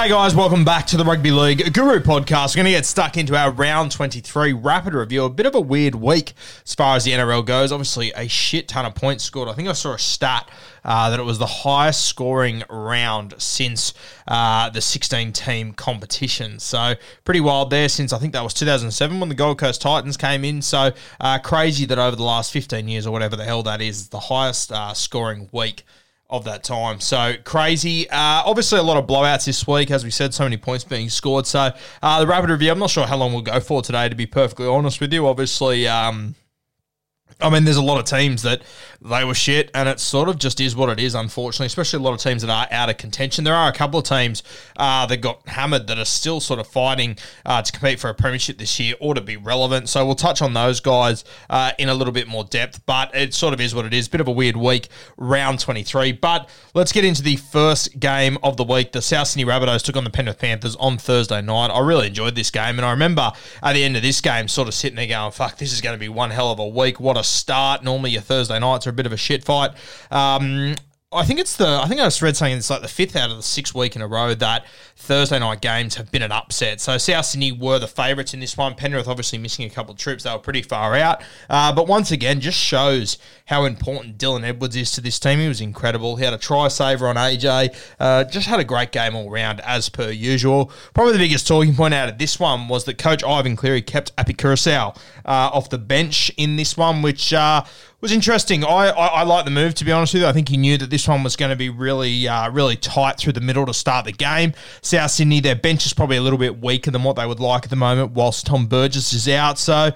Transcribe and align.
G'day, 0.00 0.08
guys. 0.08 0.34
Welcome 0.34 0.64
back 0.64 0.86
to 0.86 0.96
the 0.96 1.04
Rugby 1.04 1.30
League 1.30 1.74
Guru 1.74 2.00
podcast. 2.00 2.54
We're 2.54 2.62
going 2.62 2.72
to 2.72 2.78
get 2.78 2.86
stuck 2.86 3.18
into 3.18 3.36
our 3.36 3.50
round 3.50 3.92
23 3.92 4.54
rapid 4.54 4.94
review. 4.94 5.24
A 5.24 5.28
bit 5.28 5.44
of 5.44 5.54
a 5.54 5.60
weird 5.60 5.94
week 5.94 6.32
as 6.64 6.74
far 6.74 6.96
as 6.96 7.04
the 7.04 7.10
NRL 7.10 7.44
goes. 7.44 7.70
Obviously, 7.70 8.10
a 8.16 8.26
shit 8.26 8.66
ton 8.66 8.86
of 8.86 8.94
points 8.94 9.24
scored. 9.24 9.50
I 9.50 9.52
think 9.52 9.68
I 9.68 9.74
saw 9.74 9.92
a 9.92 9.98
stat 9.98 10.50
uh, 10.86 11.10
that 11.10 11.20
it 11.20 11.24
was 11.24 11.38
the 11.38 11.44
highest 11.44 12.06
scoring 12.06 12.62
round 12.70 13.34
since 13.36 13.92
uh, 14.26 14.70
the 14.70 14.80
16 14.80 15.34
team 15.34 15.74
competition. 15.74 16.60
So, 16.60 16.94
pretty 17.26 17.40
wild 17.40 17.68
there 17.68 17.90
since 17.90 18.14
I 18.14 18.18
think 18.18 18.32
that 18.32 18.42
was 18.42 18.54
2007 18.54 19.20
when 19.20 19.28
the 19.28 19.34
Gold 19.34 19.58
Coast 19.58 19.82
Titans 19.82 20.16
came 20.16 20.46
in. 20.46 20.62
So, 20.62 20.92
uh, 21.20 21.40
crazy 21.40 21.84
that 21.84 21.98
over 21.98 22.16
the 22.16 22.22
last 22.22 22.54
15 22.54 22.88
years 22.88 23.06
or 23.06 23.10
whatever 23.10 23.36
the 23.36 23.44
hell 23.44 23.62
that 23.64 23.82
is, 23.82 24.08
the 24.08 24.20
highest 24.20 24.72
uh, 24.72 24.94
scoring 24.94 25.50
week 25.52 25.84
of 26.30 26.44
that 26.44 26.62
time. 26.62 27.00
So 27.00 27.34
crazy. 27.44 28.08
Uh, 28.08 28.42
obviously, 28.46 28.78
a 28.78 28.82
lot 28.82 28.96
of 28.96 29.06
blowouts 29.06 29.44
this 29.46 29.66
week, 29.66 29.90
as 29.90 30.04
we 30.04 30.10
said, 30.10 30.32
so 30.32 30.44
many 30.44 30.56
points 30.56 30.84
being 30.84 31.10
scored. 31.10 31.46
So 31.46 31.72
uh, 32.02 32.20
the 32.20 32.26
rapid 32.26 32.50
review, 32.50 32.70
I'm 32.70 32.78
not 32.78 32.90
sure 32.90 33.06
how 33.06 33.16
long 33.16 33.32
we'll 33.32 33.42
go 33.42 33.60
for 33.60 33.82
today, 33.82 34.08
to 34.08 34.14
be 34.14 34.26
perfectly 34.26 34.66
honest 34.66 35.00
with 35.00 35.12
you. 35.12 35.26
Obviously, 35.26 35.88
um, 35.88 36.34
I 37.40 37.50
mean, 37.50 37.64
there's 37.64 37.76
a 37.76 37.82
lot 37.82 37.98
of 37.98 38.04
teams 38.04 38.42
that 38.42 38.62
they 39.02 39.24
were 39.24 39.34
shit, 39.34 39.70
and 39.74 39.88
it 39.88 39.98
sort 39.98 40.28
of 40.28 40.38
just 40.38 40.60
is 40.60 40.76
what 40.76 40.90
it 40.90 41.00
is, 41.00 41.14
unfortunately, 41.14 41.66
especially 41.66 41.98
a 41.98 42.02
lot 42.02 42.12
of 42.12 42.20
teams 42.20 42.42
that 42.42 42.50
are 42.50 42.66
out 42.70 42.90
of 42.90 42.98
contention. 42.98 43.44
There 43.44 43.54
are 43.54 43.68
a 43.68 43.72
couple 43.72 43.98
of 43.98 44.04
teams 44.04 44.42
uh, 44.76 45.06
that 45.06 45.18
got 45.18 45.46
hammered 45.48 45.86
that 45.86 45.98
are 45.98 46.04
still 46.04 46.40
sort 46.40 46.60
of 46.60 46.66
fighting 46.66 47.16
uh, 47.46 47.62
to 47.62 47.72
compete 47.72 47.98
for 47.98 48.10
a 48.10 48.14
premiership 48.14 48.58
this 48.58 48.78
year 48.78 48.94
or 49.00 49.14
to 49.14 49.20
be 49.20 49.36
relevant. 49.36 49.88
So 49.88 50.04
we'll 50.04 50.16
touch 50.16 50.42
on 50.42 50.52
those 50.52 50.80
guys 50.80 51.24
uh, 51.48 51.72
in 51.78 51.88
a 51.88 51.94
little 51.94 52.12
bit 52.12 52.28
more 52.28 52.44
depth, 52.44 52.84
but 52.84 53.14
it 53.14 53.32
sort 53.32 53.54
of 53.54 53.60
is 53.60 53.74
what 53.74 53.86
it 53.86 53.94
is. 53.94 54.08
Bit 54.08 54.20
of 54.20 54.28
a 54.28 54.32
weird 54.32 54.56
week, 54.56 54.88
round 55.16 55.60
23. 55.60 56.12
But 56.12 56.48
let's 56.74 56.92
get 56.92 57.04
into 57.04 57.22
the 57.22 57.36
first 57.36 57.98
game 58.00 58.36
of 58.42 58.58
the 58.58 58.64
week. 58.64 58.92
The 58.92 59.00
South 59.00 59.28
Sydney 59.28 59.50
Rabbitohs 59.50 59.82
took 59.82 59.96
on 59.96 60.04
the 60.04 60.10
Penrith 60.10 60.38
Panthers 60.38 60.76
on 60.76 60.98
Thursday 60.98 61.40
night. 61.40 61.68
I 61.68 61.80
really 61.80 62.08
enjoyed 62.08 62.34
this 62.34 62.50
game, 62.50 62.78
and 62.78 62.84
I 62.84 62.90
remember 62.90 63.32
at 63.62 63.72
the 63.72 63.82
end 63.82 63.96
of 63.96 64.02
this 64.02 64.20
game 64.20 64.46
sort 64.48 64.68
of 64.68 64.74
sitting 64.74 64.96
there 64.96 65.06
going, 65.06 65.32
fuck, 65.32 65.56
this 65.56 65.72
is 65.72 65.80
going 65.80 65.94
to 65.94 66.00
be 66.00 66.08
one 66.08 66.30
hell 66.30 66.52
of 66.52 66.58
a 66.58 66.68
week. 66.68 67.00
What 67.00 67.16
a 67.16 67.19
start. 67.22 67.82
Normally 67.82 68.10
your 68.10 68.22
Thursday 68.22 68.58
nights 68.58 68.86
are 68.86 68.90
a 68.90 68.94
bit 68.94 69.06
of 69.06 69.12
a 69.12 69.16
shit 69.16 69.44
fight. 69.44 69.72
Um, 70.10 70.74
I 71.12 71.24
think 71.24 71.40
it's 71.40 71.56
the. 71.56 71.66
I 71.66 71.88
think 71.88 72.00
I 72.00 72.04
just 72.04 72.22
read 72.22 72.36
something. 72.36 72.56
It's 72.56 72.70
like 72.70 72.82
the 72.82 72.88
fifth 72.88 73.16
out 73.16 73.32
of 73.32 73.36
the 73.36 73.42
sixth 73.42 73.74
week 73.74 73.96
in 73.96 74.02
a 74.02 74.06
row 74.06 74.32
that 74.32 74.64
Thursday 74.94 75.40
night 75.40 75.60
games 75.60 75.96
have 75.96 76.12
been 76.12 76.22
an 76.22 76.30
upset. 76.30 76.80
So 76.80 76.98
South 76.98 77.26
Sydney 77.26 77.50
were 77.50 77.80
the 77.80 77.88
favourites 77.88 78.32
in 78.32 78.38
this 78.38 78.56
one. 78.56 78.76
Penrith 78.76 79.08
obviously 79.08 79.36
missing 79.36 79.64
a 79.64 79.70
couple 79.70 79.92
of 79.92 79.98
trips. 79.98 80.22
They 80.22 80.30
were 80.30 80.38
pretty 80.38 80.62
far 80.62 80.94
out. 80.94 81.20
Uh, 81.48 81.72
but 81.72 81.88
once 81.88 82.12
again, 82.12 82.38
just 82.38 82.58
shows 82.58 83.18
how 83.46 83.64
important 83.64 84.18
Dylan 84.18 84.44
Edwards 84.44 84.76
is 84.76 84.92
to 84.92 85.00
this 85.00 85.18
team. 85.18 85.40
He 85.40 85.48
was 85.48 85.60
incredible. 85.60 86.14
He 86.14 86.24
had 86.24 86.32
a 86.32 86.38
try 86.38 86.68
saver 86.68 87.08
on 87.08 87.16
AJ. 87.16 87.74
Uh, 87.98 88.22
just 88.22 88.46
had 88.46 88.60
a 88.60 88.64
great 88.64 88.92
game 88.92 89.16
all 89.16 89.30
round 89.30 89.60
as 89.62 89.88
per 89.88 90.10
usual. 90.10 90.70
Probably 90.94 91.14
the 91.14 91.18
biggest 91.18 91.48
talking 91.48 91.74
point 91.74 91.92
out 91.92 92.08
of 92.08 92.18
this 92.18 92.38
one 92.38 92.68
was 92.68 92.84
that 92.84 92.98
Coach 92.98 93.24
Ivan 93.24 93.56
Cleary 93.56 93.82
kept 93.82 94.12
Api 94.16 94.34
Koroisau 94.34 94.96
uh, 95.24 95.50
off 95.52 95.70
the 95.70 95.78
bench 95.78 96.30
in 96.36 96.54
this 96.54 96.76
one, 96.76 97.02
which 97.02 97.32
uh, 97.32 97.64
was 98.00 98.12
interesting. 98.12 98.64
I, 98.64 98.88
I, 98.88 99.06
I 99.06 99.22
like 99.22 99.44
the 99.44 99.50
move 99.50 99.74
to 99.74 99.84
be 99.84 99.92
honest 99.92 100.14
with 100.14 100.22
you. 100.22 100.28
I 100.28 100.32
think 100.32 100.48
he 100.48 100.56
knew 100.56 100.78
that 100.78 100.90
this 100.90 101.06
one 101.06 101.22
was 101.22 101.36
going 101.36 101.50
to 101.50 101.56
be 101.56 101.68
really 101.68 102.26
uh, 102.26 102.50
really 102.50 102.76
tight 102.76 103.18
through 103.18 103.34
the 103.34 103.40
middle 103.40 103.66
to 103.66 103.74
start 103.74 104.06
the 104.06 104.12
game. 104.12 104.54
South 104.82 105.10
Sydney, 105.10 105.40
their 105.40 105.56
bench 105.56 105.86
is 105.86 105.92
probably 105.92 106.16
a 106.16 106.22
little 106.22 106.38
bit 106.38 106.60
weaker 106.60 106.90
than 106.90 107.02
what 107.02 107.16
they 107.16 107.26
would 107.26 107.40
like 107.40 107.64
at 107.64 107.70
the 107.70 107.76
moment, 107.76 108.12
whilst 108.12 108.46
Tom 108.46 108.66
Burgess 108.66 109.12
is 109.12 109.28
out. 109.28 109.58
So. 109.58 109.92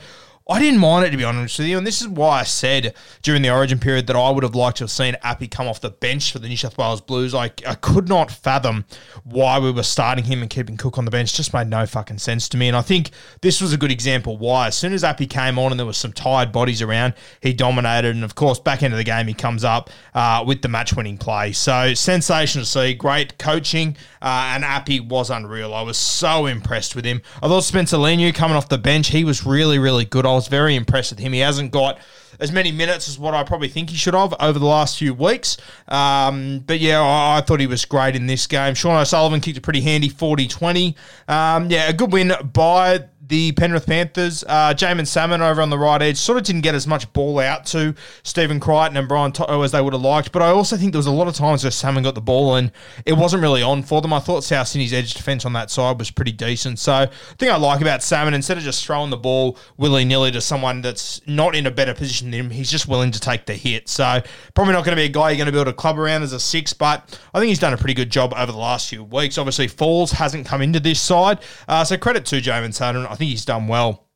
I 0.46 0.58
didn't 0.58 0.80
mind 0.80 1.06
it 1.06 1.10
to 1.10 1.16
be 1.16 1.24
honest 1.24 1.58
with 1.58 1.68
you, 1.68 1.78
and 1.78 1.86
this 1.86 2.02
is 2.02 2.08
why 2.08 2.40
I 2.40 2.42
said 2.42 2.92
during 3.22 3.40
the 3.40 3.48
Origin 3.48 3.78
period 3.78 4.06
that 4.08 4.16
I 4.16 4.28
would 4.28 4.42
have 4.42 4.54
liked 4.54 4.76
to 4.76 4.84
have 4.84 4.90
seen 4.90 5.16
Appy 5.22 5.48
come 5.48 5.66
off 5.66 5.80
the 5.80 5.88
bench 5.88 6.32
for 6.32 6.38
the 6.38 6.48
New 6.48 6.56
South 6.58 6.76
Wales 6.76 7.00
Blues. 7.00 7.34
I, 7.34 7.44
I 7.66 7.74
could 7.76 8.10
not 8.10 8.30
fathom 8.30 8.84
why 9.22 9.58
we 9.58 9.70
were 9.70 9.82
starting 9.82 10.24
him 10.26 10.42
and 10.42 10.50
keeping 10.50 10.76
Cook 10.76 10.98
on 10.98 11.06
the 11.06 11.10
bench. 11.10 11.32
Just 11.32 11.54
made 11.54 11.68
no 11.68 11.86
fucking 11.86 12.18
sense 12.18 12.46
to 12.50 12.58
me, 12.58 12.68
and 12.68 12.76
I 12.76 12.82
think 12.82 13.10
this 13.40 13.62
was 13.62 13.72
a 13.72 13.78
good 13.78 13.90
example 13.90 14.36
why. 14.36 14.66
As 14.66 14.76
soon 14.76 14.92
as 14.92 15.02
Appy 15.02 15.26
came 15.26 15.58
on 15.58 15.70
and 15.70 15.80
there 15.80 15.86
was 15.86 15.96
some 15.96 16.12
tired 16.12 16.52
bodies 16.52 16.82
around, 16.82 17.14
he 17.40 17.54
dominated, 17.54 18.14
and 18.14 18.22
of 18.22 18.34
course 18.34 18.58
back 18.58 18.82
into 18.82 18.98
the 18.98 19.04
game 19.04 19.26
he 19.26 19.32
comes 19.32 19.64
up 19.64 19.88
uh, 20.12 20.44
with 20.46 20.60
the 20.60 20.68
match-winning 20.68 21.16
play. 21.16 21.52
So 21.52 21.94
sensational 21.94 22.66
to 22.66 22.70
see, 22.70 22.92
great 22.92 23.38
coaching, 23.38 23.96
uh, 24.24 24.52
and 24.54 24.64
Appy 24.64 25.00
was 25.00 25.28
unreal. 25.28 25.74
I 25.74 25.82
was 25.82 25.98
so 25.98 26.46
impressed 26.46 26.96
with 26.96 27.04
him. 27.04 27.20
I 27.42 27.48
thought 27.48 27.62
Spencer 27.62 27.98
Leniu 27.98 28.34
coming 28.34 28.56
off 28.56 28.70
the 28.70 28.78
bench, 28.78 29.08
he 29.08 29.22
was 29.22 29.44
really 29.44 29.78
really 29.78 30.06
good. 30.06 30.24
I 30.24 30.32
was 30.32 30.48
very 30.48 30.74
impressed 30.74 31.12
with 31.12 31.18
him. 31.20 31.34
He 31.34 31.40
hasn't 31.40 31.70
got 31.70 31.98
as 32.40 32.50
many 32.50 32.72
minutes 32.72 33.08
as 33.08 33.18
what 33.18 33.34
I 33.34 33.44
probably 33.44 33.68
think 33.68 33.90
he 33.90 33.96
should 33.96 34.14
have 34.14 34.34
over 34.40 34.58
the 34.58 34.66
last 34.66 34.98
few 34.98 35.14
weeks. 35.14 35.56
Um, 35.88 36.60
but 36.66 36.80
yeah, 36.80 37.00
I, 37.00 37.38
I, 37.38 37.40
thought 37.42 37.60
he 37.60 37.66
was 37.66 37.84
great 37.84 38.16
in 38.16 38.26
this 38.26 38.46
game. 38.46 38.74
Sean 38.74 39.00
O'Sullivan 39.00 39.40
kicked 39.40 39.58
a 39.58 39.60
pretty 39.60 39.80
handy 39.80 40.08
40 40.08 40.48
20. 40.48 40.96
Um, 41.28 41.70
yeah, 41.70 41.88
a 41.88 41.92
good 41.92 42.12
win 42.12 42.32
by 42.52 43.04
the 43.28 43.52
Penrith 43.52 43.86
Panthers. 43.86 44.44
Uh, 44.46 44.74
Jaeman 44.74 45.06
Salmon 45.06 45.40
over 45.40 45.62
on 45.62 45.70
the 45.70 45.78
right 45.78 46.00
edge 46.02 46.16
sort 46.16 46.38
of 46.38 46.44
didn't 46.44 46.62
get 46.62 46.74
as 46.74 46.86
much 46.86 47.10
ball 47.12 47.38
out 47.38 47.64
to 47.66 47.94
Stephen 48.22 48.60
Crichton 48.60 48.96
and 48.96 49.08
Brian 49.08 49.32
To'o 49.32 49.62
as 49.62 49.72
they 49.72 49.80
would 49.80 49.92
have 49.92 50.02
liked, 50.02 50.32
but 50.32 50.42
I 50.42 50.48
also 50.48 50.76
think 50.76 50.92
there 50.92 50.98
was 50.98 51.06
a 51.06 51.12
lot 51.12 51.28
of 51.28 51.34
times 51.34 51.64
where 51.64 51.70
Salmon 51.70 52.02
got 52.02 52.14
the 52.14 52.20
ball 52.20 52.56
and 52.56 52.70
it 53.06 53.14
wasn't 53.14 53.42
really 53.42 53.62
on 53.62 53.82
for 53.82 54.02
them. 54.02 54.12
I 54.12 54.20
thought 54.20 54.44
South 54.44 54.68
Sydney's 54.68 54.92
edge 54.92 55.14
defence 55.14 55.44
on 55.44 55.52
that 55.54 55.70
side 55.70 55.98
was 55.98 56.10
pretty 56.10 56.32
decent. 56.32 56.78
So 56.78 57.06
the 57.06 57.36
thing 57.36 57.50
I 57.50 57.56
like 57.56 57.80
about 57.80 58.02
Salmon, 58.02 58.34
instead 58.34 58.58
of 58.58 58.62
just 58.62 58.84
throwing 58.84 59.10
the 59.10 59.16
ball 59.16 59.58
willy 59.76 60.04
nilly 60.04 60.30
to 60.32 60.40
someone 60.40 60.82
that's 60.82 61.20
not 61.26 61.54
in 61.54 61.66
a 61.66 61.70
better 61.70 61.94
position 61.94 62.30
than 62.30 62.40
him, 62.40 62.50
he's 62.50 62.70
just 62.70 62.88
willing 62.88 63.10
to 63.12 63.20
take 63.20 63.46
the 63.46 63.54
hit. 63.54 63.88
So 63.88 64.20
probably 64.54 64.74
not 64.74 64.84
going 64.84 64.96
to 64.96 65.00
be 65.00 65.06
a 65.06 65.08
guy 65.08 65.30
you're 65.30 65.38
going 65.38 65.46
to 65.46 65.52
build 65.52 65.68
a 65.68 65.72
club 65.72 65.98
around 65.98 66.22
as 66.22 66.32
a 66.32 66.40
six, 66.40 66.72
but 66.72 67.18
I 67.32 67.38
think 67.38 67.48
he's 67.48 67.58
done 67.58 67.72
a 67.72 67.78
pretty 67.78 67.94
good 67.94 68.10
job 68.10 68.34
over 68.36 68.52
the 68.52 68.58
last 68.58 68.88
few 68.90 69.02
weeks. 69.02 69.38
Obviously, 69.38 69.68
Falls 69.68 70.12
hasn't 70.12 70.46
come 70.46 70.60
into 70.60 70.80
this 70.80 71.00
side, 71.00 71.40
uh, 71.68 71.84
so 71.84 71.96
credit 71.96 72.26
to 72.26 72.36
Jaeman 72.36 72.74
Salmon. 72.74 73.06
I 73.14 73.16
think 73.16 73.30
he's 73.30 73.44
done 73.44 73.68
well 73.68 74.08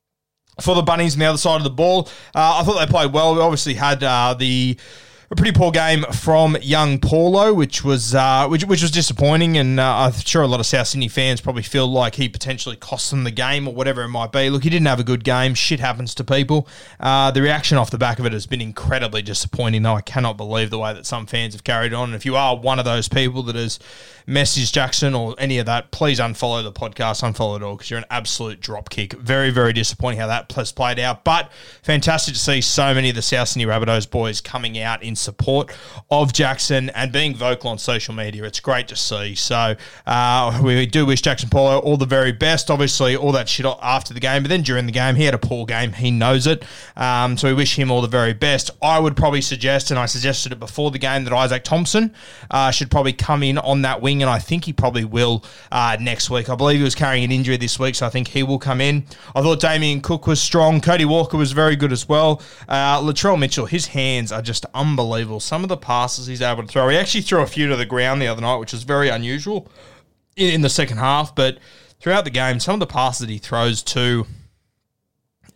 for 0.61 0.75
the 0.75 0.83
Bunnies 0.83 1.15
on 1.15 1.21
the 1.21 1.27
other 1.27 1.39
side 1.39 1.59
of 1.59 1.63
the 1.63 1.71
ball. 1.71 2.09
Uh, 2.35 2.59
I 2.59 2.65
thought 2.65 2.85
they 2.85 2.91
played 2.91 3.13
well. 3.13 3.37
We 3.37 3.41
obviously 3.41 3.75
had 3.75 4.03
uh, 4.03 4.35
the 4.35 4.77
a 5.31 5.37
pretty 5.37 5.53
poor 5.53 5.71
game 5.71 6.05
from 6.05 6.57
young 6.63 6.99
Paulo, 6.99 7.53
which 7.53 7.85
was 7.85 8.15
uh, 8.15 8.49
which, 8.49 8.65
which 8.65 8.81
was 8.81 8.91
disappointing, 8.91 9.59
and 9.59 9.79
uh, 9.79 9.97
I'm 9.97 10.13
sure 10.13 10.41
a 10.41 10.47
lot 10.47 10.59
of 10.59 10.65
South 10.65 10.87
Sydney 10.87 11.09
fans 11.09 11.43
probably 11.43 11.63
feel 11.63 11.87
like 11.87 12.15
he 12.15 12.31
potentially 12.31 12.77
cost 12.77 13.11
them 13.11 13.25
the 13.25 13.31
game 13.31 13.69
or 13.69 13.75
whatever 13.75 14.03
it 14.03 14.09
might 14.09 14.33
be. 14.33 14.49
Look, 14.49 14.65
he 14.65 14.71
didn't 14.71 14.87
have 14.87 15.01
a 15.01 15.05
good 15.05 15.25
game. 15.25 15.53
Shit 15.53 15.81
happens 15.81 16.15
to 16.15 16.25
people. 16.25 16.67
Uh, 16.99 17.31
the 17.31 17.43
reaction 17.43 17.77
off 17.77 17.91
the 17.91 17.99
back 17.99 18.19
of 18.19 18.25
it 18.25 18.33
has 18.33 18.47
been 18.47 18.63
incredibly 18.63 19.21
disappointing. 19.21 19.83
Though 19.83 19.97
I 19.97 20.01
cannot 20.01 20.39
believe 20.39 20.71
the 20.71 20.79
way 20.79 20.95
that 20.95 21.05
some 21.05 21.27
fans 21.27 21.53
have 21.53 21.63
carried 21.63 21.93
on. 21.93 22.09
And 22.09 22.15
if 22.15 22.25
you 22.25 22.35
are 22.35 22.57
one 22.57 22.79
of 22.79 22.87
those 22.87 23.09
people 23.09 23.43
that 23.45 23.57
has 23.57 23.79
messaged 24.27 24.73
Jaxson 24.73 25.19
or 25.19 25.35
any 25.39 25.59
of 25.59 25.67
that, 25.67 25.91
please 25.91 26.21
unfollow 26.21 26.63
the 26.63 26.73
podcast, 26.73 27.23
unfollow 27.23 27.57
it 27.57 27.63
all 27.63 27.77
because 27.77 27.91
you're 27.91 27.99
an 27.99 28.07
absolute 28.11 28.61
dropkick. 28.63 29.13
Very 29.15 29.51
very 29.51 29.75
disappointing 29.75 30.21
how 30.21 30.27
that 30.27 30.51
has 30.53 30.73
played 30.73 30.99
out, 30.99 31.25
but 31.25 31.53
fantastic 31.83 32.33
to 32.33 32.41
see 32.41 32.63
so 32.63 32.95
many 32.95 33.11
of 33.11 33.15
the 33.15 33.23
South 33.23 33.49
Sydney 33.49 33.67
Rabbitohs 33.67 34.11
boys 34.11 34.41
coming 34.41 34.79
out 34.79 35.03
in 35.03 35.17
support 35.19 35.71
of 36.11 36.33
Jaxson 36.33 36.91
and 36.95 37.13
being 37.13 37.35
vocal 37.35 37.71
on 37.71 37.79
social 37.79 38.15
media. 38.15 38.45
It's 38.45 38.61
great 38.61 38.89
to 38.89 38.97
see. 38.97 39.35
So 39.35 39.77
uh, 40.07 40.61
we 40.63 40.87
do 40.87 41.07
wish 41.07 41.23
Jaxson 41.23 41.51
Paulo 41.51 41.79
all 41.79 41.97
the 41.97 42.07
very 42.07 42.33
best. 42.33 42.71
Obviously, 42.71 43.17
all 43.17 43.33
that 43.33 43.49
shit 43.49 43.67
after 43.67 44.15
the 44.15 44.21
game, 44.21 44.43
but 44.43 44.49
then 44.49 44.63
during 44.63 44.87
the 44.87 44.93
game, 44.93 45.15
he 45.15 45.25
had 45.25 45.35
a 45.35 45.39
poor 45.39 45.67
game. 45.67 45.93
He 45.93 46.11
knows 46.11 46.47
it. 46.47 46.65
Um, 46.97 47.37
so 47.37 47.49
we 47.49 47.55
wish 47.55 47.79
him 47.79 47.91
all 47.91 48.01
the 48.01 48.09
very 48.09 48.33
best. 48.33 48.71
I 48.83 48.99
would 48.99 49.17
probably 49.17 49.41
suggest, 49.41 49.91
and 49.91 49.99
I 49.99 50.07
suggested 50.07 50.53
it 50.53 50.61
before 50.61 50.91
the 50.91 50.99
game, 50.99 51.25
that 51.25 51.33
Izaac 51.33 51.63
Thompson 51.65 52.15
uh, 52.51 52.71
should 52.71 52.91
probably 52.91 53.13
come 53.13 53.43
in 53.43 53.59
on 53.59 53.83
that 53.83 54.01
wing, 54.01 54.23
and 54.23 54.31
I 54.31 54.39
think 54.39 54.65
he 54.65 54.73
probably 54.73 55.05
will 55.05 55.45
uh, 55.73 55.97
next 56.01 56.31
week. 56.31 56.49
I 56.49 56.55
believe 56.55 56.79
he 56.79 56.85
was 56.85 56.95
carrying 56.95 57.25
an 57.25 57.33
injury 57.33 57.57
this 57.57 57.79
week, 57.79 57.95
so 57.95 58.07
I 58.07 58.11
think 58.11 58.29
he 58.29 58.43
will 58.43 58.59
come 58.59 58.81
in. 58.81 59.05
I 59.35 59.43
thought 59.43 59.61
Damien 59.61 60.01
Cook 60.01 60.27
was 60.27 60.41
strong. 60.41 60.81
Cody 60.81 61.05
Walker 61.05 61.37
was 61.37 61.53
very 61.53 61.77
good 61.77 61.93
as 61.93 62.09
well. 62.09 62.41
Uh, 62.69 63.01
Latrell 63.01 63.39
Mitchell, 63.39 63.67
his 63.67 63.87
hands 63.87 64.31
are 64.33 64.43
just 64.43 64.65
unbelievable. 64.75 65.08
Some 65.41 65.63
of 65.63 65.69
the 65.69 65.77
passes 65.77 66.27
he's 66.27 66.43
able 66.43 66.63
to 66.63 66.69
throw. 66.69 66.89
He 66.89 66.97
actually 66.97 67.23
threw 67.23 67.41
a 67.41 67.47
few 67.47 67.69
to 67.69 67.77
the 67.77 67.87
ground 67.87 68.23
the 68.23 68.29
other 68.29 68.43
night, 68.43 68.57
which 68.57 68.73
was 68.73 68.83
very 68.83 69.09
unusual 69.09 69.69
in, 70.37 70.55
in 70.55 70.61
the 70.63 70.69
second 70.69 70.99
half. 70.99 71.35
But 71.35 71.59
throughout 72.01 72.25
the 72.25 72.31
game, 72.31 72.61
some 72.61 72.75
of 72.75 72.81
the 72.81 72.87
passes 72.87 73.21
that 73.21 73.33
he 73.33 73.39
throws 73.39 73.83
to 73.85 74.27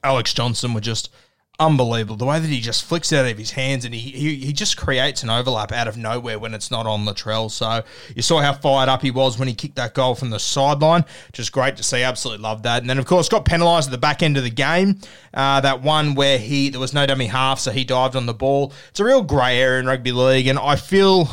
Alex 0.02 0.34
Johnston 0.34 0.74
were 0.74 0.80
just 0.80 1.10
unbelievable. 1.58 2.16
The 2.16 2.24
way 2.24 2.40
that 2.40 2.48
he 2.48 2.60
just 2.60 2.84
flicks 2.84 3.12
it 3.12 3.18
out 3.18 3.30
of 3.30 3.38
his 3.38 3.52
hands 3.52 3.84
and 3.84 3.94
he, 3.94 4.00
he, 4.10 4.36
he 4.36 4.52
just 4.52 4.76
creates 4.76 5.22
an 5.22 5.30
overlap 5.30 5.70
out 5.70 5.86
of 5.86 5.96
nowhere 5.96 6.38
when 6.38 6.54
it's 6.54 6.70
not 6.70 6.86
on 6.86 7.04
Latrell. 7.04 7.50
So 7.50 7.82
you 8.16 8.22
saw 8.22 8.40
how 8.40 8.52
fired 8.52 8.88
up 8.88 9.02
he 9.02 9.10
was 9.10 9.38
when 9.38 9.48
he 9.48 9.54
kicked 9.54 9.76
that 9.76 9.94
goal 9.94 10.14
from 10.14 10.30
the 10.30 10.40
sideline. 10.40 11.04
Just 11.32 11.52
great 11.52 11.76
to 11.76 11.82
see. 11.82 12.02
Absolutely 12.02 12.42
loved 12.42 12.64
that. 12.64 12.82
And 12.82 12.90
then, 12.90 12.98
of 12.98 13.06
course, 13.06 13.28
got 13.28 13.44
penalised 13.44 13.88
at 13.88 13.92
the 13.92 13.98
back 13.98 14.22
end 14.22 14.36
of 14.36 14.44
the 14.44 14.50
game. 14.50 14.98
Uh, 15.32 15.60
that 15.60 15.82
one 15.82 16.14
where 16.14 16.38
he 16.38 16.70
there 16.70 16.80
was 16.80 16.92
no 16.92 17.06
dummy 17.06 17.26
half, 17.26 17.58
so 17.58 17.70
he 17.70 17.84
dived 17.84 18.16
on 18.16 18.26
the 18.26 18.34
ball. 18.34 18.72
It's 18.90 19.00
a 19.00 19.04
real 19.04 19.22
grey 19.22 19.58
area 19.60 19.80
in 19.80 19.86
rugby 19.86 20.12
league, 20.12 20.46
and 20.46 20.58
I 20.58 20.76
feel 20.76 21.28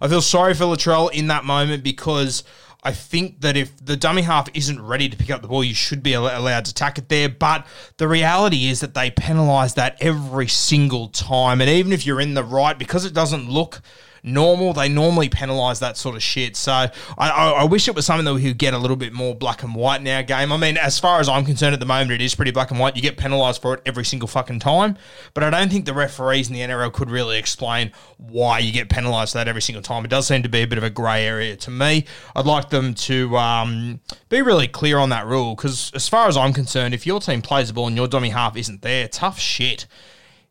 I 0.00 0.08
feel 0.08 0.22
sorry 0.22 0.54
for 0.54 0.64
Latrell 0.64 1.12
in 1.12 1.26
that 1.28 1.44
moment 1.44 1.82
because– 1.82 2.44
I 2.84 2.92
think 2.92 3.42
that 3.42 3.56
if 3.56 3.76
the 3.84 3.96
dummy 3.96 4.22
half 4.22 4.48
isn't 4.54 4.82
ready 4.82 5.08
to 5.08 5.16
pick 5.16 5.30
up 5.30 5.40
the 5.40 5.48
ball, 5.48 5.62
you 5.62 5.74
should 5.74 6.02
be 6.02 6.14
allowed 6.14 6.64
to 6.64 6.74
tack 6.74 6.98
it 6.98 7.08
there. 7.08 7.28
But 7.28 7.64
the 7.98 8.08
reality 8.08 8.66
is 8.66 8.80
that 8.80 8.94
they 8.94 9.10
penalise 9.10 9.74
that 9.74 9.96
every 10.00 10.48
single 10.48 11.06
time. 11.08 11.60
And 11.60 11.70
even 11.70 11.92
if 11.92 12.04
you're 12.04 12.20
in 12.20 12.34
the 12.34 12.42
right, 12.42 12.76
because 12.76 13.04
it 13.04 13.14
doesn't 13.14 13.48
look 13.48 13.82
normal. 14.22 14.72
They 14.72 14.88
normally 14.88 15.28
penalise 15.28 15.80
that 15.80 15.96
sort 15.96 16.14
of 16.14 16.22
shit. 16.22 16.56
So 16.56 16.72
I, 16.72 16.90
I, 17.18 17.50
I, 17.50 17.64
wish 17.64 17.88
it 17.88 17.94
was 17.94 18.06
something 18.06 18.24
that 18.24 18.34
we 18.34 18.42
could 18.42 18.58
get 18.58 18.74
a 18.74 18.78
little 18.78 18.96
bit 18.96 19.12
more 19.12 19.34
black 19.34 19.62
and 19.62 19.74
white 19.74 20.00
in 20.00 20.08
our 20.08 20.22
game. 20.22 20.52
I 20.52 20.56
mean, 20.56 20.76
as 20.76 20.98
far 20.98 21.20
as 21.20 21.28
I'm 21.28 21.44
concerned 21.44 21.74
at 21.74 21.80
the 21.80 21.86
moment, 21.86 22.12
it 22.12 22.20
is 22.20 22.34
pretty 22.34 22.50
black 22.50 22.70
and 22.70 22.78
white. 22.78 22.94
You 22.96 23.02
get 23.02 23.16
penalised 23.16 23.60
for 23.60 23.74
it 23.74 23.82
every 23.84 24.04
single 24.04 24.28
fucking 24.28 24.60
time. 24.60 24.96
But 25.34 25.44
I 25.44 25.50
don't 25.50 25.70
think 25.70 25.86
the 25.86 25.94
referees 25.94 26.48
in 26.48 26.54
the 26.54 26.60
NRL 26.60 26.92
could 26.92 27.10
really 27.10 27.38
explain 27.38 27.92
why 28.18 28.60
you 28.60 28.72
get 28.72 28.88
penalised 28.88 29.32
for 29.32 29.38
that 29.38 29.48
every 29.48 29.62
single 29.62 29.82
time. 29.82 30.04
It 30.04 30.08
does 30.08 30.26
seem 30.26 30.42
to 30.42 30.48
be 30.48 30.62
a 30.62 30.66
bit 30.66 30.78
of 30.78 30.84
a 30.84 30.90
grey 30.90 31.26
area 31.26 31.56
to 31.56 31.70
me. 31.70 32.04
I'd 32.36 32.46
like 32.46 32.70
them 32.70 32.94
to 32.94 33.36
um, 33.36 34.00
be 34.28 34.42
really 34.42 34.68
clear 34.68 34.98
on 34.98 35.08
that 35.08 35.26
rule 35.26 35.54
because, 35.56 35.90
as 35.94 36.08
far 36.08 36.28
as 36.28 36.36
I'm 36.36 36.52
concerned, 36.52 36.94
if 36.94 37.06
your 37.06 37.20
team 37.20 37.42
plays 37.42 37.68
the 37.68 37.74
ball 37.74 37.88
and 37.88 37.96
your 37.96 38.08
dummy 38.08 38.30
half 38.30 38.56
isn't 38.56 38.82
there, 38.82 39.08
tough 39.08 39.38
shit 39.38 39.86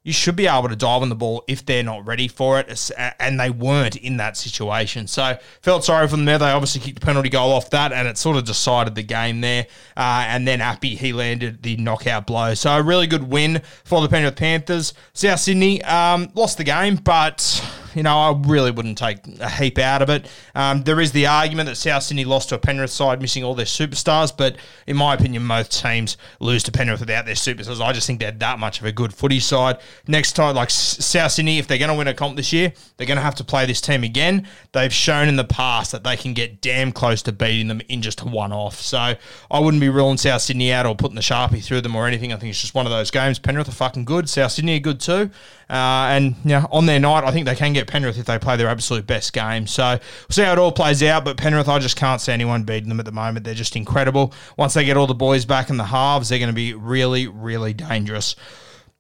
you 0.03 0.13
should 0.13 0.35
be 0.35 0.47
able 0.47 0.67
to 0.67 0.75
dive 0.75 1.03
on 1.03 1.09
the 1.09 1.15
ball 1.15 1.43
if 1.47 1.63
they're 1.65 1.83
not 1.83 2.05
ready 2.07 2.27
for 2.27 2.59
it, 2.59 2.91
and 3.19 3.39
they 3.39 3.51
weren't 3.51 3.95
in 3.95 4.17
that 4.17 4.35
situation. 4.35 5.05
So 5.05 5.37
felt 5.61 5.83
sorry 5.83 6.07
for 6.07 6.15
them 6.15 6.25
there. 6.25 6.39
They 6.39 6.49
obviously 6.49 6.81
kicked 6.81 6.99
the 6.99 7.05
penalty 7.05 7.29
goal 7.29 7.51
off 7.51 7.69
that, 7.69 7.93
and 7.93 8.07
it 8.07 8.17
sort 8.17 8.37
of 8.37 8.45
decided 8.45 8.95
the 8.95 9.03
game 9.03 9.41
there. 9.41 9.67
Uh, 9.95 10.25
and 10.27 10.47
then 10.47 10.59
Appy 10.59 10.95
he 10.95 11.13
landed 11.13 11.61
the 11.61 11.77
knockout 11.77 12.25
blow. 12.25 12.55
So 12.55 12.71
a 12.71 12.81
really 12.81 13.07
good 13.07 13.29
win 13.29 13.61
for 13.83 14.01
the 14.01 14.09
Penrith 14.09 14.37
Panthers. 14.37 14.93
South 15.13 15.39
Sydney 15.39 15.83
um, 15.83 16.31
lost 16.33 16.57
the 16.57 16.63
game, 16.63 16.95
but 16.95 17.63
you 17.95 18.03
know, 18.03 18.17
I 18.17 18.39
really 18.47 18.71
wouldn't 18.71 18.97
take 18.97 19.19
a 19.39 19.49
heap 19.49 19.77
out 19.77 20.01
of 20.01 20.09
it. 20.09 20.29
Um, 20.55 20.83
there 20.83 20.99
is 20.99 21.11
the 21.11 21.27
argument 21.27 21.67
that 21.69 21.75
South 21.75 22.03
Sydney 22.03 22.25
lost 22.25 22.49
to 22.49 22.55
a 22.55 22.59
Penrith 22.59 22.91
side 22.91 23.21
missing 23.21 23.43
all 23.43 23.55
their 23.55 23.65
superstars, 23.65 24.35
but 24.35 24.57
in 24.87 24.97
my 24.97 25.13
opinion, 25.13 25.43
most 25.43 25.81
teams 25.81 26.17
lose 26.39 26.63
to 26.63 26.71
Penrith 26.71 26.99
without 26.99 27.25
their 27.25 27.35
superstars. 27.35 27.81
I 27.81 27.91
just 27.93 28.07
think 28.07 28.19
they're 28.19 28.31
that 28.31 28.59
much 28.59 28.79
of 28.79 28.85
a 28.85 28.91
good 28.91 29.13
footy 29.13 29.39
side. 29.39 29.79
Next 30.07 30.33
time, 30.33 30.55
like 30.55 30.69
South 30.69 31.31
Sydney, 31.31 31.59
if 31.59 31.67
they're 31.67 31.77
going 31.77 31.89
to 31.91 31.95
win 31.95 32.07
a 32.07 32.13
comp 32.13 32.35
this 32.35 32.53
year, 32.53 32.73
they're 32.97 33.07
going 33.07 33.17
to 33.17 33.23
have 33.23 33.35
to 33.35 33.43
play 33.43 33.65
this 33.65 33.81
team 33.81 34.03
again. 34.03 34.47
They've 34.71 34.93
shown 34.93 35.27
in 35.27 35.35
the 35.35 35.43
past 35.43 35.91
that 35.91 36.03
they 36.03 36.17
can 36.17 36.33
get 36.33 36.61
damn 36.61 36.91
close 36.91 37.21
to 37.23 37.31
beating 37.31 37.67
them 37.67 37.81
in 37.89 38.01
just 38.01 38.23
one 38.23 38.51
off. 38.51 38.79
So 38.79 38.97
I 38.97 39.59
wouldn't 39.59 39.81
be 39.81 39.89
ruling 39.89 40.17
South 40.17 40.41
Sydney 40.41 40.71
out 40.71 40.85
or 40.85 40.95
putting 40.95 41.15
the 41.15 41.21
Sharpie 41.21 41.63
through 41.63 41.81
them 41.81 41.95
or 41.95 42.07
anything. 42.07 42.33
I 42.33 42.37
think 42.37 42.51
it's 42.51 42.61
just 42.61 42.75
one 42.75 42.85
of 42.85 42.91
those 42.91 43.11
games. 43.11 43.39
Penrith 43.39 43.67
are 43.67 43.73
fucking 43.73 44.05
good. 44.05 44.29
South 44.29 44.51
Sydney 44.51 44.77
are 44.77 44.79
good 44.79 44.99
too. 44.99 45.29
Uh, 45.71 46.11
and 46.11 46.35
you 46.43 46.49
know, 46.49 46.67
on 46.69 46.85
their 46.85 46.99
night, 46.99 47.23
I 47.23 47.31
think 47.31 47.45
they 47.45 47.55
can 47.55 47.71
get 47.71 47.87
Penrith 47.87 48.19
if 48.19 48.25
they 48.25 48.37
play 48.37 48.57
their 48.57 48.67
absolute 48.67 49.07
best 49.07 49.31
game. 49.31 49.65
So 49.67 49.83
we'll 49.91 49.99
see 50.29 50.41
how 50.41 50.51
it 50.51 50.59
all 50.59 50.73
plays 50.73 51.01
out. 51.01 51.23
But 51.23 51.37
Penrith, 51.37 51.69
I 51.69 51.79
just 51.79 51.95
can't 51.95 52.19
see 52.19 52.33
anyone 52.33 52.63
beating 52.63 52.89
them 52.89 52.99
at 52.99 53.05
the 53.05 53.13
moment. 53.13 53.45
They're 53.45 53.53
just 53.53 53.77
incredible. 53.77 54.33
Once 54.57 54.73
they 54.73 54.83
get 54.83 54.97
all 54.97 55.07
the 55.07 55.13
boys 55.13 55.45
back 55.45 55.69
in 55.69 55.77
the 55.77 55.85
halves, 55.85 56.27
they're 56.27 56.39
going 56.39 56.49
to 56.49 56.53
be 56.53 56.73
really, 56.73 57.27
really 57.27 57.73
dangerous. 57.73 58.35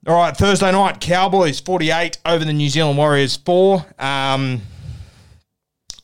All 0.07 0.15
right, 0.15 0.35
Thursday 0.35 0.71
night, 0.71 1.01
Cowboys 1.01 1.59
48 1.59 2.19
over 2.25 2.45
the 2.45 2.53
New 2.53 2.69
Zealand 2.69 2.97
Warriors 2.97 3.35
4. 3.35 3.85
Um, 3.99 4.61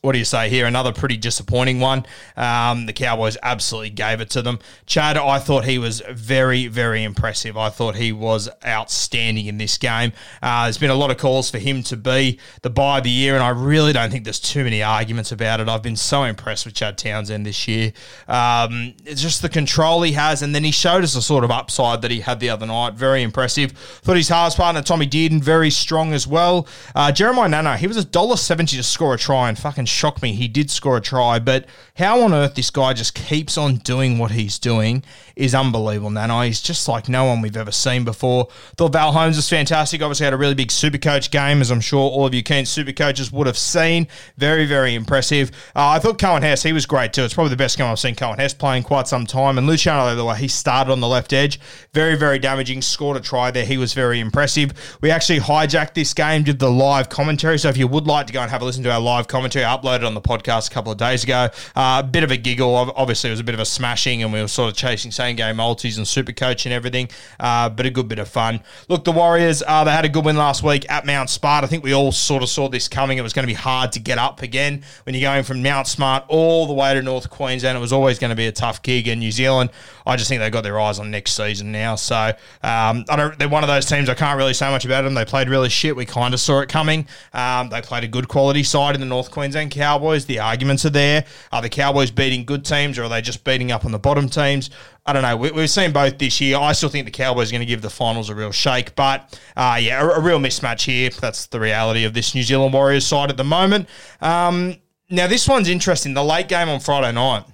what 0.08 0.14
do 0.14 0.18
you 0.18 0.24
say 0.24 0.48
here? 0.48 0.64
Another 0.64 0.90
pretty 0.90 1.18
disappointing 1.18 1.80
one. 1.80 2.06
Um, 2.34 2.86
the 2.86 2.94
Cowboys 2.94 3.36
absolutely 3.42 3.90
gave 3.90 4.22
it 4.22 4.30
to 4.30 4.40
them. 4.40 4.58
Chad, 4.86 5.18
I 5.18 5.38
thought 5.38 5.66
he 5.66 5.76
was 5.76 6.00
very, 6.10 6.66
very 6.66 7.04
impressive. 7.04 7.58
I 7.58 7.68
thought 7.68 7.94
he 7.94 8.10
was 8.10 8.48
outstanding 8.64 9.44
in 9.44 9.58
this 9.58 9.76
game. 9.76 10.14
Uh, 10.40 10.62
there's 10.62 10.78
been 10.78 10.88
a 10.88 10.94
lot 10.94 11.10
of 11.10 11.18
calls 11.18 11.50
for 11.50 11.58
him 11.58 11.82
to 11.82 11.96
be 11.98 12.38
the 12.62 12.70
buy 12.70 12.96
of 12.98 13.04
the 13.04 13.10
year, 13.10 13.34
and 13.34 13.42
I 13.42 13.50
really 13.50 13.92
don't 13.92 14.10
think 14.10 14.24
there's 14.24 14.40
too 14.40 14.64
many 14.64 14.82
arguments 14.82 15.30
about 15.30 15.60
it. 15.60 15.68
I've 15.68 15.82
been 15.82 15.94
so 15.94 16.22
impressed 16.22 16.64
with 16.64 16.74
Chad 16.74 16.96
Townsend 16.96 17.44
this 17.44 17.68
year. 17.68 17.92
Um, 18.28 18.94
it's 19.04 19.20
just 19.20 19.42
the 19.42 19.50
control 19.50 20.00
he 20.00 20.12
has, 20.12 20.40
and 20.40 20.54
then 20.54 20.64
he 20.64 20.70
showed 20.70 21.04
us 21.04 21.12
the 21.12 21.20
sort 21.20 21.44
of 21.44 21.50
upside 21.50 22.00
that 22.00 22.10
he 22.10 22.20
had 22.20 22.40
the 22.40 22.48
other 22.48 22.64
night. 22.64 22.94
Very 22.94 23.22
impressive. 23.22 23.72
Thought 23.72 24.16
his 24.16 24.30
halves 24.30 24.54
partner, 24.54 24.80
Tommy 24.80 25.06
Dearden, 25.06 25.42
very 25.42 25.68
strong 25.68 26.14
as 26.14 26.26
well. 26.26 26.66
Uh, 26.94 27.12
Jeremiah 27.12 27.50
Nanai, 27.50 27.76
he 27.76 27.86
was 27.86 27.98
a 27.98 28.04
$1.70 28.04 28.70
to 28.70 28.82
score 28.82 29.12
a 29.12 29.18
try 29.18 29.50
and 29.50 29.58
fucking 29.58 29.84
shocked 29.98 30.22
me. 30.22 30.32
He 30.32 30.48
did 30.48 30.70
score 30.70 30.96
a 30.96 31.00
try, 31.00 31.38
but 31.38 31.66
how 31.96 32.22
on 32.22 32.32
earth 32.32 32.54
this 32.54 32.70
guy 32.70 32.92
just 32.92 33.14
keeps 33.14 33.58
on 33.58 33.76
doing 33.76 34.16
what 34.18 34.30
he's 34.30 34.58
doing 34.58 35.02
is 35.38 35.54
unbelievable, 35.54 36.10
Nano. 36.10 36.40
He's 36.42 36.60
just 36.60 36.88
like 36.88 37.08
no 37.08 37.24
one 37.24 37.40
we've 37.40 37.56
ever 37.56 37.70
seen 37.70 38.04
before. 38.04 38.48
Thought 38.76 38.92
Val 38.92 39.12
Holmes 39.12 39.36
was 39.36 39.48
fantastic. 39.48 40.02
Obviously 40.02 40.24
had 40.24 40.34
a 40.34 40.36
really 40.36 40.54
big 40.54 40.70
super 40.70 40.98
coach 40.98 41.30
game, 41.30 41.60
as 41.60 41.70
I'm 41.70 41.80
sure 41.80 42.00
all 42.00 42.26
of 42.26 42.34
you 42.34 42.42
keen 42.42 42.66
super 42.66 42.92
coaches 42.92 43.30
would 43.30 43.46
have 43.46 43.56
seen. 43.56 44.08
Very, 44.36 44.66
very 44.66 44.94
impressive. 44.94 45.50
Uh, 45.76 45.90
I 45.90 46.00
thought 46.00 46.18
Coen 46.18 46.42
Hess, 46.42 46.64
he 46.64 46.72
was 46.72 46.86
great 46.86 47.12
too. 47.12 47.22
It's 47.22 47.34
probably 47.34 47.50
the 47.50 47.56
best 47.56 47.78
game 47.78 47.86
I've 47.86 48.00
seen 48.00 48.16
Coen 48.16 48.38
Hess 48.38 48.52
playing 48.52 48.82
quite 48.82 49.06
some 49.06 49.26
time. 49.26 49.58
And 49.58 49.66
Luciano, 49.66 50.14
the 50.16 50.24
way 50.24 50.36
he 50.36 50.48
started 50.48 50.90
on 50.90 51.00
the 51.00 51.08
left 51.08 51.32
edge, 51.32 51.60
very, 51.92 52.16
very 52.16 52.38
damaging. 52.38 52.82
Scored 52.82 53.16
a 53.16 53.20
try 53.20 53.50
there. 53.50 53.64
He 53.64 53.78
was 53.78 53.94
very 53.94 54.18
impressive. 54.18 54.72
We 55.00 55.10
actually 55.10 55.38
hijacked 55.38 55.94
this 55.94 56.12
game, 56.14 56.42
did 56.42 56.58
the 56.58 56.70
live 56.70 57.08
commentary. 57.08 57.58
So 57.58 57.68
if 57.68 57.76
you 57.76 57.86
would 57.86 58.06
like 58.06 58.26
to 58.26 58.32
go 58.32 58.42
and 58.42 58.50
have 58.50 58.62
a 58.62 58.64
listen 58.64 58.82
to 58.84 58.92
our 58.92 59.00
live 59.00 59.28
commentary, 59.28 59.64
I 59.64 59.76
uploaded 59.76 60.06
on 60.06 60.14
the 60.14 60.20
podcast 60.20 60.70
a 60.70 60.74
couple 60.74 60.90
of 60.90 60.98
days 60.98 61.22
ago. 61.22 61.48
A 61.76 61.80
uh, 61.80 62.02
bit 62.02 62.24
of 62.24 62.32
a 62.32 62.36
giggle. 62.36 62.74
Obviously, 62.74 63.30
it 63.30 63.32
was 63.32 63.40
a 63.40 63.44
bit 63.44 63.54
of 63.54 63.60
a 63.60 63.64
smashing, 63.64 64.22
and 64.22 64.32
we 64.32 64.40
were 64.40 64.48
sort 64.48 64.70
of 64.70 64.76
chasing 64.76 65.12
same 65.28 65.36
game 65.36 65.56
multis 65.56 65.98
and 65.98 66.08
super 66.08 66.32
coach 66.32 66.66
and 66.66 66.72
everything. 66.72 67.08
Uh, 67.38 67.68
but 67.68 67.86
a 67.86 67.90
good 67.90 68.08
bit 68.08 68.18
of 68.18 68.28
fun. 68.28 68.60
Look, 68.88 69.04
the 69.04 69.12
Warriors, 69.12 69.62
uh, 69.66 69.84
they 69.84 69.90
had 69.90 70.04
a 70.04 70.08
good 70.08 70.24
win 70.24 70.36
last 70.36 70.62
week 70.62 70.90
at 70.90 71.04
Mount 71.04 71.30
Smart. 71.30 71.64
I 71.64 71.66
think 71.66 71.84
we 71.84 71.92
all 71.92 72.12
sort 72.12 72.42
of 72.42 72.48
saw 72.48 72.68
this 72.68 72.88
coming. 72.88 73.18
It 73.18 73.22
was 73.22 73.32
going 73.32 73.44
to 73.44 73.50
be 73.50 73.54
hard 73.54 73.92
to 73.92 74.00
get 74.00 74.18
up 74.18 74.42
again 74.42 74.82
when 75.04 75.14
you're 75.14 75.30
going 75.30 75.44
from 75.44 75.62
Mount 75.62 75.86
Smart 75.86 76.24
all 76.28 76.66
the 76.66 76.72
way 76.72 76.94
to 76.94 77.02
North 77.02 77.28
Queensland. 77.28 77.76
It 77.76 77.80
was 77.80 77.92
always 77.92 78.18
going 78.18 78.30
to 78.30 78.36
be 78.36 78.46
a 78.46 78.52
tough 78.52 78.82
gig. 78.82 79.08
in 79.08 79.18
New 79.18 79.32
Zealand, 79.32 79.70
I 80.06 80.16
just 80.16 80.28
think 80.28 80.40
they've 80.40 80.52
got 80.52 80.62
their 80.62 80.80
eyes 80.80 80.98
on 80.98 81.10
next 81.10 81.32
season 81.32 81.70
now. 81.72 81.96
So 81.96 82.16
um, 82.62 83.04
I 83.08 83.16
don't. 83.16 83.38
They're 83.38 83.48
one 83.48 83.62
of 83.62 83.68
those 83.68 83.86
teams 83.86 84.08
I 84.08 84.14
can't 84.14 84.38
really 84.38 84.54
say 84.54 84.70
much 84.70 84.84
about 84.84 85.02
them. 85.02 85.14
They 85.14 85.24
played 85.24 85.48
really 85.48 85.68
shit. 85.68 85.94
We 85.94 86.06
kind 86.06 86.32
of 86.32 86.40
saw 86.40 86.60
it 86.60 86.68
coming. 86.68 87.06
Um, 87.34 87.68
they 87.68 87.82
played 87.82 88.04
a 88.04 88.08
good 88.08 88.28
quality 88.28 88.62
side 88.62 88.94
in 88.94 89.00
the 89.00 89.06
North 89.06 89.30
Queensland 89.30 89.70
Cowboys. 89.70 90.24
The 90.24 90.38
arguments 90.38 90.84
are 90.86 90.90
there. 90.90 91.24
Are 91.52 91.60
the 91.60 91.68
Cowboys 91.68 92.10
beating 92.10 92.44
good 92.44 92.64
teams 92.64 92.98
or 92.98 93.04
are 93.04 93.08
they 93.08 93.20
just 93.20 93.44
beating 93.44 93.70
up 93.70 93.84
on 93.84 93.92
the 93.92 93.98
bottom 93.98 94.28
teams? 94.28 94.70
I 95.08 95.14
don't 95.14 95.22
know. 95.22 95.38
We, 95.38 95.50
we've 95.52 95.70
seen 95.70 95.90
both 95.90 96.18
this 96.18 96.38
year. 96.38 96.58
I 96.58 96.72
still 96.72 96.90
think 96.90 97.06
the 97.06 97.10
Cowboys 97.10 97.48
are 97.48 97.52
going 97.52 97.60
to 97.60 97.66
give 97.66 97.80
the 97.80 97.88
finals 97.88 98.28
a 98.28 98.34
real 98.34 98.52
shake, 98.52 98.94
but 98.94 99.40
uh, 99.56 99.78
yeah, 99.80 100.02
a, 100.02 100.06
a, 100.06 100.20
real 100.20 100.38
mismatch 100.38 100.84
here. 100.84 101.08
That's 101.08 101.46
the 101.46 101.58
reality 101.58 102.04
of 102.04 102.12
this 102.12 102.34
New 102.34 102.42
Zealand 102.42 102.74
Warriors 102.74 103.06
side 103.06 103.30
at 103.30 103.38
the 103.38 103.44
moment. 103.44 103.88
Um, 104.20 104.76
now, 105.08 105.26
this 105.26 105.48
one's 105.48 105.66
interesting. 105.66 106.12
The 106.12 106.22
late 106.22 106.46
game 106.46 106.68
on 106.68 106.78
Friday 106.80 107.10
night, 107.12 107.44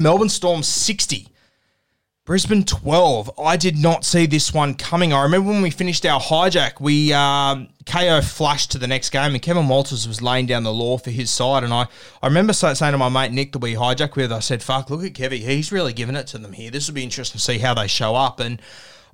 Melbourne 0.00 0.28
Storm 0.28 0.64
60. 0.64 1.28
Brisbane 2.32 2.64
12. 2.64 3.38
I 3.38 3.58
did 3.58 3.76
not 3.76 4.06
see 4.06 4.24
this 4.24 4.54
one 4.54 4.72
coming. 4.72 5.12
I 5.12 5.22
remember 5.22 5.50
when 5.50 5.60
we 5.60 5.68
finished 5.68 6.06
our 6.06 6.18
hijack, 6.18 6.80
we 6.80 7.12
um, 7.12 7.68
KO 7.84 8.22
flashed 8.22 8.70
to 8.70 8.78
the 8.78 8.86
next 8.86 9.10
game, 9.10 9.34
and 9.34 9.42
Kevin 9.42 9.68
Walters 9.68 10.08
was 10.08 10.22
laying 10.22 10.46
down 10.46 10.62
the 10.62 10.72
law 10.72 10.96
for 10.96 11.10
his 11.10 11.30
side. 11.30 11.62
And 11.62 11.74
I, 11.74 11.88
I 12.22 12.26
remember 12.28 12.54
saying 12.54 12.76
to 12.92 12.96
my 12.96 13.10
mate 13.10 13.32
Nick 13.32 13.52
that 13.52 13.58
we 13.58 13.74
hijack 13.74 14.16
with, 14.16 14.32
I 14.32 14.38
said, 14.38 14.62
"Fuck, 14.62 14.88
look 14.88 15.04
at 15.04 15.12
Kevy. 15.12 15.40
He's 15.40 15.70
really 15.70 15.92
giving 15.92 16.16
it 16.16 16.26
to 16.28 16.38
them 16.38 16.54
here. 16.54 16.70
This 16.70 16.88
will 16.88 16.94
be 16.94 17.02
interesting 17.02 17.38
to 17.38 17.44
see 17.44 17.58
how 17.58 17.74
they 17.74 17.86
show 17.86 18.14
up." 18.14 18.40
And 18.40 18.62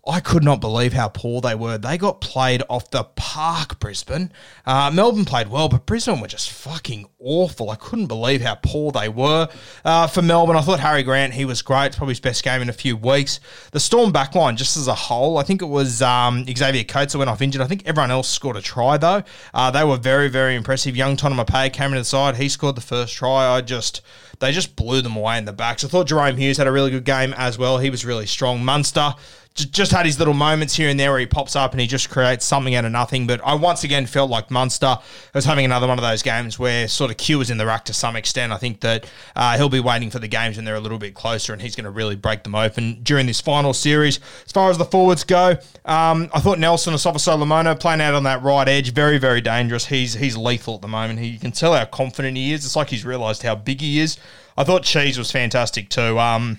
I 0.07 0.21
could 0.21 0.43
not 0.43 0.61
believe 0.61 0.93
how 0.93 1.09
poor 1.09 1.41
they 1.41 1.55
were. 1.55 1.77
They 1.77 1.99
got 1.99 2.21
played 2.21 2.63
off 2.71 2.91
the 2.91 3.05
park, 3.05 3.79
Brisbane. 3.79 4.33
Uh, 4.65 4.91
Melbourne 4.93 5.25
played 5.25 5.49
well, 5.49 5.69
but 5.69 5.87
Brisbane 5.87 6.21
were 6.21 6.29
just 6.29 6.51
fucking 6.51 7.07
awful. 7.19 7.71
I 7.71 7.77
couldn't 7.77 8.07
believe 8.07 8.41
how 8.41 8.55
poor 8.55 8.91
they 8.91 9.09
were. 9.09 9.49
Uh, 9.85 10.07
for 10.07 10.23
Melbourne, 10.23 10.57
I 10.57 10.63
thought 10.63 10.81
Harry 10.81 11.03
Grant, 11.03 11.35
he 11.35 11.45
was 11.45 11.61
great. 11.61 11.87
It's 11.87 11.97
probably 11.97 12.13
his 12.13 12.21
best 12.21 12.43
game 12.43 12.63
in 12.63 12.69
a 12.71 12.73
few 12.73 12.97
weeks. 12.97 13.41
The 13.73 13.81
Storm 13.81 14.13
backline, 14.13 14.57
just 14.57 14.77
as 14.77 14.89
a 14.89 14.95
whole, 14.95 15.37
I 15.37 15.43
think 15.43 15.61
it 15.61 15.67
was 15.67 16.01
um, 16.01 16.45
Xavier 16.47 16.85
Coates 16.85 17.13
that 17.13 17.19
went 17.19 17.29
off 17.29 17.43
injured. 17.43 17.61
I 17.61 17.67
think 17.67 17.83
everyone 17.85 18.11
else 18.11 18.29
scored 18.29 18.57
a 18.57 18.63
try, 18.63 18.97
though. 18.97 19.23
Uh, 19.53 19.71
they 19.71 19.85
were 19.85 19.99
very, 19.99 20.29
very 20.29 20.55
impressive. 20.55 20.97
Young 20.97 21.17
Tonumaipea 21.17 21.73
came 21.73 21.87
into 21.87 22.01
the 22.01 22.05
side. 22.05 22.37
He 22.37 22.49
scored 22.49 22.77
the 22.77 22.81
first 22.81 23.15
try. 23.15 23.47
I 23.47 23.61
just 23.61 24.01
they 24.41 24.53
just 24.53 24.77
blew 24.77 25.03
them 25.03 25.17
away 25.17 25.39
in 25.39 25.45
the 25.45 25.53
backs. 25.53 25.85
I 25.85 25.89
thought 25.89 26.09
Jahrome 26.09 26.39
Hughes 26.39 26.59
had 26.59 26.67
a 26.67 26.73
really 26.73 26.91
good 26.91 27.05
game 27.05 27.35
as 27.37 27.59
well. 27.59 27.79
He 27.79 27.91
was 27.91 28.05
really 28.05 28.27
strong. 28.27 28.65
Munster 28.65 29.15
just 29.55 29.91
had 29.91 30.07
his 30.07 30.19
little 30.19 30.35
moments 30.35 30.77
here 30.77 30.89
and 30.89 30.99
there 30.99 31.11
where 31.11 31.21
he 31.21 31.27
pops 31.27 31.57
up 31.57 31.73
and 31.73 31.81
he 31.81 31.87
just 31.87 32.11
creates 32.11 32.45
something 32.45 32.75
out 32.75 32.85
of 32.85 32.93
nothing. 32.93 33.27
But 33.27 33.41
I 33.45 33.55
once 33.55 33.83
again 33.85 34.07
felt 34.07 34.31
like 34.31 34.51
Munster 34.51 34.99
was 35.35 35.45
having 35.45 35.65
another 35.65 35.89
one 35.89 35.99
of 35.99 36.03
those 36.03 36.23
games 36.23 36.59
where 36.59 36.87
sort 36.87 37.11
of 37.11 37.17
Q 37.17 37.41
is 37.41 37.51
in 37.51 37.59
the 37.59 37.67
rack 37.67 37.85
to 37.87 37.93
some 37.93 38.15
extent. 38.15 38.53
I 38.53 38.57
think 38.57 38.81
that 38.81 39.11
uh, 39.35 39.57
he'll 39.57 39.69
be 39.69 39.81
waiting 39.81 40.11
for 40.11 40.19
the 40.19 40.29
games 40.29 40.57
when 40.57 40.65
they're 40.65 40.77
a 40.77 40.81
little 40.81 40.99
bit 40.99 41.15
closer 41.15 41.53
and 41.53 41.61
he's 41.61 41.75
going 41.75 41.85
to 41.85 41.91
really 41.91 42.17
break 42.17 42.45
them 42.45 42.55
open 42.55 43.01
during 43.03 43.27
this 43.27 43.41
final 43.41 43.75
series. 43.75 44.21
As 44.45 44.53
far 44.53 44.71
as 44.71 44.79
the 44.79 44.85
forwards 44.85 45.25
go, 45.25 45.57
um, 45.85 46.31
I 46.33 46.41
thought 46.41 46.59
Nelson 46.59 46.95
Asofa 46.95 47.19
Solomona 47.19 47.75
playing 47.75 48.01
out 48.01 48.15
on 48.15 48.23
that 48.25 48.43
right 48.43 48.69
edge, 48.69 48.93
very, 48.93 49.19
very 49.19 49.41
dangerous. 49.41 49.87
He's 49.87 50.15
he's 50.15 50.37
lethal 50.37 50.77
at 50.77 50.83
the 50.83 50.89
moment. 50.89 51.19
He, 51.19 51.29
you 51.29 51.39
can 51.39 51.53
tell 51.53 51.75
how 51.75 51.85
confident 51.85 52.37
he 52.37 52.53
is. 52.53 52.65
It's 52.65 52.77
like 52.77 52.91
he's 52.91 53.05
realised 53.05 53.43
how 53.43 53.57
big 53.57 53.81
he 53.81 53.99
is. 54.01 54.19
I 54.57 54.65
thought 54.65 54.83
Cheese 54.83 55.19
was 55.19 55.31
fantastic 55.31 55.89
too. 55.89 56.19
Um, 56.19 56.59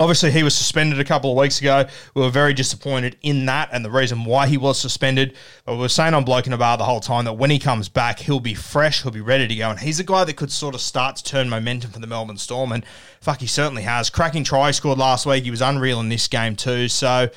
Obviously, 0.00 0.30
he 0.30 0.42
was 0.42 0.54
suspended 0.54 0.98
a 0.98 1.04
couple 1.04 1.30
of 1.30 1.36
weeks 1.36 1.60
ago. 1.60 1.84
We 2.14 2.22
were 2.22 2.30
very 2.30 2.54
disappointed 2.54 3.18
in 3.20 3.44
that 3.44 3.68
and 3.70 3.84
the 3.84 3.90
reason 3.90 4.24
why 4.24 4.46
he 4.46 4.56
was 4.56 4.80
suspended. 4.80 5.36
But 5.66 5.74
we 5.74 5.80
were 5.80 5.90
saying 5.90 6.14
on 6.14 6.24
Bloke 6.24 6.46
in 6.46 6.54
a 6.54 6.58
Bar 6.58 6.78
the 6.78 6.84
whole 6.84 7.00
time 7.00 7.26
that 7.26 7.34
when 7.34 7.50
he 7.50 7.58
comes 7.58 7.90
back, 7.90 8.20
he'll 8.20 8.40
be 8.40 8.54
fresh, 8.54 9.02
he'll 9.02 9.12
be 9.12 9.20
ready 9.20 9.46
to 9.46 9.54
go. 9.54 9.68
And 9.68 9.78
he's 9.78 10.00
a 10.00 10.04
guy 10.04 10.24
that 10.24 10.36
could 10.36 10.50
sort 10.50 10.74
of 10.74 10.80
start 10.80 11.16
to 11.16 11.24
turn 11.24 11.50
momentum 11.50 11.90
for 11.90 11.98
the 11.98 12.06
Melbourne 12.06 12.38
Storm. 12.38 12.72
And 12.72 12.82
fuck, 13.20 13.40
he 13.40 13.46
certainly 13.46 13.82
has. 13.82 14.08
Cracking 14.08 14.42
try 14.42 14.70
scored 14.70 14.96
last 14.96 15.26
week. 15.26 15.44
He 15.44 15.50
was 15.50 15.60
unreal 15.60 16.00
in 16.00 16.08
this 16.08 16.28
game 16.28 16.56
too. 16.56 16.88
So 16.88 17.28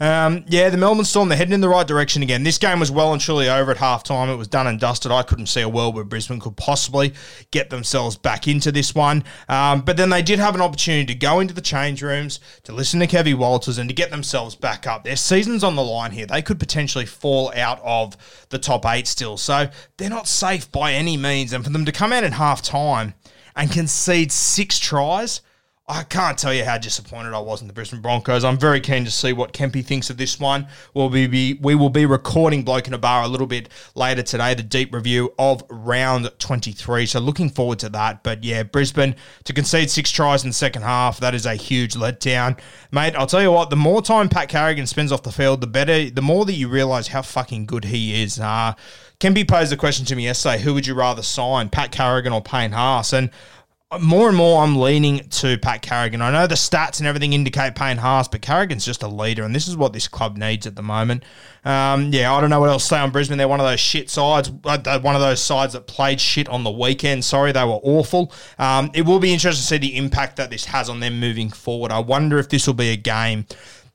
um, 0.00 0.44
yeah, 0.48 0.70
the 0.70 0.78
Melbourne 0.78 1.04
Storm, 1.04 1.28
they're 1.28 1.36
heading 1.36 1.52
in 1.52 1.60
the 1.60 1.68
right 1.68 1.86
direction 1.86 2.22
again. 2.22 2.42
This 2.42 2.56
game 2.56 2.80
was 2.80 2.90
well 2.90 3.12
and 3.12 3.20
truly 3.20 3.50
over 3.50 3.70
at 3.70 3.76
halftime. 3.76 4.32
It 4.32 4.36
was 4.36 4.48
done 4.48 4.66
and 4.66 4.80
dusted. 4.80 5.12
I 5.12 5.22
couldn't 5.22 5.46
see 5.46 5.60
a 5.60 5.68
world 5.68 5.94
where 5.94 6.04
Brisbane 6.04 6.40
could 6.40 6.56
possibly 6.56 7.12
get 7.50 7.68
themselves 7.68 8.16
back 8.16 8.48
into 8.48 8.72
this 8.72 8.94
one. 8.94 9.24
Um, 9.48 9.82
but 9.82 9.98
then 9.98 10.08
they 10.08 10.22
did 10.22 10.38
have 10.38 10.54
an 10.54 10.62
opportunity 10.62 11.04
to 11.12 11.14
go 11.14 11.40
into 11.40 11.52
the 11.52 11.60
change 11.60 12.02
rooms, 12.02 12.40
to 12.64 12.72
listen 12.72 12.98
to 13.00 13.06
Kevin 13.06 13.36
Walters, 13.36 13.76
and 13.76 13.90
to 13.90 13.94
get 13.94 14.10
themselves 14.10 14.54
back 14.54 14.86
up. 14.86 15.04
Their 15.04 15.16
season's 15.16 15.62
on 15.62 15.76
the 15.76 15.84
line 15.84 16.12
here. 16.12 16.24
They 16.24 16.40
could 16.40 16.58
potentially 16.58 17.04
fall 17.04 17.52
out 17.54 17.78
of 17.84 18.16
the 18.48 18.58
top 18.58 18.86
eight 18.86 19.06
still. 19.06 19.36
So 19.36 19.68
they're 19.98 20.08
not 20.08 20.26
safe 20.26 20.72
by 20.72 20.94
any 20.94 21.18
means. 21.18 21.52
And 21.52 21.62
for 21.62 21.70
them 21.70 21.84
to 21.84 21.92
come 21.92 22.12
out 22.12 22.24
in 22.24 22.32
halftime 22.32 23.12
and 23.54 23.70
concede 23.70 24.32
six 24.32 24.78
tries, 24.78 25.42
I 25.90 26.04
can't 26.04 26.38
tell 26.38 26.54
you 26.54 26.64
how 26.64 26.78
disappointed 26.78 27.34
I 27.34 27.40
was 27.40 27.62
in 27.62 27.66
the 27.66 27.74
Brisbane 27.74 28.00
Broncos. 28.00 28.44
I'm 28.44 28.56
very 28.56 28.80
keen 28.80 29.04
to 29.04 29.10
see 29.10 29.32
what 29.32 29.52
Kempy 29.52 29.84
thinks 29.84 30.08
of 30.08 30.16
this 30.16 30.38
one. 30.38 30.68
We'll 30.94 31.08
be, 31.08 31.54
we 31.54 31.74
will 31.74 31.90
be 31.90 32.06
recording 32.06 32.62
Bloke 32.62 32.86
in 32.86 32.94
a 32.94 32.98
Bar 32.98 33.24
a 33.24 33.26
little 33.28 33.48
bit 33.48 33.68
later 33.96 34.22
today, 34.22 34.54
the 34.54 34.62
deep 34.62 34.94
review 34.94 35.34
of 35.36 35.64
round 35.68 36.30
23. 36.38 37.06
So 37.06 37.18
looking 37.18 37.50
forward 37.50 37.80
to 37.80 37.88
that. 37.88 38.22
But 38.22 38.44
yeah, 38.44 38.62
Brisbane 38.62 39.16
to 39.42 39.52
concede 39.52 39.90
six 39.90 40.12
tries 40.12 40.44
in 40.44 40.50
the 40.50 40.54
second 40.54 40.82
half, 40.82 41.18
that 41.18 41.34
is 41.34 41.44
a 41.44 41.56
huge 41.56 41.94
letdown. 41.94 42.60
Mate, 42.92 43.16
I'll 43.16 43.26
tell 43.26 43.42
you 43.42 43.50
what, 43.50 43.70
the 43.70 43.76
more 43.76 44.00
time 44.00 44.28
Pat 44.28 44.48
Carrigan 44.48 44.86
spends 44.86 45.10
off 45.10 45.24
the 45.24 45.32
field, 45.32 45.60
the 45.60 45.66
better, 45.66 46.08
the 46.08 46.22
more 46.22 46.44
that 46.44 46.52
you 46.52 46.68
realise 46.68 47.08
how 47.08 47.22
fucking 47.22 47.66
good 47.66 47.86
he 47.86 48.22
is. 48.22 48.38
Uh, 48.38 48.74
Kempy 49.18 49.46
posed 49.46 49.72
the 49.72 49.76
question 49.76 50.06
to 50.06 50.16
me 50.16 50.24
yesterday, 50.24 50.62
who 50.62 50.72
would 50.72 50.86
you 50.86 50.94
rather 50.94 51.22
sign, 51.22 51.68
Pat 51.68 51.90
Carrigan 51.90 52.32
or 52.32 52.40
Payne 52.40 52.72
Haas? 52.72 53.12
And 53.12 53.30
more 53.98 54.28
and 54.28 54.36
more 54.36 54.62
I'm 54.62 54.76
leaning 54.76 55.18
to 55.30 55.58
Pat 55.58 55.82
Carrigan. 55.82 56.22
I 56.22 56.30
know 56.30 56.46
the 56.46 56.54
stats 56.54 57.00
and 57.00 57.08
everything 57.08 57.32
indicate 57.32 57.74
Payne 57.74 57.96
Haas, 57.96 58.28
but 58.28 58.40
Carrigan's 58.40 58.84
just 58.84 59.02
a 59.02 59.08
leader, 59.08 59.42
and 59.42 59.52
this 59.52 59.66
is 59.66 59.76
what 59.76 59.92
this 59.92 60.06
club 60.06 60.36
needs 60.36 60.64
at 60.64 60.76
the 60.76 60.82
moment. 60.82 61.24
Um, 61.64 62.12
yeah, 62.12 62.32
I 62.32 62.40
don't 62.40 62.50
know 62.50 62.60
what 62.60 62.68
else 62.68 62.84
to 62.84 62.88
say 62.90 62.98
on 63.00 63.10
Brisbane. 63.10 63.36
They're 63.36 63.48
one 63.48 63.58
of 63.58 63.66
those 63.66 63.80
shit 63.80 64.08
sides, 64.08 64.52
uh, 64.64 65.00
one 65.00 65.16
of 65.16 65.20
those 65.20 65.42
sides 65.42 65.72
that 65.72 65.88
played 65.88 66.20
shit 66.20 66.48
on 66.48 66.62
the 66.62 66.70
weekend. 66.70 67.24
Sorry, 67.24 67.50
they 67.50 67.64
were 67.64 67.80
awful. 67.82 68.32
Um, 68.60 68.92
it 68.94 69.02
will 69.02 69.18
be 69.18 69.32
interesting 69.32 69.60
to 69.60 69.66
see 69.66 69.78
the 69.78 69.96
impact 69.96 70.36
that 70.36 70.50
this 70.50 70.66
has 70.66 70.88
on 70.88 71.00
them 71.00 71.18
moving 71.18 71.50
forward. 71.50 71.90
I 71.90 71.98
wonder 71.98 72.38
if 72.38 72.48
this 72.48 72.68
will 72.68 72.74
be 72.74 72.90
a 72.90 72.96
game 72.96 73.46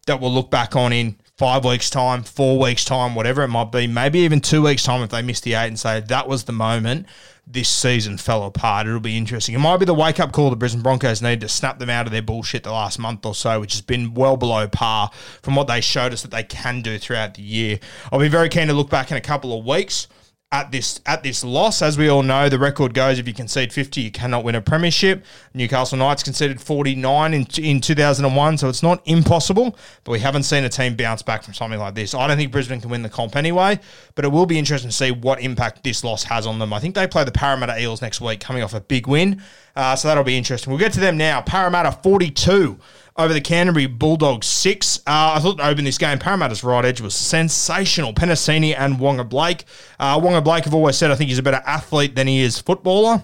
that 0.08 0.20
we'll 0.20 0.34
look 0.34 0.52
back 0.52 0.76
on 0.76 0.92
in 0.92 1.16
five 1.38 1.64
weeks' 1.64 1.90
time, 1.90 2.24
four 2.24 2.60
weeks' 2.60 2.84
time, 2.84 3.16
whatever 3.16 3.44
it 3.44 3.48
might 3.48 3.72
be, 3.72 3.88
maybe 3.88 4.20
even 4.20 4.42
two 4.42 4.62
weeks' 4.64 4.84
time 4.84 5.02
if 5.02 5.10
they 5.10 5.22
miss 5.22 5.40
the 5.40 5.54
eight 5.54 5.68
and 5.68 5.80
say 5.80 6.02
that 6.02 6.28
was 6.28 6.44
the 6.44 6.52
moment 6.52 7.08
this 7.48 7.70
season 7.70 8.18
fell 8.18 8.44
apart. 8.44 8.88
It'll 8.88 9.00
be 9.00 9.18
interesting. 9.18 9.54
It 9.56 9.60
might 9.60 9.78
be 9.78 9.86
the 9.86 9.94
wake 9.94 10.20
up 10.20 10.32
call 10.32 10.50
the 10.50 10.56
Brisbane 10.56 10.82
Broncos 10.82 11.22
need 11.22 11.42
to 11.42 11.50
snap 11.50 11.80
them 11.80 11.90
out 11.90 12.06
of 12.06 12.12
their 12.12 12.22
bullshit 12.22 12.64
the 12.64 12.72
last 12.72 12.98
month 12.98 13.26
or 13.26 13.36
so, 13.36 13.60
which 13.60 13.74
has 13.74 13.82
been 13.82 14.14
well 14.14 14.36
below 14.36 14.68
par 14.68 15.12
from 15.42 15.56
what 15.56 15.68
they 15.68 15.82
showed 15.82 16.12
us 16.12 16.22
that 16.24 16.32
they 16.32 16.44
can 16.44 16.82
do 16.82 16.98
throughout 16.98 17.36
the 17.36 17.44
year. 17.44 17.80
I'll 18.12 18.20
be 18.20 18.28
very 18.28 18.50
keen 18.50 18.68
to 18.68 18.74
look 18.74 18.90
back 18.90 19.12
in 19.12 19.18
a 19.18 19.22
couple 19.22 19.58
of 19.58 19.66
weeks 19.66 20.08
at 20.52 20.72
this 20.72 21.02
at 21.06 21.24
this 21.24 21.44
loss. 21.44 21.82
As 21.82 21.98
we 21.98 22.08
all 22.08 22.24
know, 22.24 22.50
the 22.50 22.60
record 22.60 22.94
goes 22.94 23.20
if 23.20 23.28
you 23.28 23.34
concede 23.34 23.74
50, 23.74 24.02
you 24.02 24.12
cannot 24.12 24.44
win 24.44 24.56
a 24.56 24.62
premiership. 24.62 25.26
Newcastle 25.54 25.98
Knights 25.98 26.24
conceded 26.24 26.62
49 26.62 27.34
in, 27.34 27.48
in 27.58 27.82
2001, 27.82 28.58
so 28.60 28.70
it's 28.70 28.84
not 28.84 29.02
impossible, 29.06 29.76
but 30.04 30.12
we 30.12 30.20
haven't 30.20 30.44
seen 30.44 30.64
a 30.64 30.70
team 30.70 30.96
bounce 30.96 31.22
back 31.22 31.44
from 31.44 31.54
something 31.54 31.80
like 31.80 31.96
this. 31.96 32.14
I 32.14 32.28
don't 32.28 32.38
think 32.38 32.52
Brisbane 32.52 32.80
can 32.80 32.90
win 32.90 33.02
the 33.02 33.10
comp 33.10 33.36
anyway, 33.36 33.80
but 34.14 34.24
it 34.24 34.30
will 34.30 34.46
be 34.46 34.60
interesting 34.60 34.90
to 34.90 34.96
see 34.96 35.12
what 35.12 35.42
impact 35.42 35.84
this 35.84 36.04
loss 36.04 36.24
has 36.24 36.48
on 36.48 36.60
them. 36.60 36.74
I 36.74 36.80
think 36.80 36.96
they 36.96 37.08
play 37.08 37.24
the 37.24 37.32
Parramatta 37.32 37.82
Eels 37.82 38.02
next 38.02 38.22
week, 38.22 38.40
coming 38.40 38.64
off 38.64 38.74
a 38.74 38.82
big 38.82 39.08
win, 39.08 39.42
uh, 39.76 39.96
so 39.96 40.08
that'll 40.08 40.24
be 40.24 40.38
interesting. 40.38 40.72
We'll 40.72 40.80
get 40.80 40.94
to 40.94 41.00
them 41.00 41.18
now. 41.18 41.42
Parramatta 41.42 41.92
42 42.04 42.80
over 43.18 43.34
the 43.34 43.42
Canterbury 43.42 43.88
Bulldogs 43.88 44.48
six. 44.48 45.00
Uh, 45.00 45.34
I 45.36 45.40
thought 45.40 45.58
to 45.58 45.68
open 45.68 45.86
this 45.86 45.98
game, 45.98 46.20
Parramatta's 46.20 46.64
right 46.64 46.84
edge 46.84 47.02
was 47.02 47.16
sensational. 47.16 48.14
Penisini 48.14 48.76
and 48.78 48.98
Waqa 48.98 49.28
Blake. 49.28 49.66
Uh, 50.00 50.20
Waqa 50.20 50.44
Blake, 50.44 50.68
I've 50.68 50.74
always 50.74 50.98
said, 50.98 51.12
I 51.12 51.16
think 51.16 51.30
he's 51.30 51.40
a 51.40 51.44
better 51.44 51.62
athlete 51.66 52.16
than 52.16 52.28
he 52.28 52.42
is 52.42 52.60
footballer. 52.60 53.24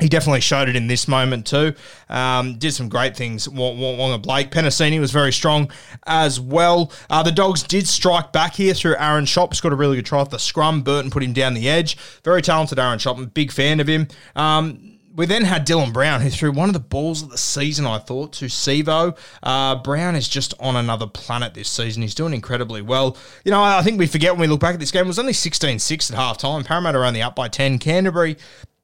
He 0.00 0.08
definitely 0.08 0.40
showed 0.40 0.68
it 0.68 0.74
in 0.74 0.88
this 0.88 1.06
moment 1.06 1.46
too. 1.46 1.72
Um, 2.08 2.58
did 2.58 2.72
some 2.72 2.88
great 2.88 3.16
things. 3.16 3.46
Waqa 3.46 4.20
Blake. 4.20 4.50
Penisini 4.50 4.98
was 4.98 5.12
very 5.12 5.32
strong 5.32 5.70
as 6.06 6.40
well. 6.40 6.90
Uh, 7.08 7.22
the 7.22 7.30
Dogs 7.30 7.62
did 7.62 7.86
strike 7.86 8.32
back 8.32 8.54
here 8.54 8.74
through 8.74 8.96
Aaron 8.98 9.24
Schoupp. 9.24 9.60
Got 9.62 9.72
a 9.72 9.76
really 9.76 9.94
good 9.94 10.06
try 10.06 10.18
off 10.18 10.30
the 10.30 10.38
scrum. 10.40 10.82
Burton 10.82 11.12
put 11.12 11.22
him 11.22 11.32
down 11.32 11.54
the 11.54 11.68
edge. 11.68 11.96
Very 12.24 12.42
talented 12.42 12.80
Aaron 12.80 12.98
Schoupp. 12.98 13.18
I'm 13.18 13.22
a 13.22 13.26
big 13.26 13.52
fan 13.52 13.78
of 13.78 13.86
him. 13.86 14.08
Um, 14.34 14.93
we 15.14 15.26
then 15.26 15.44
had 15.44 15.66
Dylan 15.66 15.92
Brown, 15.92 16.20
who 16.20 16.30
threw 16.30 16.50
one 16.50 16.68
of 16.68 16.72
the 16.72 16.80
balls 16.80 17.22
of 17.22 17.30
the 17.30 17.38
season, 17.38 17.86
I 17.86 17.98
thought, 17.98 18.32
to 18.34 18.46
Sivo. 18.46 19.16
Uh, 19.42 19.76
Brown 19.76 20.16
is 20.16 20.28
just 20.28 20.54
on 20.58 20.74
another 20.74 21.06
planet 21.06 21.54
this 21.54 21.68
season. 21.68 22.02
He's 22.02 22.14
doing 22.14 22.34
incredibly 22.34 22.82
well. 22.82 23.16
You 23.44 23.52
know, 23.52 23.62
I 23.62 23.82
think 23.82 23.98
we 23.98 24.08
forget 24.08 24.32
when 24.32 24.40
we 24.40 24.46
look 24.48 24.60
back 24.60 24.74
at 24.74 24.80
this 24.80 24.90
game, 24.90 25.04
it 25.04 25.08
was 25.08 25.18
only 25.18 25.32
16 25.32 25.78
6 25.78 26.10
at 26.10 26.16
half 26.16 26.38
time. 26.38 26.64
Parramatta 26.64 26.98
only 26.98 27.22
up 27.22 27.36
by 27.36 27.46
10. 27.46 27.78
Canterbury, 27.78 28.36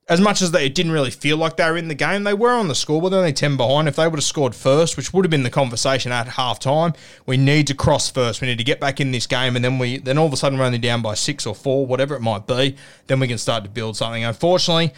as 0.08 0.20
much 0.20 0.40
as 0.40 0.52
they, 0.52 0.66
it 0.66 0.74
didn't 0.74 0.92
really 0.92 1.10
feel 1.10 1.36
like 1.36 1.56
they 1.56 1.68
were 1.68 1.76
in 1.76 1.88
the 1.88 1.94
game, 1.94 2.22
they 2.22 2.34
were 2.34 2.50
on 2.50 2.68
the 2.68 2.74
scoreboard, 2.76 3.12
only 3.12 3.32
10 3.32 3.56
behind. 3.56 3.88
If 3.88 3.96
they 3.96 4.06
would 4.06 4.18
have 4.18 4.24
scored 4.24 4.54
first, 4.54 4.96
which 4.96 5.12
would 5.12 5.24
have 5.24 5.30
been 5.30 5.42
the 5.42 5.50
conversation 5.50 6.12
at 6.12 6.28
half 6.28 6.60
time, 6.60 6.92
we 7.26 7.38
need 7.38 7.66
to 7.66 7.74
cross 7.74 8.08
first. 8.08 8.40
We 8.40 8.46
need 8.46 8.58
to 8.58 8.64
get 8.64 8.78
back 8.78 9.00
in 9.00 9.10
this 9.10 9.26
game, 9.26 9.56
and 9.56 9.64
then 9.64 9.78
we 9.80 9.98
then 9.98 10.16
all 10.16 10.26
of 10.26 10.32
a 10.32 10.36
sudden 10.36 10.58
we're 10.58 10.64
only 10.64 10.78
down 10.78 11.02
by 11.02 11.14
six 11.14 11.44
or 11.44 11.56
four, 11.56 11.86
whatever 11.86 12.14
it 12.14 12.20
might 12.20 12.46
be. 12.46 12.76
Then 13.08 13.18
we 13.18 13.26
can 13.26 13.38
start 13.38 13.64
to 13.64 13.70
build 13.70 13.96
something. 13.96 14.22
Unfortunately, 14.22 14.92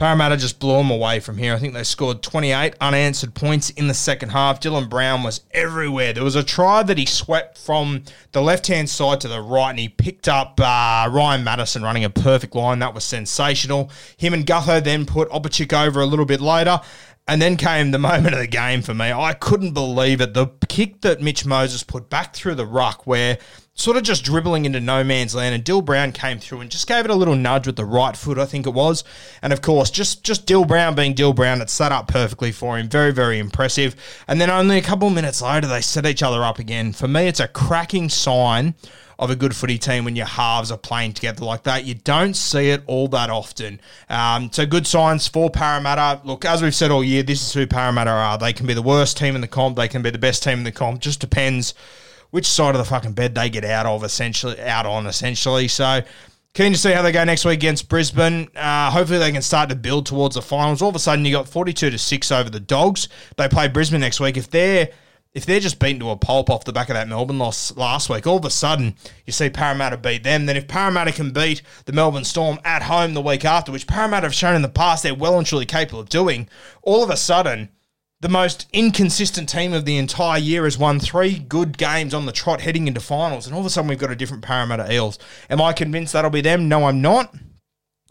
Parramatta 0.00 0.38
just 0.38 0.58
blew 0.58 0.78
them 0.78 0.90
away 0.90 1.20
from 1.20 1.36
here. 1.36 1.52
I 1.52 1.58
think 1.58 1.74
they 1.74 1.84
scored 1.84 2.22
28 2.22 2.74
unanswered 2.80 3.34
points 3.34 3.68
in 3.68 3.86
the 3.86 3.92
second 3.92 4.30
half. 4.30 4.58
Dylan 4.58 4.88
Brown 4.88 5.22
was 5.22 5.42
everywhere. 5.50 6.14
There 6.14 6.24
was 6.24 6.36
a 6.36 6.42
try 6.42 6.82
that 6.82 6.96
he 6.96 7.04
swept 7.04 7.58
from 7.58 8.04
the 8.32 8.40
left 8.40 8.66
hand 8.68 8.88
side 8.88 9.20
to 9.20 9.28
the 9.28 9.42
right, 9.42 9.68
and 9.68 9.78
he 9.78 9.90
picked 9.90 10.26
up 10.26 10.58
uh, 10.58 11.06
Ryan 11.12 11.44
Matterson 11.44 11.82
running 11.82 12.04
a 12.04 12.08
perfect 12.08 12.54
line. 12.54 12.78
That 12.78 12.94
was 12.94 13.04
sensational. 13.04 13.90
Him 14.16 14.32
and 14.32 14.46
Gutho 14.46 14.82
then 14.82 15.04
put 15.04 15.28
Opacic 15.28 15.74
over 15.74 16.00
a 16.00 16.06
little 16.06 16.24
bit 16.24 16.40
later. 16.40 16.80
And 17.28 17.40
then 17.40 17.56
came 17.56 17.92
the 17.92 17.98
moment 17.98 18.34
of 18.34 18.40
the 18.40 18.46
game 18.48 18.82
for 18.82 18.92
me. 18.92 19.12
I 19.12 19.34
couldn't 19.34 19.72
believe 19.72 20.20
it. 20.20 20.34
The 20.34 20.48
kick 20.68 21.02
that 21.02 21.22
Mitch 21.22 21.46
Moses 21.46 21.84
put 21.84 22.10
back 22.10 22.34
through 22.34 22.56
the 22.56 22.66
ruck, 22.66 23.06
where 23.06 23.38
sort 23.80 23.96
of 23.96 24.02
just 24.02 24.24
dribbling 24.24 24.64
into 24.64 24.80
no 24.80 25.02
man's 25.02 25.34
land, 25.34 25.54
and 25.54 25.64
Dill 25.64 25.80
Brown 25.80 26.12
came 26.12 26.38
through 26.38 26.60
and 26.60 26.70
just 26.70 26.86
gave 26.86 27.04
it 27.04 27.10
a 27.10 27.14
little 27.14 27.36
nudge 27.36 27.66
with 27.66 27.76
the 27.76 27.84
right 27.84 28.16
foot, 28.16 28.36
I 28.36 28.46
think 28.46 28.66
it 28.66 28.74
was. 28.74 29.04
And 29.42 29.52
of 29.52 29.62
course, 29.62 29.90
just 29.90 30.24
just 30.24 30.46
Dill 30.46 30.64
Brown 30.64 30.94
being 30.94 31.14
Dill 31.14 31.32
Brown, 31.32 31.60
it 31.60 31.70
set 31.70 31.92
up 31.92 32.08
perfectly 32.08 32.52
for 32.52 32.78
him. 32.78 32.88
Very, 32.88 33.12
very 33.12 33.38
impressive. 33.38 33.94
And 34.26 34.40
then 34.40 34.50
only 34.50 34.78
a 34.78 34.82
couple 34.82 35.08
of 35.08 35.14
minutes 35.14 35.40
later, 35.40 35.66
they 35.66 35.80
set 35.80 36.06
each 36.06 36.22
other 36.22 36.44
up 36.44 36.58
again. 36.58 36.92
For 36.92 37.08
me, 37.08 37.26
it's 37.28 37.40
a 37.40 37.48
cracking 37.48 38.08
sign 38.08 38.74
of 39.20 39.30
a 39.30 39.36
good 39.36 39.54
footy 39.54 39.78
team 39.78 40.04
when 40.04 40.16
your 40.16 40.26
halves 40.26 40.72
are 40.72 40.78
playing 40.78 41.12
together 41.12 41.44
like 41.44 41.62
that. 41.62 41.84
You 41.84 41.94
don't 41.94 42.34
see 42.34 42.70
it 42.70 42.82
all 42.86 43.06
that 43.08 43.30
often. 43.30 43.80
Um, 44.08 44.50
so 44.50 44.66
good 44.66 44.86
signs 44.86 45.28
for 45.28 45.50
Parramatta. 45.50 46.22
Look, 46.24 46.44
as 46.44 46.62
we've 46.62 46.74
said 46.74 46.90
all 46.90 47.04
year, 47.04 47.22
this 47.22 47.42
is 47.42 47.52
who 47.52 47.66
Parramatta 47.66 48.10
are. 48.10 48.38
They 48.38 48.52
can 48.52 48.66
be 48.66 48.74
the 48.74 48.82
worst 48.82 49.18
team 49.18 49.34
in 49.34 49.42
the 49.42 49.46
comp. 49.46 49.76
They 49.76 49.88
can 49.88 50.02
be 50.02 50.10
the 50.10 50.18
best 50.18 50.42
team 50.42 50.58
in 50.58 50.64
the 50.64 50.72
comp. 50.72 51.00
Just 51.00 51.20
depends 51.20 51.74
which 52.30 52.46
side 52.46 52.74
of 52.74 52.78
the 52.78 52.84
fucking 52.84 53.12
bed 53.12 53.34
they 53.34 53.50
get 53.50 53.64
out 53.64 53.86
of, 53.86 54.04
essentially, 54.04 54.58
out 54.60 54.86
on, 54.86 55.06
essentially. 55.06 55.68
So 55.68 56.02
Keen 56.52 56.72
to 56.72 56.78
see 56.78 56.90
how 56.90 57.02
they 57.02 57.12
go 57.12 57.22
next 57.22 57.44
week 57.44 57.58
against 57.58 57.88
Brisbane. 57.88 58.48
Uh, 58.56 58.90
hopefully, 58.90 59.20
they 59.20 59.30
can 59.30 59.42
start 59.42 59.68
to 59.68 59.76
build 59.76 60.06
towards 60.06 60.34
the 60.34 60.42
finals. 60.42 60.82
All 60.82 60.88
of 60.88 60.96
a 60.96 60.98
sudden, 60.98 61.24
you 61.24 61.30
got 61.30 61.48
forty-two 61.48 61.90
to 61.90 61.98
six 61.98 62.32
over 62.32 62.50
the 62.50 62.58
Dogs. 62.58 63.08
They 63.36 63.48
play 63.48 63.68
Brisbane 63.68 64.00
next 64.00 64.18
week. 64.18 64.36
If 64.36 64.50
they're 64.50 64.90
if 65.32 65.46
they're 65.46 65.60
just 65.60 65.78
beaten 65.78 66.00
to 66.00 66.10
a 66.10 66.16
pulp 66.16 66.50
off 66.50 66.64
the 66.64 66.72
back 66.72 66.88
of 66.88 66.94
that 66.94 67.08
Melbourne 67.08 67.38
loss 67.38 67.76
last 67.76 68.10
week, 68.10 68.26
all 68.26 68.38
of 68.38 68.44
a 68.44 68.50
sudden 68.50 68.96
you 69.26 69.32
see 69.32 69.48
Parramatta 69.48 69.96
beat 69.96 70.24
them. 70.24 70.46
Then 70.46 70.56
if 70.56 70.66
Parramatta 70.66 71.12
can 71.12 71.32
beat 71.32 71.62
the 71.84 71.92
Melbourne 71.92 72.24
Storm 72.24 72.58
at 72.64 72.82
home 72.82 73.14
the 73.14 73.20
week 73.20 73.44
after, 73.44 73.70
which 73.70 73.86
Parramatta 73.86 74.26
have 74.26 74.34
shown 74.34 74.56
in 74.56 74.62
the 74.62 74.68
past 74.68 75.02
they're 75.02 75.14
well 75.14 75.38
and 75.38 75.46
truly 75.46 75.66
capable 75.66 76.00
of 76.00 76.08
doing, 76.08 76.48
all 76.82 77.04
of 77.04 77.10
a 77.10 77.16
sudden 77.16 77.70
the 78.20 78.28
most 78.28 78.66
inconsistent 78.72 79.48
team 79.48 79.72
of 79.72 79.84
the 79.84 79.96
entire 79.96 80.38
year 80.38 80.64
has 80.64 80.76
won 80.76 81.00
three 81.00 81.38
good 81.38 81.78
games 81.78 82.12
on 82.12 82.26
the 82.26 82.32
trot 82.32 82.60
heading 82.60 82.86
into 82.86 83.00
finals, 83.00 83.46
and 83.46 83.54
all 83.54 83.60
of 83.60 83.66
a 83.66 83.70
sudden 83.70 83.88
we've 83.88 83.98
got 83.98 84.10
a 84.10 84.16
different 84.16 84.42
Parramatta 84.42 84.92
Eels. 84.92 85.18
Am 85.48 85.60
I 85.60 85.72
convinced 85.72 86.12
that'll 86.12 86.30
be 86.30 86.42
them? 86.42 86.68
No, 86.68 86.84
I'm 86.84 87.00
not. 87.00 87.34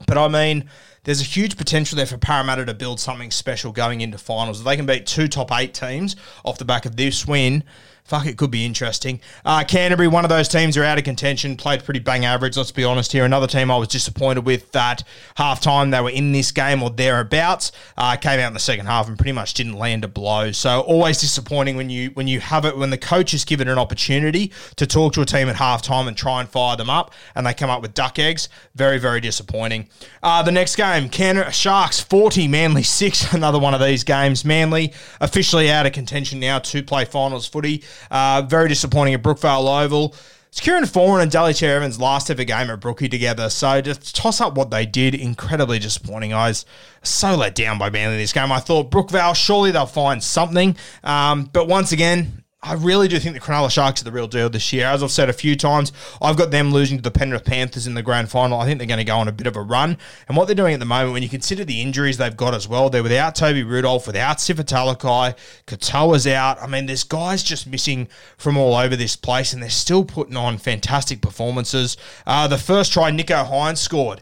But 0.07 0.17
I 0.17 0.27
mean, 0.27 0.69
there's 1.03 1.21
a 1.21 1.25
huge 1.25 1.57
potential 1.57 1.95
there 1.95 2.05
for 2.05 2.17
Parramatta 2.17 2.65
to 2.65 2.73
build 2.73 2.99
something 2.99 3.31
special 3.31 3.71
going 3.71 4.01
into 4.01 4.17
finals. 4.17 4.59
If 4.59 4.65
they 4.65 4.75
can 4.75 4.85
beat 4.85 5.05
two 5.05 5.27
top 5.27 5.51
eight 5.51 5.73
teams 5.73 6.15
off 6.43 6.57
the 6.57 6.65
back 6.65 6.85
of 6.85 6.95
this 6.95 7.25
win, 7.25 7.63
fuck, 8.09 8.25
it 8.25 8.37
could 8.37 8.49
be 8.49 8.65
interesting. 8.65 9.21
Uh, 9.45 9.63
Canterbury, 9.63 10.07
one 10.07 10.25
of 10.25 10.29
those 10.29 10.47
teams 10.47 10.75
are 10.75 10.83
out 10.83 10.97
of 10.97 11.03
contention, 11.03 11.55
played 11.55 11.83
pretty 11.83 11.99
bang 11.99 12.25
average, 12.25 12.57
let's 12.57 12.71
be 12.71 12.83
honest 12.83 13.11
here. 13.11 13.23
Another 13.23 13.45
team 13.45 13.69
I 13.69 13.77
was 13.77 13.87
disappointed 13.87 14.45
with 14.45 14.71
that 14.71 15.03
half 15.35 15.61
time 15.61 15.91
they 15.91 16.01
were 16.01 16.09
in 16.09 16.31
this 16.31 16.51
game 16.51 16.81
or 16.81 16.89
thereabouts, 16.89 17.71
uh, 17.97 18.15
came 18.15 18.39
out 18.39 18.47
in 18.47 18.53
the 18.53 18.59
second 18.59 18.87
half 18.87 19.07
and 19.07 19.15
pretty 19.15 19.31
much 19.31 19.53
didn't 19.53 19.73
land 19.73 20.03
a 20.03 20.07
blow. 20.07 20.51
So 20.51 20.81
always 20.81 21.19
disappointing 21.19 21.77
when 21.77 21.91
you 21.91 22.09
when 22.15 22.27
you 22.27 22.39
have 22.39 22.65
it, 22.65 22.75
when 22.75 22.89
the 22.89 22.97
coach 22.97 23.33
is 23.35 23.45
given 23.45 23.67
an 23.67 23.77
opportunity 23.77 24.51
to 24.75 24.87
talk 24.87 25.13
to 25.13 25.21
a 25.21 25.25
team 25.25 25.47
at 25.47 25.55
half 25.55 25.83
time 25.83 26.07
and 26.07 26.17
try 26.17 26.39
and 26.39 26.49
fire 26.49 26.75
them 26.75 26.89
up 26.89 27.13
and 27.35 27.45
they 27.45 27.53
come 27.53 27.69
up 27.69 27.83
with 27.83 27.93
duck 27.93 28.17
eggs. 28.17 28.49
Very, 28.73 28.97
very 28.97 29.21
disappointing. 29.21 29.87
Uh, 30.23 30.41
the 30.41 30.51
next 30.51 30.75
game, 30.75 31.09
Cronulla 31.09 31.51
Sharks 31.51 31.99
40, 31.99 32.47
Manly 32.47 32.83
6, 32.83 33.33
another 33.33 33.59
one 33.59 33.75
of 33.75 33.81
these 33.81 34.03
games. 34.03 34.43
Manly 34.43 34.93
officially 35.21 35.69
out 35.69 35.85
of 35.85 35.93
contention 35.93 36.39
now 36.39 36.57
to 36.59 36.81
play 36.81 37.05
finals 37.05 37.47
footy. 37.47 37.83
Uh, 38.09 38.43
very 38.47 38.67
disappointing 38.67 39.13
at 39.13 39.23
Brookvale 39.23 39.83
Oval. 39.83 40.15
It's 40.49 40.59
Kieran 40.59 40.85
Foran 40.85 41.21
and 41.21 41.29
Daly 41.29 41.53
Cherry 41.53 41.75
Evans' 41.75 41.99
last 41.99 42.31
ever 42.31 42.43
game 42.43 42.71
at 42.71 42.79
Brookie 42.79 43.07
together. 43.07 43.51
So 43.51 43.81
just 43.81 44.15
toss 44.15 44.41
up 44.41 44.55
what 44.55 44.71
they 44.71 44.83
did. 44.83 45.13
Incredibly 45.13 45.77
disappointing. 45.77 46.31
Was 46.31 46.65
so 47.03 47.35
let 47.35 47.53
down 47.53 47.77
by 47.77 47.91
Manly 47.91 48.17
this 48.17 48.33
game. 48.33 48.51
I 48.51 48.59
thought 48.59 48.89
Brookvale, 48.89 49.35
surely 49.35 49.69
they'll 49.69 49.85
find 49.85 50.23
something. 50.23 50.75
Um, 51.03 51.43
but 51.53 51.67
once 51.67 51.91
again, 51.91 52.43
I 52.61 52.73
really 52.73 53.07
do 53.07 53.19
think 53.19 53.35
the 53.35 53.39
Cronulla 53.39 53.71
Sharks 53.71 54.01
are 54.01 54.03
the 54.03 54.11
real 54.11 54.27
deal 54.27 54.49
this 54.49 54.73
year. 54.73 54.85
As 54.85 55.01
I've 55.01 55.11
said 55.11 55.29
a 55.29 55.33
few 55.33 55.55
times, 55.55 55.93
I've 56.21 56.35
got 56.35 56.51
them 56.51 56.73
losing 56.73 56.97
to 56.97 57.01
the 57.01 57.09
Penrith 57.09 57.45
Panthers 57.45 57.87
in 57.87 57.93
the 57.93 58.01
grand 58.01 58.29
final. 58.29 58.59
I 58.59 58.65
think 58.65 58.79
they're 58.79 58.87
going 58.87 58.97
to 58.97 59.05
go 59.05 59.17
on 59.17 59.29
a 59.29 59.31
bit 59.31 59.47
of 59.47 59.55
a 59.55 59.61
run. 59.61 59.97
And 60.27 60.35
what 60.35 60.45
they're 60.45 60.55
doing 60.55 60.73
at 60.73 60.81
the 60.81 60.85
moment, 60.85 61.13
when 61.13 61.23
you 61.23 61.29
consider 61.29 61.63
the 61.63 61.81
injuries 61.81 62.17
they've 62.17 62.35
got 62.35 62.53
as 62.53 62.67
well, 62.67 62.89
they're 62.89 63.01
without 63.01 63.33
Toby 63.33 63.63
Rudolf, 63.63 64.07
without 64.07 64.39
Sifa 64.39 64.65
Talakai, 64.65 65.37
Katoa's 65.67 66.27
out. 66.27 66.61
I 66.61 66.67
mean, 66.67 66.85
there's 66.85 67.05
guys 67.05 67.43
just 67.43 67.65
missing 67.65 68.09
from 68.37 68.57
all 68.57 68.75
over 68.75 68.97
this 68.97 69.15
place, 69.15 69.53
and 69.53 69.63
they're 69.63 69.69
still 69.69 70.03
putting 70.03 70.35
on 70.35 70.57
fantastic 70.57 71.21
performances. 71.21 71.95
Uh, 72.27 72.49
the 72.49 72.57
first 72.57 72.91
try, 72.91 73.09
Nicho 73.09 73.49
Hynes 73.49 73.77
scored. 73.77 74.21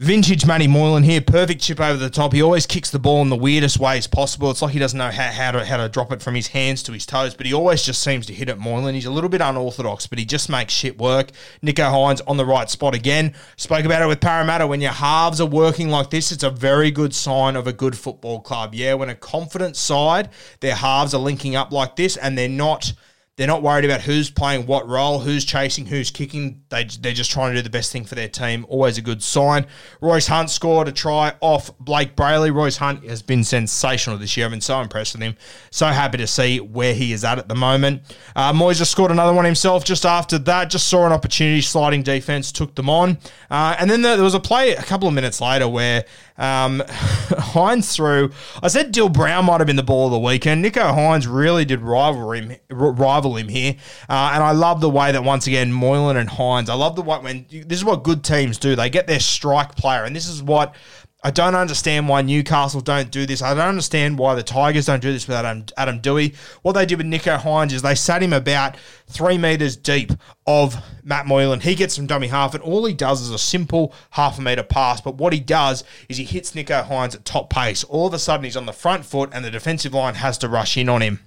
Vintage 0.00 0.46
Matty 0.46 0.66
Moylan 0.66 1.02
here, 1.02 1.20
perfect 1.20 1.60
chip 1.60 1.78
over 1.78 1.98
the 1.98 2.08
top. 2.08 2.32
He 2.32 2.40
always 2.40 2.64
kicks 2.64 2.88
the 2.88 2.98
ball 2.98 3.20
in 3.20 3.28
the 3.28 3.36
weirdest 3.36 3.78
ways 3.78 4.06
possible. 4.06 4.50
It's 4.50 4.62
like 4.62 4.72
he 4.72 4.78
doesn't 4.78 4.96
know 4.96 5.10
how, 5.10 5.30
how, 5.30 5.50
to 5.50 5.62
how 5.62 5.76
to 5.76 5.90
drop 5.90 6.10
it 6.10 6.22
from 6.22 6.34
his 6.34 6.46
hands 6.46 6.82
to 6.84 6.92
his 6.92 7.04
toes, 7.04 7.34
but 7.34 7.44
he 7.44 7.52
always 7.52 7.82
just 7.82 8.02
seems 8.02 8.24
to 8.28 8.32
hit 8.32 8.48
it 8.48 8.58
Moylan. 8.58 8.94
He's 8.94 9.04
a 9.04 9.10
little 9.10 9.28
bit 9.28 9.42
unorthodox, 9.42 10.06
but 10.06 10.18
he 10.18 10.24
just 10.24 10.48
makes 10.48 10.72
shit 10.72 10.96
work. 10.96 11.32
Nicho 11.62 11.92
Hynes 11.92 12.22
on 12.26 12.38
the 12.38 12.46
right 12.46 12.70
spot 12.70 12.94
again. 12.94 13.34
Spoke 13.58 13.84
about 13.84 14.00
it 14.00 14.06
with 14.06 14.22
Parramatta. 14.22 14.66
When 14.66 14.80
your 14.80 14.92
halves 14.92 15.38
are 15.38 15.46
working 15.46 15.90
like 15.90 16.08
this, 16.08 16.32
it's 16.32 16.44
a 16.44 16.50
very 16.50 16.90
good 16.90 17.14
sign 17.14 17.54
of 17.54 17.66
a 17.66 17.72
good 17.74 17.94
football 17.94 18.40
club. 18.40 18.74
Yeah, 18.74 18.94
when 18.94 19.10
a 19.10 19.14
confident 19.14 19.76
side, 19.76 20.30
their 20.60 20.76
halves 20.76 21.12
are 21.12 21.20
linking 21.20 21.56
up 21.56 21.72
like 21.72 21.96
this 21.96 22.16
and 22.16 22.38
they're 22.38 22.48
not– 22.48 22.94
they're 23.36 23.46
not 23.46 23.62
worried 23.62 23.86
about 23.86 24.02
who's 24.02 24.30
playing 24.30 24.66
what 24.66 24.86
role, 24.86 25.18
who's 25.18 25.46
chasing, 25.46 25.86
who's 25.86 26.10
kicking. 26.10 26.59
They, 26.70 26.84
they're 26.84 27.12
just 27.12 27.30
trying 27.30 27.50
to 27.50 27.58
do 27.58 27.62
the 27.62 27.70
best 27.70 27.92
thing 27.92 28.04
for 28.04 28.14
their 28.14 28.28
team. 28.28 28.64
Always 28.68 28.96
a 28.96 29.02
good 29.02 29.22
sign. 29.22 29.66
Royce 30.00 30.28
Hunt 30.28 30.50
scored 30.50 30.88
a 30.88 30.92
try 30.92 31.34
off 31.40 31.76
Blake 31.78 32.16
Brailey. 32.16 32.54
Royce 32.54 32.76
Hunt 32.76 33.04
has 33.04 33.22
been 33.22 33.44
sensational 33.44 34.16
this 34.18 34.36
year. 34.36 34.46
I've 34.46 34.52
been 34.52 34.60
so 34.60 34.80
impressed 34.80 35.14
with 35.14 35.22
him. 35.22 35.36
So 35.70 35.86
happy 35.86 36.18
to 36.18 36.26
see 36.26 36.60
where 36.60 36.94
he 36.94 37.12
is 37.12 37.24
at 37.24 37.38
at 37.38 37.48
the 37.48 37.54
moment. 37.54 38.02
Uh, 38.36 38.52
Moyes 38.52 38.78
just 38.78 38.92
scored 38.92 39.10
another 39.10 39.32
one 39.32 39.44
himself 39.44 39.84
just 39.84 40.06
after 40.06 40.38
that. 40.38 40.70
Just 40.70 40.88
saw 40.88 41.06
an 41.06 41.12
opportunity, 41.12 41.60
sliding 41.60 42.02
defense, 42.02 42.52
took 42.52 42.74
them 42.76 42.88
on. 42.88 43.18
Uh, 43.50 43.74
and 43.78 43.90
then 43.90 44.02
there 44.02 44.22
was 44.22 44.34
a 44.34 44.40
play 44.40 44.74
a 44.74 44.82
couple 44.82 45.08
of 45.08 45.14
minutes 45.14 45.40
later 45.40 45.68
where 45.68 46.04
um, 46.40 46.80
Hynes 46.88 47.94
threw. 47.94 48.30
I 48.62 48.68
said 48.68 48.92
Dill 48.92 49.10
Brown 49.10 49.44
might 49.44 49.60
have 49.60 49.66
been 49.66 49.76
the 49.76 49.82
ball 49.82 50.06
of 50.06 50.12
the 50.12 50.18
weekend. 50.18 50.64
Nicho 50.64 50.94
Hynes 50.94 51.26
really 51.30 51.64
did 51.64 51.80
rival 51.80 52.32
him, 52.32 52.56
rival 52.70 53.36
him 53.36 53.48
here, 53.48 53.76
uh, 54.08 54.30
and 54.34 54.42
I 54.42 54.52
love 54.52 54.80
the 54.80 54.90
way 54.90 55.12
that 55.12 55.22
once 55.22 55.46
again 55.46 55.72
Moylan 55.72 56.16
and 56.16 56.30
Hynes. 56.60 56.70
I 56.70 56.74
love 56.74 56.96
the 56.96 57.02
way 57.02 57.18
when 57.18 57.46
this 57.50 57.78
is 57.78 57.84
what 57.84 58.02
good 58.02 58.24
teams 58.24 58.58
do. 58.58 58.76
They 58.76 58.90
get 58.90 59.06
their 59.06 59.20
strike 59.20 59.76
player, 59.76 60.04
and 60.04 60.14
this 60.14 60.28
is 60.28 60.42
what 60.42 60.74
I 61.22 61.30
don't 61.30 61.54
understand 61.54 62.08
why 62.08 62.22
Newcastle 62.22 62.80
don't 62.80 63.10
do 63.10 63.26
this. 63.26 63.42
I 63.42 63.52
don't 63.52 63.68
understand 63.68 64.18
why 64.18 64.34
the 64.34 64.42
Tigers 64.42 64.86
don't 64.86 65.02
do 65.02 65.12
this 65.12 65.28
with 65.28 65.36
Adam, 65.36 65.66
Adam 65.76 66.00
Doueihi. 66.00 66.34
What 66.62 66.72
they 66.72 66.86
did 66.86 66.96
with 66.96 67.06
Nicho 67.06 67.38
Hynes 67.38 67.72
is 67.72 67.82
they 67.82 67.94
sat 67.94 68.22
him 68.22 68.32
about 68.32 68.76
three 69.06 69.36
metres 69.36 69.76
deep 69.76 70.12
of 70.46 70.76
Matt 71.02 71.26
Moylan. 71.26 71.60
He 71.60 71.74
gets 71.74 71.94
some 71.94 72.06
dummy 72.06 72.28
half, 72.28 72.54
and 72.54 72.62
all 72.62 72.86
he 72.86 72.94
does 72.94 73.20
is 73.20 73.30
a 73.30 73.38
simple 73.38 73.92
half 74.10 74.38
a 74.38 74.42
metre 74.42 74.62
pass. 74.62 75.02
But 75.02 75.16
what 75.16 75.34
he 75.34 75.40
does 75.40 75.84
is 76.08 76.16
he 76.16 76.24
hits 76.24 76.52
Nicho 76.52 76.86
Hynes 76.86 77.14
at 77.14 77.26
top 77.26 77.50
pace. 77.50 77.84
All 77.84 78.06
of 78.06 78.14
a 78.14 78.18
sudden, 78.18 78.44
he's 78.44 78.56
on 78.56 78.66
the 78.66 78.72
front 78.72 79.04
foot, 79.04 79.30
and 79.32 79.44
the 79.44 79.50
defensive 79.50 79.92
line 79.92 80.14
has 80.14 80.38
to 80.38 80.48
rush 80.48 80.78
in 80.78 80.88
on 80.88 81.02
him. 81.02 81.20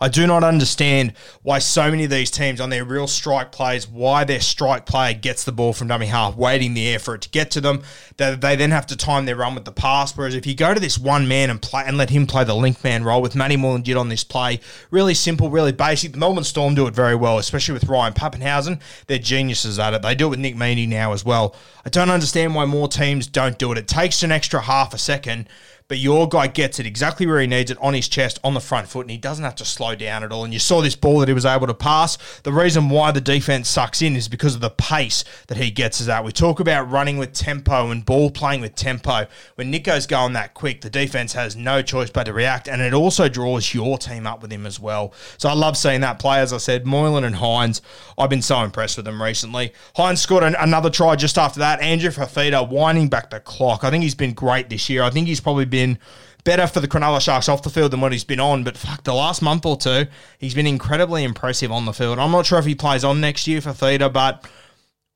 I 0.00 0.08
do 0.08 0.26
not 0.26 0.44
understand 0.44 1.14
why 1.42 1.58
so 1.58 1.90
many 1.90 2.04
of 2.04 2.10
these 2.10 2.30
teams 2.30 2.60
on 2.60 2.70
their 2.70 2.84
real 2.84 3.06
strike 3.06 3.52
plays, 3.52 3.88
why 3.88 4.24
their 4.24 4.40
strike 4.40 4.86
player 4.86 5.14
gets 5.14 5.44
the 5.44 5.52
ball 5.52 5.72
from 5.72 5.88
dummy 5.88 6.06
half, 6.06 6.36
waiting 6.36 6.74
the 6.74 6.88
air 6.88 6.98
for 6.98 7.14
it 7.14 7.22
to 7.22 7.28
get 7.30 7.50
to 7.52 7.60
them. 7.60 7.82
That 8.16 8.40
they 8.40 8.56
then 8.56 8.70
have 8.70 8.86
to 8.86 8.96
time 8.96 9.26
their 9.26 9.36
run 9.36 9.54
with 9.54 9.64
the 9.64 9.72
pass. 9.72 10.16
Whereas 10.16 10.34
if 10.34 10.46
you 10.46 10.54
go 10.54 10.74
to 10.74 10.80
this 10.80 10.98
one 10.98 11.28
man 11.28 11.50
and 11.50 11.60
play 11.60 11.84
and 11.86 11.96
let 11.96 12.10
him 12.10 12.26
play 12.26 12.44
the 12.44 12.54
link 12.54 12.82
man 12.82 13.04
role 13.04 13.22
with 13.22 13.34
Matty 13.34 13.56
Moylan 13.56 13.82
did 13.82 13.96
on 13.96 14.08
this 14.08 14.24
play, 14.24 14.60
really 14.90 15.14
simple, 15.14 15.50
really 15.50 15.72
basic. 15.72 16.12
The 16.12 16.18
Melbourne 16.18 16.44
Storm 16.44 16.74
do 16.74 16.86
it 16.86 16.94
very 16.94 17.14
well, 17.14 17.38
especially 17.38 17.74
with 17.74 17.84
Ryan 17.84 18.12
Papenhuyzen. 18.12 18.80
They're 19.06 19.18
geniuses 19.18 19.78
at 19.78 19.94
it. 19.94 20.02
They 20.02 20.14
do 20.14 20.26
it 20.26 20.30
with 20.30 20.38
Nick 20.38 20.56
Meaney 20.56 20.88
now 20.88 21.12
as 21.12 21.24
well. 21.24 21.54
I 21.84 21.88
don't 21.88 22.10
understand 22.10 22.54
why 22.54 22.64
more 22.64 22.88
teams 22.88 23.26
don't 23.26 23.58
do 23.58 23.72
it. 23.72 23.78
It 23.78 23.88
takes 23.88 24.22
an 24.22 24.32
extra 24.32 24.60
half 24.60 24.92
a 24.92 24.98
second 24.98 25.48
but 25.88 25.98
your 25.98 26.28
guy 26.28 26.48
gets 26.48 26.80
it 26.80 26.86
exactly 26.86 27.26
where 27.26 27.40
he 27.40 27.46
needs 27.46 27.70
it 27.70 27.78
on 27.80 27.94
his 27.94 28.08
chest, 28.08 28.40
on 28.42 28.54
the 28.54 28.60
front 28.60 28.88
foot, 28.88 29.02
and 29.02 29.10
he 29.10 29.18
doesn't 29.18 29.44
have 29.44 29.54
to 29.54 29.64
slow 29.64 29.94
down 29.94 30.24
at 30.24 30.32
all. 30.32 30.44
And 30.44 30.52
you 30.52 30.58
saw 30.58 30.80
this 30.80 30.96
ball 30.96 31.20
that 31.20 31.28
he 31.28 31.34
was 31.34 31.46
able 31.46 31.66
to 31.66 31.74
pass. 31.74 32.18
The 32.42 32.52
reason 32.52 32.88
why 32.88 33.12
the 33.12 33.20
defense 33.20 33.68
sucks 33.68 34.02
in 34.02 34.16
is 34.16 34.26
because 34.28 34.54
of 34.54 34.60
the 34.60 34.70
pace 34.70 35.24
that 35.46 35.58
he 35.58 35.70
gets 35.70 36.00
us 36.00 36.08
at. 36.08 36.24
We 36.24 36.32
talk 36.32 36.58
about 36.58 36.90
running 36.90 37.18
with 37.18 37.32
tempo 37.32 37.90
and 37.90 38.04
ball 38.04 38.30
playing 38.30 38.62
with 38.62 38.74
tempo. 38.74 39.26
When 39.54 39.70
Nicho's 39.70 40.06
going 40.06 40.32
that 40.32 40.54
quick, 40.54 40.80
the 40.80 40.90
defense 40.90 41.34
has 41.34 41.54
no 41.54 41.82
choice 41.82 42.10
but 42.10 42.24
to 42.24 42.32
react, 42.32 42.68
and 42.68 42.82
it 42.82 42.92
also 42.92 43.28
draws 43.28 43.72
your 43.72 43.96
team 43.98 44.26
up 44.26 44.42
with 44.42 44.52
him 44.52 44.66
as 44.66 44.80
well. 44.80 45.12
So 45.38 45.48
I 45.48 45.52
love 45.52 45.76
seeing 45.76 46.00
that 46.00 46.18
play. 46.18 46.40
As 46.40 46.52
I 46.52 46.58
said, 46.58 46.84
Moylan 46.84 47.22
and 47.22 47.36
Hynes, 47.36 47.80
I've 48.18 48.30
been 48.30 48.42
so 48.42 48.60
impressed 48.62 48.96
with 48.96 49.06
them 49.06 49.22
recently. 49.22 49.72
Hynes 49.96 50.18
scored 50.18 50.42
an, 50.42 50.56
another 50.58 50.90
try 50.90 51.14
just 51.14 51.38
after 51.38 51.60
that. 51.60 51.80
Andrew 51.80 52.10
Fifita 52.10 52.68
winding 52.68 53.08
back 53.08 53.30
the 53.30 53.38
clock. 53.38 53.84
I 53.84 53.90
think 53.90 54.02
he's 54.02 54.14
been 54.14 54.32
great 54.32 54.68
this 54.68 54.90
year. 54.90 55.02
I 55.02 55.10
think 55.10 55.28
he's 55.28 55.40
probably 55.40 55.64
been 55.64 55.75
been 55.76 55.98
better 56.44 56.66
for 56.66 56.80
the 56.80 56.88
Cronulla 56.88 57.20
Sharks 57.20 57.48
off 57.48 57.62
the 57.62 57.68
field 57.68 57.90
than 57.90 58.00
what 58.00 58.12
he's 58.12 58.24
been 58.24 58.40
on. 58.40 58.64
But 58.64 58.78
fuck, 58.78 59.02
the 59.02 59.12
last 59.12 59.42
month 59.42 59.66
or 59.66 59.76
two, 59.76 60.06
he's 60.38 60.54
been 60.54 60.66
incredibly 60.66 61.22
impressive 61.22 61.70
on 61.70 61.84
the 61.84 61.92
field. 61.92 62.18
I'm 62.18 62.30
not 62.30 62.46
sure 62.46 62.58
if 62.58 62.64
he 62.64 62.74
plays 62.74 63.04
on 63.04 63.20
next 63.20 63.46
year 63.46 63.60
for 63.60 63.72
Theta, 63.72 64.08
but 64.08 64.48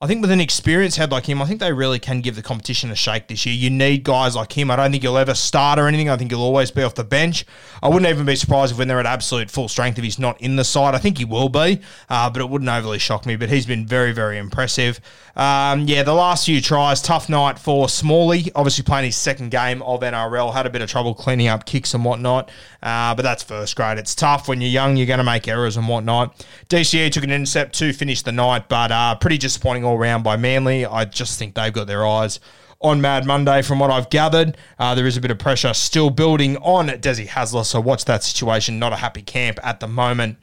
I 0.02 0.06
think 0.06 0.22
with 0.22 0.30
an 0.30 0.40
experienced 0.40 0.96
head 0.96 1.12
like 1.12 1.26
him, 1.26 1.42
I 1.42 1.44
think 1.44 1.60
they 1.60 1.74
really 1.74 1.98
can 1.98 2.22
give 2.22 2.34
the 2.34 2.40
competition 2.40 2.90
a 2.90 2.94
shake 2.94 3.28
this 3.28 3.44
year. 3.44 3.54
You 3.54 3.68
need 3.68 4.02
guys 4.02 4.34
like 4.34 4.56
him. 4.56 4.70
I 4.70 4.76
don't 4.76 4.90
think 4.90 5.02
you'll 5.02 5.18
ever 5.18 5.34
start 5.34 5.78
or 5.78 5.86
anything. 5.88 6.08
I 6.08 6.16
think 6.16 6.30
he'll 6.30 6.40
always 6.40 6.70
be 6.70 6.82
off 6.82 6.94
the 6.94 7.04
bench. 7.04 7.44
I 7.82 7.88
wouldn't 7.88 8.08
even 8.08 8.24
be 8.24 8.34
surprised 8.34 8.72
if 8.72 8.78
when 8.78 8.88
they're 8.88 8.98
at 8.98 9.04
absolute 9.04 9.50
full 9.50 9.68
strength 9.68 9.98
if 9.98 10.04
he's 10.04 10.18
not 10.18 10.40
in 10.40 10.56
the 10.56 10.64
side. 10.64 10.94
I 10.94 10.98
think 10.98 11.18
he 11.18 11.26
will 11.26 11.50
be, 11.50 11.82
uh, 12.08 12.30
but 12.30 12.40
it 12.40 12.48
wouldn't 12.48 12.70
overly 12.70 12.98
shock 12.98 13.26
me. 13.26 13.36
But 13.36 13.50
he's 13.50 13.66
been 13.66 13.86
very, 13.86 14.12
very 14.12 14.38
impressive. 14.38 15.00
Um, 15.36 15.86
yeah, 15.86 16.02
the 16.02 16.14
last 16.14 16.46
few 16.46 16.62
tries, 16.62 17.02
tough 17.02 17.28
night 17.28 17.58
for 17.58 17.86
Smalley. 17.86 18.50
Obviously 18.54 18.84
playing 18.84 19.04
his 19.04 19.16
second 19.16 19.50
game 19.50 19.82
of 19.82 20.00
NRL, 20.00 20.54
had 20.54 20.64
a 20.64 20.70
bit 20.70 20.80
of 20.80 20.88
trouble 20.88 21.14
cleaning 21.14 21.48
up 21.48 21.66
kicks 21.66 21.92
and 21.92 22.06
whatnot. 22.06 22.50
Uh, 22.82 23.14
but 23.14 23.20
that's 23.20 23.42
first 23.42 23.76
grade. 23.76 23.98
It's 23.98 24.14
tough 24.14 24.48
when 24.48 24.62
you're 24.62 24.70
young. 24.70 24.96
You're 24.96 25.06
going 25.06 25.18
to 25.18 25.24
make 25.24 25.46
errors 25.46 25.76
and 25.76 25.86
whatnot. 25.86 26.42
DCE 26.70 27.12
took 27.12 27.24
an 27.24 27.30
intercept 27.30 27.74
to 27.80 27.92
finish 27.92 28.22
the 28.22 28.32
night, 28.32 28.70
but 28.70 28.90
uh, 28.90 29.14
pretty 29.16 29.36
disappointing 29.36 29.84
all 29.90 29.98
round 29.98 30.22
by 30.22 30.36
Manly. 30.36 30.86
I 30.86 31.04
just 31.04 31.38
think 31.38 31.54
they've 31.54 31.72
got 31.72 31.88
their 31.88 32.06
eyes 32.06 32.38
on 32.80 33.00
Mad 33.00 33.26
Monday, 33.26 33.60
from 33.60 33.78
what 33.78 33.90
I've 33.90 34.08
gathered. 34.08 34.56
Uh, 34.78 34.94
there 34.94 35.06
is 35.06 35.16
a 35.16 35.20
bit 35.20 35.30
of 35.30 35.38
pressure 35.38 35.74
still 35.74 36.08
building 36.08 36.56
on 36.58 36.88
Desi 36.88 37.26
Hasler, 37.26 37.64
so 37.64 37.80
watch 37.80 38.06
that 38.06 38.22
situation. 38.22 38.78
Not 38.78 38.92
a 38.92 38.96
happy 38.96 39.20
camp 39.20 39.58
at 39.62 39.80
the 39.80 39.88
moment. 39.88 40.38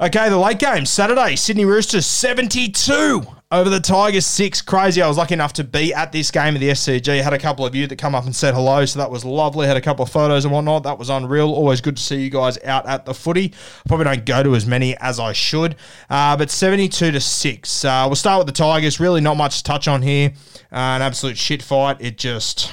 Okay, 0.00 0.28
the 0.28 0.38
late 0.38 0.60
game, 0.60 0.86
Saturday, 0.86 1.34
Sydney 1.34 1.64
Roosters 1.64 2.06
72 2.06 3.20
over 3.50 3.68
the 3.68 3.80
Tigers 3.80 4.26
6. 4.26 4.62
Crazy. 4.62 5.02
I 5.02 5.08
was 5.08 5.16
lucky 5.16 5.34
enough 5.34 5.54
to 5.54 5.64
be 5.64 5.92
at 5.92 6.12
this 6.12 6.30
game 6.30 6.54
of 6.54 6.60
the 6.60 6.68
SCG. 6.68 7.20
Had 7.20 7.32
a 7.32 7.38
couple 7.38 7.66
of 7.66 7.74
you 7.74 7.84
that 7.88 7.96
come 7.98 8.14
up 8.14 8.24
and 8.24 8.36
said 8.36 8.54
hello, 8.54 8.84
so 8.84 9.00
that 9.00 9.10
was 9.10 9.24
lovely. 9.24 9.66
Had 9.66 9.76
a 9.76 9.80
couple 9.80 10.04
of 10.04 10.12
photos 10.12 10.44
and 10.44 10.54
whatnot. 10.54 10.84
That 10.84 11.00
was 11.00 11.10
unreal. 11.10 11.50
Always 11.50 11.80
good 11.80 11.96
to 11.96 12.02
see 12.02 12.22
you 12.22 12.30
guys 12.30 12.62
out 12.62 12.86
at 12.86 13.06
the 13.06 13.12
footy. 13.12 13.52
Probably 13.88 14.04
don't 14.04 14.24
go 14.24 14.44
to 14.44 14.54
as 14.54 14.66
many 14.66 14.96
as 14.98 15.18
I 15.18 15.32
should, 15.32 15.74
uh, 16.08 16.36
but 16.36 16.48
72 16.48 17.10
to 17.10 17.20
6. 17.20 17.84
Uh, 17.84 18.04
we'll 18.06 18.14
start 18.14 18.38
with 18.38 18.46
the 18.46 18.52
Tigers. 18.52 19.00
Really 19.00 19.20
not 19.20 19.36
much 19.36 19.56
to 19.56 19.64
touch 19.64 19.88
on 19.88 20.02
here. 20.02 20.32
Uh, 20.70 20.76
an 20.94 21.02
absolute 21.02 21.36
shit 21.36 21.60
fight. 21.60 21.96
It 21.98 22.18
just. 22.18 22.72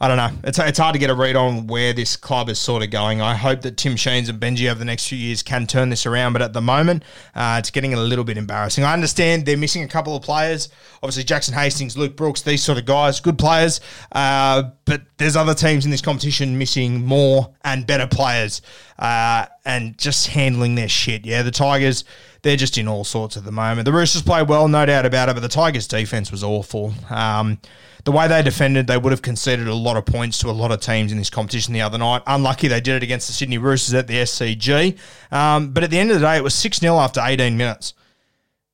I 0.00 0.08
don't 0.08 0.16
know. 0.16 0.30
It's, 0.44 0.58
it's 0.58 0.78
hard 0.78 0.94
to 0.94 0.98
get 0.98 1.10
a 1.10 1.14
read 1.14 1.36
on 1.36 1.66
where 1.66 1.92
this 1.92 2.16
club 2.16 2.48
is 2.48 2.58
sort 2.58 2.82
of 2.82 2.90
going. 2.90 3.20
I 3.20 3.34
hope 3.34 3.62
that 3.62 3.76
Tim 3.76 3.96
Sheens 3.96 4.28
and 4.28 4.40
Benji 4.40 4.68
over 4.68 4.78
the 4.78 4.84
next 4.84 5.08
few 5.08 5.18
years 5.18 5.42
can 5.42 5.66
turn 5.66 5.88
this 5.88 6.04
around, 6.06 6.32
but 6.32 6.42
at 6.42 6.52
the 6.52 6.60
moment, 6.60 7.04
uh, 7.34 7.56
it's 7.58 7.70
getting 7.70 7.94
a 7.94 8.00
little 8.00 8.24
bit 8.24 8.36
embarrassing. 8.36 8.84
I 8.84 8.92
understand 8.92 9.46
they're 9.46 9.56
missing 9.56 9.82
a 9.82 9.88
couple 9.88 10.16
of 10.16 10.22
players. 10.22 10.68
Obviously, 11.02 11.24
Jackson 11.24 11.54
Hastings, 11.54 11.96
Luke 11.96 12.16
Brooks, 12.16 12.42
these 12.42 12.62
sort 12.62 12.78
of 12.78 12.84
guys, 12.84 13.20
good 13.20 13.38
players. 13.38 13.80
Uh, 14.12 14.70
but 14.84 15.02
there's 15.16 15.36
other 15.36 15.54
teams 15.54 15.84
in 15.84 15.90
this 15.90 16.02
competition 16.02 16.58
missing 16.58 17.04
more 17.04 17.54
and 17.64 17.86
better 17.86 18.06
players 18.06 18.62
uh, 18.98 19.46
and 19.64 19.96
just 19.96 20.28
handling 20.28 20.74
their 20.74 20.88
shit. 20.88 21.24
Yeah, 21.24 21.42
the 21.42 21.50
Tigers 21.50 22.04
they're 22.44 22.56
just 22.56 22.76
in 22.76 22.86
all 22.86 23.04
sorts 23.04 23.38
at 23.38 23.44
the 23.44 23.50
moment. 23.50 23.86
The 23.86 23.92
Roosters 23.92 24.20
play 24.20 24.42
well, 24.42 24.68
no 24.68 24.84
doubt 24.84 25.06
about 25.06 25.30
it, 25.30 25.34
but 25.34 25.40
the 25.40 25.48
Tigers' 25.48 25.88
defense 25.88 26.30
was 26.30 26.44
awful. 26.44 26.92
Um, 27.08 27.58
the 28.04 28.12
way 28.12 28.28
they 28.28 28.42
defended, 28.42 28.86
they 28.86 28.98
would 28.98 29.12
have 29.12 29.22
conceded 29.22 29.66
a 29.66 29.74
lot 29.74 29.96
of 29.96 30.04
points 30.04 30.38
to 30.40 30.50
a 30.50 30.52
lot 30.52 30.70
of 30.70 30.80
teams 30.80 31.10
in 31.10 31.18
this 31.18 31.30
competition 31.30 31.72
the 31.72 31.80
other 31.80 31.98
night. 31.98 32.22
Unlucky 32.26 32.68
they 32.68 32.80
did 32.80 32.96
it 32.96 33.02
against 33.02 33.26
the 33.26 33.32
Sydney 33.32 33.58
Roosters 33.58 33.94
at 33.94 34.06
the 34.06 34.14
SCG. 34.14 34.98
Um, 35.32 35.72
but 35.72 35.82
at 35.82 35.90
the 35.90 35.98
end 35.98 36.10
of 36.10 36.20
the 36.20 36.26
day, 36.26 36.36
it 36.36 36.42
was 36.42 36.54
6 36.54 36.78
0 36.78 36.96
after 36.96 37.20
18 37.22 37.56
minutes. 37.56 37.94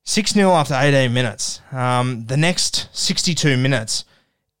6 0.03 0.33
0 0.33 0.51
after 0.51 0.73
18 0.75 1.13
minutes. 1.13 1.61
Um, 1.71 2.25
the 2.25 2.35
next 2.35 2.89
62 2.91 3.55
minutes, 3.55 4.03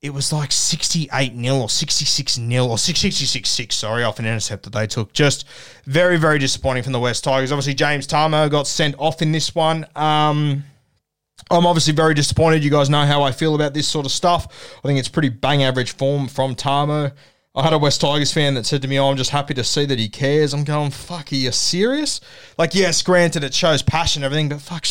it 0.01 0.13
was 0.13 0.31
like 0.31 0.53
68 0.53 1.35
0 1.35 1.57
or 1.57 1.69
66 1.69 2.35
0 2.35 2.65
or 2.65 2.77
66 2.77 3.49
6, 3.49 3.75
sorry, 3.75 4.03
off 4.03 4.19
an 4.19 4.25
intercept 4.25 4.63
that 4.63 4.73
they 4.73 4.87
took. 4.87 5.11
Just 5.11 5.45
very, 5.83 6.17
very 6.17 6.39
disappointing 6.39 6.83
from 6.83 6.93
the 6.93 6.99
West 6.99 7.25
Tigers. 7.25 7.51
Obviously, 7.51 7.73
James 7.73 8.07
Tamou 8.07 8.49
got 8.49 8.67
sent 8.67 8.95
off 8.97 9.21
in 9.21 9.33
this 9.33 9.53
one. 9.53 9.85
Um, 9.97 10.63
I'm 11.51 11.65
obviously 11.65 11.93
very 11.93 12.13
disappointed. 12.13 12.63
You 12.63 12.71
guys 12.71 12.89
know 12.89 13.05
how 13.05 13.23
I 13.23 13.31
feel 13.31 13.55
about 13.55 13.73
this 13.73 13.87
sort 13.87 14.05
of 14.05 14.11
stuff. 14.11 14.77
I 14.83 14.87
think 14.87 14.99
it's 14.99 15.09
pretty 15.09 15.29
bang 15.29 15.63
average 15.63 15.93
form 15.93 16.27
from 16.27 16.55
Tamou. 16.55 17.11
I 17.53 17.63
had 17.63 17.73
a 17.73 17.77
West 17.77 17.99
Tigers 17.99 18.31
fan 18.31 18.53
that 18.53 18.65
said 18.65 18.81
to 18.81 18.87
me, 18.87 18.97
Oh, 18.97 19.09
I'm 19.09 19.17
just 19.17 19.31
happy 19.31 19.53
to 19.55 19.63
see 19.63 19.85
that 19.85 19.99
he 19.99 20.07
cares. 20.07 20.53
I'm 20.53 20.63
going, 20.63 20.91
Fuck, 20.91 21.33
are 21.33 21.35
you 21.35 21.51
serious? 21.51 22.21
Like, 22.57 22.73
yes, 22.73 23.01
granted, 23.01 23.43
it 23.43 23.53
shows 23.53 23.81
passion 23.81 24.23
and 24.23 24.25
everything, 24.25 24.47
but 24.47 24.61
fuck, 24.61 24.85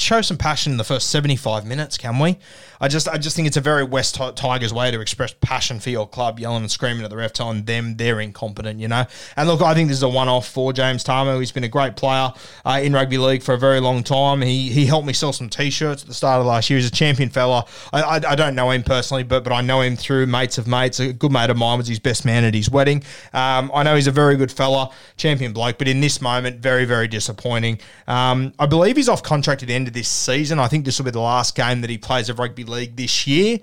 show 0.00 0.20
some 0.20 0.36
passion 0.36 0.72
in 0.72 0.78
the 0.78 0.84
first 0.84 1.10
75 1.10 1.66
minutes, 1.66 1.96
can 1.96 2.18
we? 2.18 2.38
I 2.80 2.88
just 2.88 3.08
I 3.08 3.18
just 3.18 3.36
think 3.36 3.48
it's 3.48 3.56
a 3.56 3.62
very 3.62 3.84
West 3.84 4.20
Tigers 4.36 4.72
way 4.72 4.90
to 4.90 5.00
express 5.00 5.34
passion 5.40 5.80
for 5.80 5.90
your 5.90 6.08
club, 6.08 6.38
yelling 6.38 6.62
and 6.62 6.70
screaming 6.70 7.04
at 7.04 7.10
the 7.10 7.16
ref, 7.16 7.32
telling 7.32 7.64
them 7.64 7.96
they're 7.96 8.20
incompetent, 8.20 8.80
you 8.80 8.88
know. 8.88 9.04
And 9.36 9.48
look, 9.48 9.62
I 9.62 9.74
think 9.74 9.88
this 9.88 9.98
is 9.98 10.02
a 10.02 10.08
one-off 10.08 10.48
for 10.48 10.72
James 10.72 11.04
Tamou. 11.04 11.38
He's 11.38 11.52
been 11.52 11.64
a 11.64 11.68
great 11.68 11.96
player 11.96 12.32
uh, 12.64 12.80
in 12.82 12.92
rugby 12.92 13.18
league 13.18 13.42
for 13.42 13.54
a 13.54 13.58
very 13.58 13.80
long 13.80 14.02
time. 14.02 14.42
He 14.42 14.68
he 14.70 14.86
helped 14.86 15.06
me 15.06 15.12
sell 15.12 15.32
some 15.32 15.48
t-shirts 15.48 16.02
at 16.02 16.08
the 16.08 16.14
start 16.14 16.40
of 16.40 16.46
last 16.46 16.68
year. 16.68 16.78
He's 16.78 16.88
a 16.88 16.90
champion 16.90 17.30
fella. 17.30 17.64
I, 17.92 18.02
I, 18.02 18.16
I 18.16 18.34
don't 18.34 18.54
know 18.54 18.70
him 18.70 18.82
personally, 18.82 19.22
but 19.22 19.44
but 19.44 19.52
I 19.52 19.62
know 19.62 19.80
him 19.80 19.96
through 19.96 20.26
mates 20.26 20.58
of 20.58 20.66
mates. 20.66 21.00
A 21.00 21.12
good 21.12 21.32
mate 21.32 21.50
of 21.50 21.56
mine 21.56 21.78
was 21.78 21.88
his 21.88 21.98
best 21.98 22.24
man 22.24 22.44
at 22.44 22.54
his 22.54 22.70
wedding. 22.70 23.02
Um, 23.32 23.70
I 23.74 23.82
know 23.82 23.94
he's 23.94 24.06
a 24.06 24.12
very 24.12 24.36
good 24.36 24.52
fella, 24.52 24.90
champion 25.16 25.52
bloke, 25.52 25.78
but 25.78 25.88
in 25.88 26.00
this 26.00 26.20
moment, 26.20 26.60
very 26.60 26.84
very 26.84 27.08
disappointing. 27.08 27.80
Um, 28.06 28.52
I 28.58 28.66
believe 28.66 28.96
he's 28.96 29.08
off 29.08 29.22
contract 29.22 29.62
at 29.62 29.68
the 29.68 29.74
end 29.74 29.85
of 29.88 29.94
this 29.94 30.08
season. 30.08 30.58
I 30.58 30.68
think 30.68 30.84
this 30.84 30.98
will 30.98 31.04
be 31.04 31.10
the 31.10 31.20
last 31.20 31.54
game 31.54 31.80
that 31.80 31.90
he 31.90 31.98
plays 31.98 32.28
of 32.28 32.38
rugby 32.38 32.64
league 32.64 32.96
this 32.96 33.26
year. 33.26 33.58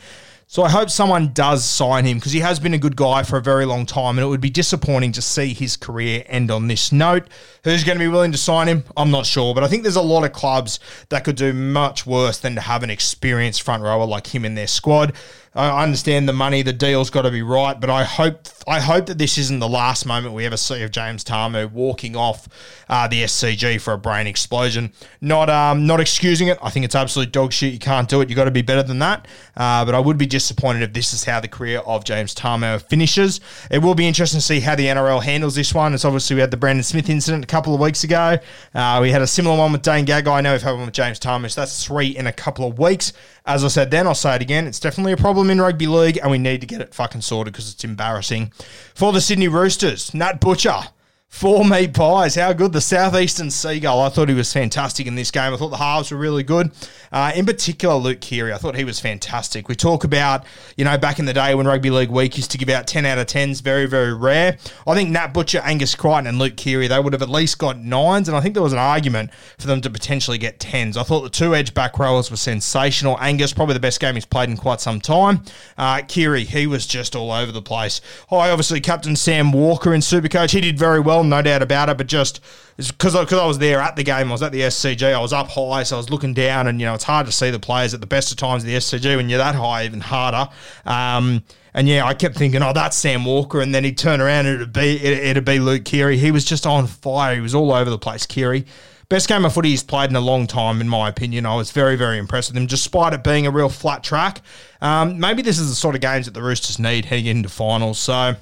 So 0.53 0.61
I 0.61 0.69
hope 0.69 0.91
someone 0.91 1.33
does 1.33 1.65
sign 1.65 2.05
him 2.05 2.17
because 2.17 2.31
he 2.31 2.41
has 2.41 2.59
been 2.59 2.75
a 2.75 2.77
good 2.77 2.95
guy 2.95 3.23
for 3.23 3.37
a 3.37 3.41
very 3.41 3.65
long 3.65 3.87
time, 3.87 4.19
and 4.19 4.25
it 4.25 4.27
would 4.27 4.41
be 4.41 4.51
disappointing 4.51 5.11
to 5.13 5.21
see 5.21 5.51
his 5.51 5.75
career 5.75 6.23
end 6.27 6.51
on 6.51 6.67
this 6.67 6.91
note. 6.91 7.27
Who's 7.63 7.83
going 7.83 7.97
to 7.97 8.03
be 8.03 8.07
willing 8.07 8.33
to 8.33 8.37
sign 8.37 8.67
him? 8.67 8.83
I'm 8.95 9.09
not 9.09 9.25
sure, 9.25 9.55
but 9.55 9.63
I 9.63 9.67
think 9.67 9.81
there's 9.81 9.95
a 9.95 10.01
lot 10.01 10.23
of 10.23 10.33
clubs 10.33 10.79
that 11.09 11.23
could 11.23 11.37
do 11.37 11.53
much 11.53 12.05
worse 12.05 12.37
than 12.37 12.53
to 12.53 12.61
have 12.61 12.83
an 12.83 12.91
experienced 12.91 13.63
front 13.63 13.81
rower 13.81 14.05
like 14.05 14.27
him 14.27 14.45
in 14.45 14.53
their 14.53 14.67
squad. 14.67 15.13
I 15.55 15.81
understand 15.81 16.29
the 16.29 16.33
money, 16.33 16.61
the 16.61 16.73
deal's 16.73 17.09
got 17.09 17.23
to 17.23 17.31
be 17.31 17.41
right, 17.41 17.79
but 17.79 17.89
I 17.89 18.03
hope 18.03 18.43
I 18.67 18.79
hope 18.79 19.07
that 19.07 19.17
this 19.17 19.37
isn't 19.37 19.59
the 19.59 19.67
last 19.67 20.05
moment 20.05 20.33
we 20.33 20.45
ever 20.45 20.57
see 20.57 20.83
of 20.83 20.91
James 20.91 21.23
Tamou 21.23 21.71
walking 21.71 22.15
off 22.15 22.47
uh, 22.87 23.07
the 23.07 23.23
SCG 23.23 23.81
for 23.81 23.93
a 23.93 23.97
brain 23.97 24.27
explosion. 24.27 24.93
Not 25.19 25.49
um, 25.49 25.85
not 25.85 25.99
excusing 25.99 26.47
it. 26.47 26.57
I 26.61 26.69
think 26.69 26.85
it's 26.85 26.95
absolute 26.95 27.31
dog 27.31 27.51
shit. 27.51 27.73
You 27.73 27.79
can't 27.79 28.07
do 28.07 28.21
it. 28.21 28.29
You've 28.29 28.37
got 28.37 28.45
to 28.45 28.51
be 28.51 28.61
better 28.61 28.83
than 28.83 28.99
that. 28.99 29.27
Uh, 29.57 29.83
but 29.83 29.95
I 29.95 29.99
would 29.99 30.17
be 30.17 30.25
disappointed 30.25 30.81
if 30.83 30.93
this 30.93 31.13
is 31.13 31.23
how 31.23 31.39
the 31.39 31.47
career 31.47 31.79
of 31.79 32.05
James 32.05 32.33
Tamou 32.33 32.81
finishes. 32.81 33.41
It 33.69 33.79
will 33.79 33.95
be 33.95 34.07
interesting 34.07 34.39
to 34.39 34.45
see 34.45 34.59
how 34.61 34.75
the 34.75 34.85
NRL 34.85 35.21
handles 35.21 35.55
this 35.55 35.73
one. 35.73 35.93
It's 35.93 36.05
obviously 36.05 36.35
we 36.35 36.41
had 36.41 36.51
the 36.51 36.57
Brandon 36.57 36.83
Smith 36.83 37.09
incident 37.09 37.43
a 37.43 37.47
couple 37.47 37.73
of 37.73 37.81
weeks 37.81 38.03
ago. 38.03 38.37
Uh, 38.73 38.99
we 39.01 39.11
had 39.11 39.21
a 39.21 39.27
similar 39.27 39.57
one 39.57 39.71
with 39.73 39.81
Dane 39.81 40.05
Gagai. 40.05 40.27
I 40.27 40.41
know 40.41 40.53
we've 40.53 40.61
had 40.61 40.71
one 40.71 40.85
with 40.85 40.93
James 40.93 41.19
Tamou. 41.19 41.51
So 41.51 41.61
that's 41.61 41.85
three 41.85 42.07
in 42.07 42.27
a 42.27 42.33
couple 42.33 42.67
of 42.67 42.79
weeks. 42.79 43.11
As 43.45 43.65
I 43.65 43.67
said 43.67 43.91
then, 43.91 44.07
I'll 44.07 44.15
say 44.15 44.35
it 44.35 44.41
again. 44.41 44.67
It's 44.67 44.79
definitely 44.79 45.11
a 45.11 45.17
problem 45.17 45.49
in 45.49 45.59
rugby 45.59 45.85
league, 45.85 46.17
and 46.21 46.31
we 46.31 46.37
need 46.37 46.61
to 46.61 46.67
get 46.67 46.79
it 46.79 46.93
fucking 46.93 47.19
sorted 47.19 47.51
because 47.51 47.73
it's 47.73 47.83
embarrassing. 47.83 48.52
For 48.93 49.11
the 49.11 49.21
Sydney 49.21 49.47
Roosters, 49.47 50.13
Nat 50.13 50.39
Butcher. 50.39 50.89
Four 51.33 51.65
meat 51.65 51.95
pies. 51.95 52.35
How 52.35 52.53
good. 52.53 52.73
The 52.73 52.79
Southeastern 52.79 53.49
Seagull. 53.49 53.99
I 53.99 54.09
thought 54.09 54.29
he 54.29 54.35
was 54.35 54.53
fantastic 54.53 55.07
in 55.07 55.15
this 55.15 55.31
game. 55.31 55.51
I 55.51 55.57
thought 55.57 55.69
the 55.69 55.77
halves 55.77 56.11
were 56.11 56.17
really 56.17 56.43
good. 56.43 56.71
Uh, 57.11 57.31
in 57.35 57.43
particular, 57.43 57.95
Luke 57.95 58.21
Keary. 58.21 58.53
I 58.53 58.57
thought 58.57 58.75
he 58.75 58.83
was 58.83 58.99
fantastic. 58.99 59.67
We 59.67 59.75
talk 59.75 60.03
about, 60.03 60.45
you 60.77 60.85
know, 60.85 60.95
back 60.95 61.17
in 61.17 61.25
the 61.25 61.33
day 61.33 61.55
when 61.55 61.65
Rugby 61.65 61.89
League 61.89 62.11
Week 62.11 62.37
used 62.37 62.51
to 62.51 62.59
give 62.59 62.69
out 62.69 62.85
10 62.85 63.07
out 63.07 63.17
of 63.17 63.25
10s, 63.25 63.63
very, 63.63 63.87
very 63.87 64.13
rare. 64.13 64.57
I 64.85 64.93
think 64.93 65.09
Nat 65.09 65.33
Butcher, 65.33 65.59
Angus 65.63 65.95
Crichton, 65.95 66.27
and 66.27 66.37
Luke 66.37 66.55
Keary, 66.55 66.87
they 66.87 66.99
would 66.99 67.13
have 67.13 67.21
at 67.23 67.29
least 67.29 67.57
got 67.57 67.79
nines. 67.79 68.27
And 68.27 68.37
I 68.37 68.39
think 68.39 68.53
there 68.53 68.63
was 68.63 68.73
an 68.73 68.79
argument 68.79 69.31
for 69.57 69.65
them 69.65 69.81
to 69.81 69.89
potentially 69.89 70.37
get 70.37 70.59
10s. 70.59 70.97
I 70.97 71.03
thought 71.03 71.21
the 71.21 71.29
two 71.31 71.55
edge 71.55 71.73
back 71.73 71.97
rowers 71.97 72.29
were 72.29 72.37
sensational. 72.37 73.17
Angus, 73.19 73.53
probably 73.53 73.73
the 73.73 73.79
best 73.79 73.99
game 73.99 74.13
he's 74.13 74.25
played 74.25 74.49
in 74.49 74.55
quite 74.55 74.81
some 74.81 75.01
time. 75.01 75.41
Uh, 75.79 76.03
Keary, 76.07 76.43
he 76.43 76.67
was 76.67 76.85
just 76.85 77.15
all 77.15 77.31
over 77.31 77.51
the 77.51 77.61
place. 77.61 78.01
Hi, 78.29 78.51
obviously, 78.51 78.79
Captain 78.79 79.15
Sam 79.15 79.51
Walker 79.51 79.95
in 79.95 80.01
Supercoach. 80.01 80.51
He 80.51 80.61
did 80.61 80.77
very 80.77 80.99
well 80.99 81.22
no 81.23 81.41
doubt 81.41 81.61
about 81.61 81.89
it. 81.89 81.97
But 81.97 82.07
just 82.07 82.41
because 82.77 83.13
because 83.13 83.33
I 83.33 83.45
was 83.45 83.59
there 83.59 83.79
at 83.79 83.95
the 83.95 84.03
game, 84.03 84.29
I 84.29 84.31
was 84.31 84.43
at 84.43 84.51
the 84.51 84.61
SCG. 84.61 85.13
I 85.13 85.19
was 85.19 85.33
up 85.33 85.49
high, 85.49 85.83
so 85.83 85.95
I 85.95 85.99
was 85.99 86.09
looking 86.09 86.33
down, 86.33 86.67
and 86.67 86.79
you 86.79 86.85
know 86.85 86.93
it's 86.93 87.03
hard 87.03 87.25
to 87.25 87.31
see 87.31 87.49
the 87.49 87.59
players 87.59 87.93
at 87.93 88.01
the 88.01 88.07
best 88.07 88.31
of 88.31 88.37
times. 88.37 88.63
At 88.63 88.67
the 88.67 88.75
SCG 88.75 89.15
when 89.15 89.29
you're 89.29 89.39
that 89.39 89.55
high, 89.55 89.85
even 89.85 90.01
harder. 90.01 90.49
Um, 90.85 91.43
and 91.73 91.87
yeah, 91.87 92.05
I 92.05 92.13
kept 92.13 92.35
thinking, 92.35 92.61
oh, 92.61 92.73
that's 92.73 92.95
Sam 92.95 93.25
Walker, 93.25 93.59
and 93.59 93.73
then 93.73 93.83
he'd 93.83 93.97
turn 93.97 94.21
around 94.21 94.45
and 94.45 94.55
it'd 94.55 94.73
be 94.73 94.95
it, 94.97 95.29
it'd 95.29 95.45
be 95.45 95.59
Luke 95.59 95.85
Keary. 95.85 96.17
He 96.17 96.31
was 96.31 96.45
just 96.45 96.65
on 96.65 96.87
fire. 96.87 97.35
He 97.35 97.41
was 97.41 97.55
all 97.55 97.71
over 97.71 97.89
the 97.89 97.97
place. 97.97 98.25
Keary. 98.25 98.65
Best 99.09 99.27
game 99.27 99.45
of 99.45 99.53
footy 99.53 99.69
he's 99.69 99.83
played 99.83 100.09
in 100.09 100.15
a 100.15 100.21
long 100.21 100.47
time, 100.47 100.81
in 100.81 100.87
my 100.87 101.09
opinion. 101.09 101.45
I 101.45 101.55
was 101.55 101.71
very, 101.71 101.95
very 101.95 102.17
impressed 102.17 102.49
with 102.49 102.57
him, 102.57 102.67
despite 102.67 103.13
it 103.13 103.23
being 103.23 103.45
a 103.45 103.51
real 103.51 103.69
flat 103.69 104.03
track. 104.03 104.41
Um, 104.81 105.19
maybe 105.19 105.41
this 105.41 105.59
is 105.59 105.69
the 105.69 105.75
sort 105.75 105.93
of 105.93 106.01
games 106.01 106.25
that 106.25 106.33
the 106.33 106.41
Roosters 106.41 106.79
need 106.79 107.05
heading 107.05 107.25
into 107.25 107.49
finals. 107.49 107.99
So, 107.99 108.35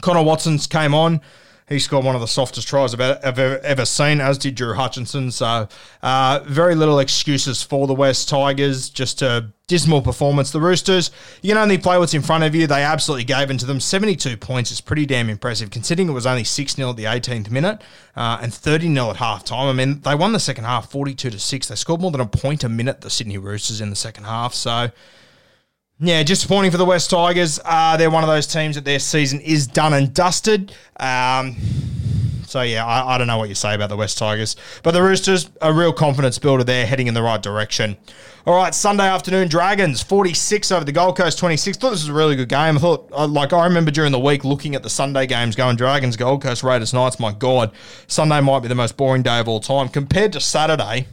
Connor 0.00 0.22
Watson's 0.22 0.66
came 0.66 0.94
on. 0.94 1.20
He 1.66 1.78
scored 1.78 2.04
one 2.04 2.14
of 2.14 2.20
the 2.20 2.26
softest 2.26 2.68
tries 2.68 2.92
I've 2.92 3.00
ever, 3.00 3.58
ever 3.60 3.86
seen, 3.86 4.20
as 4.20 4.36
did 4.36 4.54
Drew 4.54 4.74
Hutchison. 4.74 5.30
So, 5.30 5.66
uh, 6.02 6.40
very 6.44 6.74
little 6.74 6.98
excuses 6.98 7.62
for 7.62 7.86
the 7.86 7.94
West 7.94 8.28
Tigers. 8.28 8.90
Just 8.90 9.22
a 9.22 9.50
dismal 9.66 10.02
performance. 10.02 10.50
The 10.50 10.60
Roosters, 10.60 11.10
you 11.40 11.54
can 11.54 11.56
only 11.56 11.78
play 11.78 11.96
what's 11.96 12.12
in 12.12 12.20
front 12.20 12.44
of 12.44 12.54
you. 12.54 12.66
They 12.66 12.82
absolutely 12.82 13.24
gave 13.24 13.50
into 13.50 13.64
them. 13.64 13.80
72 13.80 14.36
points 14.36 14.70
is 14.70 14.82
pretty 14.82 15.06
damn 15.06 15.30
impressive, 15.30 15.70
considering 15.70 16.10
it 16.10 16.12
was 16.12 16.26
only 16.26 16.44
6 16.44 16.74
0 16.74 16.90
at 16.90 16.96
the 16.96 17.04
18th 17.04 17.50
minute 17.50 17.80
uh, 18.14 18.40
and 18.42 18.52
30 18.52 18.92
0 18.92 19.10
at 19.10 19.16
half 19.16 19.42
time. 19.42 19.68
I 19.68 19.72
mean, 19.72 20.00
they 20.00 20.14
won 20.14 20.34
the 20.34 20.40
second 20.40 20.64
half 20.64 20.90
42 20.90 21.30
to 21.30 21.38
6. 21.38 21.68
They 21.68 21.74
scored 21.76 22.02
more 22.02 22.10
than 22.10 22.20
a 22.20 22.26
point 22.26 22.62
a 22.62 22.68
minute, 22.68 23.00
the 23.00 23.08
Sydney 23.08 23.38
Roosters, 23.38 23.80
in 23.80 23.88
the 23.88 23.96
second 23.96 24.24
half. 24.24 24.52
So, 24.52 24.90
yeah, 26.00 26.22
disappointing 26.22 26.70
for 26.70 26.76
the 26.76 26.84
West 26.84 27.10
Tigers. 27.10 27.60
Uh, 27.64 27.96
they're 27.96 28.10
one 28.10 28.24
of 28.24 28.28
those 28.28 28.46
teams 28.46 28.74
that 28.74 28.84
their 28.84 28.98
season 28.98 29.40
is 29.40 29.66
done 29.66 29.92
and 29.94 30.12
dusted. 30.12 30.74
Um, 30.98 31.56
so 32.46 32.62
yeah, 32.62 32.84
I, 32.84 33.14
I, 33.14 33.18
don't 33.18 33.26
know 33.26 33.38
what 33.38 33.48
you 33.48 33.54
say 33.54 33.74
about 33.74 33.88
the 33.88 33.96
West 33.96 34.18
Tigers, 34.18 34.56
but 34.82 34.92
the 34.92 35.02
Roosters 35.02 35.50
a 35.60 35.72
real 35.72 35.92
confidence 35.92 36.38
builder 36.38 36.64
there, 36.64 36.86
heading 36.86 37.06
in 37.06 37.14
the 37.14 37.22
right 37.22 37.42
direction. 37.42 37.96
All 38.46 38.54
right, 38.54 38.74
Sunday 38.74 39.04
afternoon, 39.04 39.48
Dragons 39.48 40.02
46 40.02 40.70
over 40.70 40.84
the 40.84 40.92
Gold 40.92 41.16
Coast 41.16 41.38
26. 41.38 41.78
Thought 41.78 41.90
this 41.90 42.02
was 42.02 42.08
a 42.08 42.12
really 42.12 42.36
good 42.36 42.48
game. 42.48 42.76
I 42.76 42.80
thought, 42.80 43.08
uh, 43.12 43.26
like, 43.26 43.52
I 43.52 43.64
remember 43.64 43.90
during 43.90 44.12
the 44.12 44.20
week 44.20 44.44
looking 44.44 44.74
at 44.74 44.82
the 44.82 44.90
Sunday 44.90 45.26
games, 45.26 45.56
going 45.56 45.76
Dragons, 45.76 46.16
Gold 46.16 46.42
Coast, 46.42 46.62
Raiders, 46.62 46.92
Knights. 46.92 47.18
My 47.18 47.32
God, 47.32 47.72
Sunday 48.06 48.40
might 48.40 48.60
be 48.60 48.68
the 48.68 48.74
most 48.74 48.96
boring 48.96 49.22
day 49.22 49.38
of 49.40 49.48
all 49.48 49.60
time 49.60 49.88
compared 49.88 50.32
to 50.34 50.40
Saturday. 50.40 51.06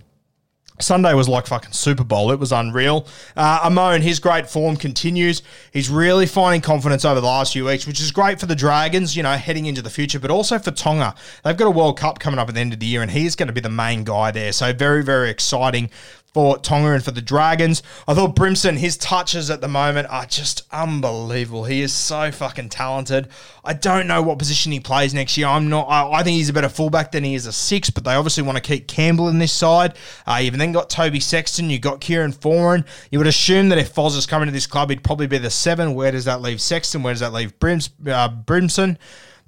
Sunday 0.82 1.14
was 1.14 1.30
like 1.30 1.48
fucking 1.48 1.72
Super 1.72 2.04
Bowl. 2.04 2.32
It 2.32 2.40
was 2.40 2.52
unreal. 2.52 3.08
Uh, 3.36 3.62
Amon, 3.64 4.02
his 4.02 4.20
great 4.20 4.50
form 4.50 4.76
continues. 4.76 5.42
He's 5.72 5.90
really 5.90 6.26
finding 6.26 6.62
confidence 6.62 7.06
over 7.06 7.20
the 7.20 7.28
last 7.28 7.54
few 7.54 7.66
weeks, 7.66 7.88
which 7.88 8.02
is 8.02 8.12
great 8.12 8.40
for 8.40 8.46
the 8.46 8.56
Dragons, 8.56 9.16
you 9.16 9.24
know, 9.24 9.34
heading 9.34 9.66
into 9.66 9.82
the 9.82 9.90
future, 9.90 10.20
but 10.20 10.32
also 10.32 10.60
for 10.60 10.72
Tonga. 10.72 11.16
They've 11.44 11.58
got 11.58 11.68
a 11.68 11.72
World 11.72 11.98
Cup 11.98 12.20
coming 12.20 12.40
up 12.40 12.50
at 12.50 12.56
the 12.56 12.62
end 12.62 12.74
of 12.74 12.80
the 12.80 12.86
year, 12.86 13.02
and 13.02 13.12
he's 13.12 13.36
going 13.36 13.48
to 13.48 13.54
be 13.54 13.62
the 13.62 13.70
main 13.70 14.04
guy 14.04 14.32
there. 14.32 14.52
So 14.52 14.74
very, 14.74 15.04
very 15.04 15.30
exciting 15.30 15.90
for 16.34 16.58
Tonga 16.58 16.94
and 16.94 17.04
for 17.04 17.12
the 17.12 17.22
Dragons. 17.22 17.84
I 18.08 18.14
thought 18.14 18.36
Brimson, 18.36 18.78
his 18.78 18.98
touches 18.98 19.50
at 19.50 19.62
the 19.62 19.68
moment 19.68 20.08
are 20.10 20.26
just 20.26 20.64
unbelievable. 20.72 21.66
He 21.66 21.82
is 21.82 21.94
so 21.94 22.32
fucking 22.32 22.70
talented. 22.70 23.28
I 23.66 23.74
don't 23.74 24.08
know 24.08 24.22
what 24.22 24.40
position 24.40 24.72
he 24.72 24.80
plays 24.80 25.14
next 25.14 25.38
year. 25.38 25.48
I'm 25.48 25.70
not. 25.70 25.88
I, 25.88 26.20
I 26.20 26.24
think 26.24 26.36
he's 26.36 26.50
a 26.50 26.54
better 26.54 26.70
fullback 26.70 27.12
than 27.12 27.24
he 27.24 27.36
is 27.36 27.46
a 27.46 27.52
six, 27.52 27.90
but 27.90 28.04
they 28.04 28.14
obviously 28.14 28.44
want 28.44 28.58
to 28.58 28.64
keep 28.64 28.88
Campbell 28.88 29.28
in 29.28 29.40
this 29.40 29.52
side. 29.52 29.96
Uh, 30.26 30.40
you've 30.42 30.58
then 30.58 30.72
got 30.72 30.90
Toby 30.90 31.20
Sexton. 31.20 31.70
You 31.70 31.80
got 31.80 32.00
Kieran 32.00 32.32
Foran. 32.32 32.86
You 33.12 33.20
would 33.20 33.28
assume 33.28 33.70
that 33.70 33.78
if 33.78 33.94
Foz 33.94 34.18
is 34.18 34.26
coming 34.26 34.48
to 34.48 34.54
this 34.54 34.68
club, 34.68 34.90
he'd 34.90 35.04
probably 35.04 35.28
be 35.28 35.38
the 35.38 35.50
seven. 35.50 35.94
Where 35.94 36.12
does 36.12 36.26
that 36.26 36.42
leave 36.42 36.62
Sexton? 36.62 37.04
Where 37.04 37.14
does 37.14 37.22
that 37.22 37.34
leave 37.34 37.60
Brims, 37.60 37.90
uh, 38.08 38.30
Brimson? 38.30 38.98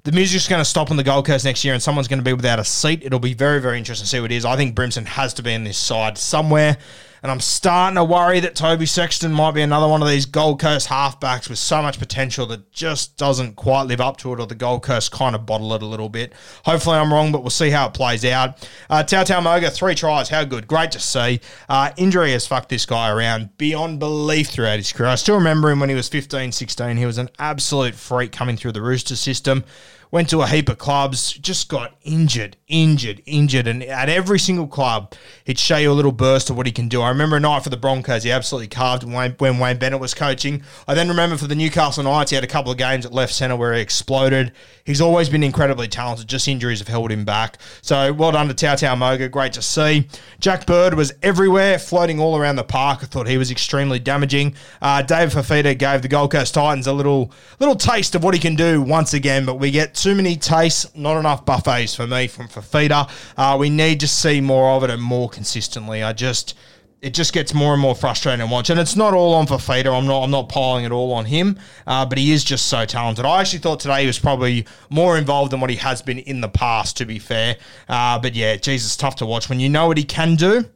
The 0.04 0.12
music's 0.12 0.46
going 0.46 0.60
to 0.60 0.66
stop 0.66 0.90
on 0.90 0.98
the 0.98 1.02
Gold 1.02 1.24
Coast 1.24 1.46
next 1.46 1.64
year 1.64 1.72
and 1.72 1.82
someone's 1.82 2.08
going 2.08 2.18
to 2.18 2.24
be 2.24 2.34
without 2.34 2.58
a 2.58 2.64
seat. 2.64 3.02
It'll 3.02 3.18
be 3.18 3.32
very, 3.32 3.58
very 3.60 3.78
interesting 3.78 4.04
to 4.04 4.08
see 4.08 4.20
what 4.20 4.30
it 4.30 4.36
is. 4.36 4.44
I 4.44 4.54
think 4.54 4.76
Brimson 4.76 5.06
has 5.06 5.32
to 5.34 5.42
be 5.42 5.52
in 5.52 5.64
this 5.64 5.78
side 5.78 6.18
somewhere. 6.18 6.76
And 7.22 7.30
I'm 7.30 7.40
starting 7.40 7.96
to 7.96 8.04
worry 8.04 8.40
that 8.40 8.54
Toby 8.54 8.84
Sexton 8.84 9.32
might 9.32 9.52
be 9.52 9.62
another 9.62 9.88
one 9.88 10.02
of 10.02 10.08
these 10.08 10.26
Gold 10.26 10.60
Coast 10.60 10.88
halfbacks 10.88 11.48
with 11.48 11.58
so 11.58 11.80
much 11.80 11.98
potential 11.98 12.44
that 12.48 12.70
just 12.70 13.16
doesn't 13.16 13.56
quite 13.56 13.84
live 13.84 14.02
up 14.02 14.18
to 14.18 14.34
it, 14.34 14.40
or 14.40 14.46
the 14.46 14.54
Gold 14.54 14.82
Coast 14.82 15.10
kind 15.10 15.34
of 15.34 15.46
bottle 15.46 15.72
it 15.72 15.82
a 15.82 15.86
little 15.86 16.10
bit. 16.10 16.34
Hopefully, 16.66 16.98
I'm 16.98 17.10
wrong, 17.10 17.32
but 17.32 17.40
we'll 17.42 17.48
see 17.48 17.70
how 17.70 17.86
it 17.86 17.94
plays 17.94 18.26
out. 18.26 18.68
Uh, 18.90 19.02
Tautau 19.02 19.42
Moga, 19.42 19.70
three 19.70 19.94
tries. 19.94 20.28
How 20.28 20.44
good. 20.44 20.66
Great 20.66 20.90
to 20.90 21.00
see. 21.00 21.40
Uh, 21.66 21.92
injury 21.96 22.32
has 22.32 22.46
fucked 22.46 22.68
this 22.68 22.84
guy 22.84 23.08
around 23.10 23.56
beyond 23.56 24.00
belief 24.00 24.48
throughout 24.48 24.76
his 24.76 24.92
career. 24.92 25.08
I 25.08 25.14
still 25.14 25.36
remember 25.36 25.70
him 25.70 25.80
when 25.80 25.88
he 25.88 25.94
was 25.94 26.10
15, 26.10 26.52
16. 26.52 26.98
He 26.98 27.06
was 27.06 27.16
an 27.16 27.30
absolute 27.38 27.94
freak 27.94 28.32
coming 28.32 28.58
through 28.58 28.72
the 28.72 28.82
Rooster 28.82 29.16
system 29.16 29.64
went 30.14 30.30
to 30.30 30.42
a 30.42 30.46
heap 30.46 30.68
of 30.68 30.78
clubs, 30.78 31.32
just 31.32 31.68
got 31.68 31.96
injured, 32.02 32.56
injured, 32.68 33.20
injured. 33.26 33.66
And 33.66 33.82
at 33.82 34.08
every 34.08 34.38
single 34.38 34.68
club, 34.68 35.12
he'd 35.42 35.58
show 35.58 35.76
you 35.76 35.90
a 35.90 35.92
little 35.92 36.12
burst 36.12 36.48
of 36.48 36.56
what 36.56 36.66
he 36.66 36.72
can 36.72 36.86
do. 36.86 37.02
I 37.02 37.08
remember 37.08 37.34
a 37.34 37.40
night 37.40 37.64
for 37.64 37.68
the 37.68 37.76
Broncos, 37.76 38.22
he 38.22 38.30
absolutely 38.30 38.68
carved 38.68 39.02
when, 39.02 39.58
Wayne 39.58 39.76
Bennett 39.76 39.98
was 39.98 40.14
coaching. 40.14 40.62
I 40.86 40.94
then 40.94 41.08
remember 41.08 41.36
for 41.36 41.48
the 41.48 41.56
Newcastle 41.56 42.04
Knights, 42.04 42.30
he 42.30 42.36
had 42.36 42.44
a 42.44 42.46
couple 42.46 42.70
of 42.70 42.78
games 42.78 43.04
at 43.04 43.12
left 43.12 43.34
centre 43.34 43.56
where 43.56 43.74
he 43.74 43.80
exploded. 43.80 44.52
He's 44.84 45.00
always 45.00 45.28
been 45.28 45.42
incredibly 45.42 45.88
talented, 45.88 46.28
just 46.28 46.46
injuries 46.46 46.78
have 46.78 46.86
held 46.86 47.10
him 47.10 47.24
back. 47.24 47.58
So 47.82 48.12
well 48.12 48.30
done 48.30 48.46
to 48.46 48.54
Tautau 48.54 48.96
Moga, 48.96 49.28
great 49.28 49.54
to 49.54 49.62
see. 49.62 50.06
Jack 50.38 50.64
Bird 50.64 50.94
was 50.94 51.12
everywhere, 51.24 51.76
floating 51.76 52.20
all 52.20 52.36
around 52.36 52.54
the 52.54 52.62
park. 52.62 53.00
I 53.02 53.06
thought 53.06 53.26
he 53.26 53.36
was 53.36 53.50
extremely 53.50 53.98
damaging. 53.98 54.54
Uh, 54.80 55.02
Dave 55.02 55.34
Fifita 55.34 55.76
gave 55.76 56.02
the 56.02 56.08
Gold 56.08 56.30
Coast 56.30 56.54
Titans 56.54 56.86
a 56.86 56.92
little 56.92 57.32
little 57.58 57.74
taste 57.74 58.14
of 58.14 58.22
what 58.22 58.34
he 58.34 58.38
can 58.38 58.54
do 58.54 58.80
once 58.80 59.12
again, 59.12 59.44
but 59.44 59.56
we 59.56 59.72
get 59.72 60.03
too 60.04 60.14
many 60.14 60.36
tastes, 60.36 60.94
not 60.94 61.18
enough 61.18 61.46
buffets 61.46 61.94
for 61.94 62.06
me 62.06 62.26
from 62.26 62.46
Fifita. 62.46 63.08
Uh, 63.38 63.56
we 63.58 63.70
need 63.70 64.00
to 64.00 64.06
see 64.06 64.38
more 64.38 64.72
of 64.72 64.84
it 64.84 64.90
and 64.90 65.00
more 65.00 65.30
consistently. 65.30 66.02
I 66.02 66.12
just 66.12 66.54
it 67.00 67.14
just 67.14 67.32
gets 67.32 67.54
more 67.54 67.72
and 67.72 67.80
more 67.80 67.94
frustrating 67.94 68.46
to 68.46 68.52
watch. 68.52 68.68
And 68.68 68.78
it's 68.78 68.96
not 68.96 69.14
all 69.14 69.32
on 69.32 69.46
Fifita. 69.46 69.86
I'm 69.86 70.04
not 70.06 70.22
I'm 70.22 70.30
not 70.30 70.50
piling 70.50 70.84
it 70.84 70.92
all 70.92 71.14
on 71.14 71.24
him, 71.24 71.58
uh, 71.86 72.04
but 72.04 72.18
he 72.18 72.32
is 72.32 72.44
just 72.44 72.66
so 72.66 72.84
talented. 72.84 73.24
I 73.24 73.40
actually 73.40 73.60
thought 73.60 73.80
today 73.80 74.02
he 74.02 74.06
was 74.06 74.18
probably 74.18 74.66
more 74.90 75.16
involved 75.16 75.52
than 75.52 75.60
what 75.60 75.70
he 75.70 75.76
has 75.76 76.02
been 76.02 76.18
in 76.18 76.42
the 76.42 76.50
past. 76.50 76.98
To 76.98 77.06
be 77.06 77.18
fair, 77.18 77.56
uh, 77.88 78.18
but 78.18 78.34
yeah, 78.34 78.56
Jesus, 78.56 78.98
tough 78.98 79.16
to 79.16 79.26
watch 79.26 79.48
when 79.48 79.58
you 79.58 79.70
know 79.70 79.86
what 79.86 79.96
he 79.96 80.04
can 80.04 80.34
do. 80.34 80.66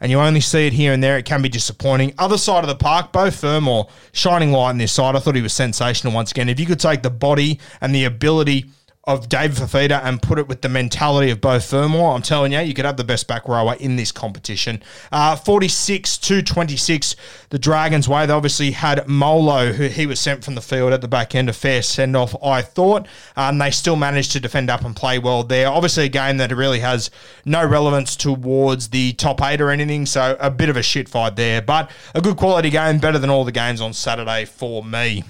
And 0.00 0.10
you 0.10 0.18
only 0.18 0.40
see 0.40 0.66
it 0.66 0.72
here 0.72 0.94
and 0.94 1.04
there. 1.04 1.18
It 1.18 1.26
can 1.26 1.42
be 1.42 1.50
disappointing. 1.50 2.14
Other 2.16 2.38
side 2.38 2.64
of 2.64 2.68
the 2.68 2.76
park, 2.76 3.12
Beau 3.12 3.30
Fermor 3.30 3.84
shining 4.12 4.52
light 4.52 4.70
on 4.70 4.78
this 4.78 4.92
side. 4.92 5.14
I 5.14 5.18
thought 5.18 5.34
he 5.34 5.42
was 5.42 5.52
sensational 5.52 6.14
once 6.14 6.30
again. 6.30 6.48
If 6.48 6.58
you 6.58 6.64
could 6.64 6.80
take 6.80 7.02
the 7.02 7.10
body 7.10 7.60
and 7.82 7.94
the 7.94 8.04
ability 8.04 8.70
of 9.08 9.26
Dave 9.26 9.52
Fifita 9.52 10.04
and 10.04 10.20
put 10.20 10.38
it 10.38 10.46
with 10.48 10.60
the 10.60 10.68
mentality 10.68 11.30
of 11.30 11.40
Beau 11.40 11.58
Fermor, 11.58 12.14
I'm 12.14 12.20
telling 12.20 12.52
you, 12.52 12.60
you 12.60 12.74
could 12.74 12.84
have 12.84 12.98
the 12.98 13.04
best 13.04 13.26
back 13.26 13.48
rower 13.48 13.74
in 13.80 13.96
this 13.96 14.12
competition. 14.12 14.82
Uh, 15.10 15.34
46 15.34 16.18
to 16.18 16.42
26, 16.42 17.16
the 17.48 17.58
Dragons' 17.58 18.06
way. 18.06 18.26
They 18.26 18.34
obviously 18.34 18.72
had 18.72 19.08
Molo, 19.08 19.72
who 19.72 19.86
he 19.86 20.04
was 20.04 20.20
sent 20.20 20.44
from 20.44 20.56
the 20.56 20.60
field 20.60 20.92
at 20.92 21.00
the 21.00 21.08
back 21.08 21.34
end, 21.34 21.48
a 21.48 21.54
fair 21.54 21.80
send 21.80 22.16
off, 22.16 22.36
I 22.44 22.60
thought. 22.60 23.08
Um, 23.34 23.56
they 23.56 23.70
still 23.70 23.96
managed 23.96 24.32
to 24.32 24.40
defend 24.40 24.68
up 24.68 24.84
and 24.84 24.94
play 24.94 25.18
well 25.18 25.42
there. 25.42 25.68
Obviously, 25.68 26.04
a 26.04 26.10
game 26.10 26.36
that 26.36 26.52
really 26.52 26.80
has 26.80 27.10
no 27.46 27.66
relevance 27.66 28.14
towards 28.14 28.90
the 28.90 29.14
top 29.14 29.40
eight 29.40 29.62
or 29.62 29.70
anything, 29.70 30.04
so 30.04 30.36
a 30.38 30.50
bit 30.50 30.68
of 30.68 30.76
a 30.76 30.82
shit 30.82 31.08
fight 31.08 31.34
there. 31.34 31.62
But 31.62 31.90
a 32.14 32.20
good 32.20 32.36
quality 32.36 32.68
game, 32.68 32.98
better 32.98 33.18
than 33.18 33.30
all 33.30 33.46
the 33.46 33.52
games 33.52 33.80
on 33.80 33.94
Saturday 33.94 34.44
for 34.44 34.84
me. 34.84 35.24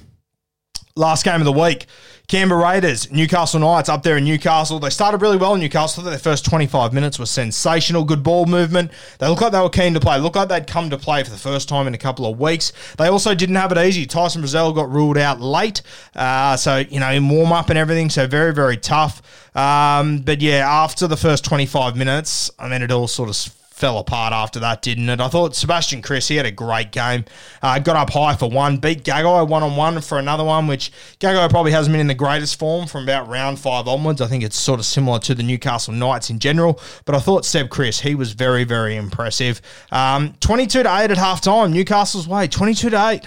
Last 0.96 1.24
game 1.24 1.40
of 1.40 1.44
the 1.44 1.52
week. 1.52 1.86
Canberra 2.28 2.62
Raiders, 2.62 3.10
Newcastle 3.10 3.58
Knights 3.58 3.88
up 3.88 4.02
there 4.02 4.18
in 4.18 4.24
Newcastle. 4.24 4.78
They 4.78 4.90
started 4.90 5.22
really 5.22 5.38
well 5.38 5.54
in 5.54 5.60
Newcastle. 5.60 6.04
Their 6.04 6.18
first 6.18 6.44
25 6.44 6.92
minutes 6.92 7.18
was 7.18 7.30
sensational. 7.30 8.04
Good 8.04 8.22
ball 8.22 8.44
movement. 8.44 8.90
They 9.18 9.26
look 9.26 9.40
like 9.40 9.52
they 9.52 9.60
were 9.60 9.70
keen 9.70 9.94
to 9.94 10.00
play. 10.00 10.18
Look 10.18 10.36
like 10.36 10.50
they'd 10.50 10.66
come 10.66 10.90
to 10.90 10.98
play 10.98 11.24
for 11.24 11.30
the 11.30 11.38
first 11.38 11.70
time 11.70 11.86
in 11.86 11.94
a 11.94 11.98
couple 11.98 12.26
of 12.26 12.38
weeks. 12.38 12.74
They 12.98 13.06
also 13.06 13.34
didn't 13.34 13.54
have 13.54 13.72
it 13.72 13.78
easy. 13.78 14.04
Tyson 14.04 14.42
Frizell 14.42 14.74
got 14.74 14.90
ruled 14.90 15.16
out 15.16 15.40
late. 15.40 15.80
Uh, 16.14 16.54
so, 16.58 16.76
you 16.76 17.00
know, 17.00 17.10
in 17.10 17.30
warm 17.30 17.50
up 17.50 17.70
and 17.70 17.78
everything. 17.78 18.10
So, 18.10 18.26
very, 18.26 18.52
very 18.52 18.76
tough. 18.76 19.22
Um, 19.56 20.18
but 20.18 20.42
yeah, 20.42 20.68
after 20.68 21.06
the 21.06 21.16
first 21.16 21.46
25 21.46 21.96
minutes, 21.96 22.50
I 22.58 22.68
mean, 22.68 22.82
it 22.82 22.92
all 22.92 23.08
sort 23.08 23.30
of 23.30 23.36
fell 23.78 23.98
apart 23.98 24.32
after 24.32 24.58
that, 24.60 24.82
didn't 24.82 25.08
it? 25.08 25.20
I 25.20 25.28
thought 25.28 25.54
Sebastian 25.54 26.02
Kris, 26.02 26.28
he 26.28 26.36
had 26.36 26.46
a 26.46 26.50
great 26.50 26.90
game. 26.90 27.24
Uh, 27.62 27.78
got 27.78 27.96
up 27.96 28.10
high 28.10 28.34
for 28.34 28.50
one, 28.50 28.78
beat 28.78 29.04
Gagai 29.04 29.48
one 29.48 29.62
on 29.62 29.76
one 29.76 30.00
for 30.00 30.18
another 30.18 30.44
one, 30.44 30.66
which 30.66 30.90
Gagai 31.20 31.48
probably 31.48 31.72
hasn't 31.72 31.94
been 31.94 32.00
in 32.00 32.08
the 32.08 32.14
greatest 32.14 32.58
form 32.58 32.86
from 32.86 33.04
about 33.04 33.28
round 33.28 33.58
five 33.58 33.86
onwards. 33.86 34.20
I 34.20 34.26
think 34.26 34.42
it's 34.42 34.58
sort 34.58 34.80
of 34.80 34.86
similar 34.86 35.20
to 35.20 35.34
the 35.34 35.42
Newcastle 35.42 35.94
Knights 35.94 36.28
in 36.28 36.40
general, 36.40 36.80
but 37.04 37.14
I 37.14 37.20
thought 37.20 37.44
Seb 37.44 37.70
Kris, 37.70 38.00
he 38.00 38.14
was 38.14 38.32
very, 38.32 38.64
very 38.64 38.96
impressive. 38.96 39.62
Um, 39.92 40.34
22 40.40 40.82
to 40.82 40.88
8 40.88 41.10
at 41.10 41.16
half 41.16 41.40
time, 41.40 41.72
Newcastle's 41.72 42.26
way, 42.26 42.48
22 42.48 42.90
to 42.90 43.08
8. 43.08 43.22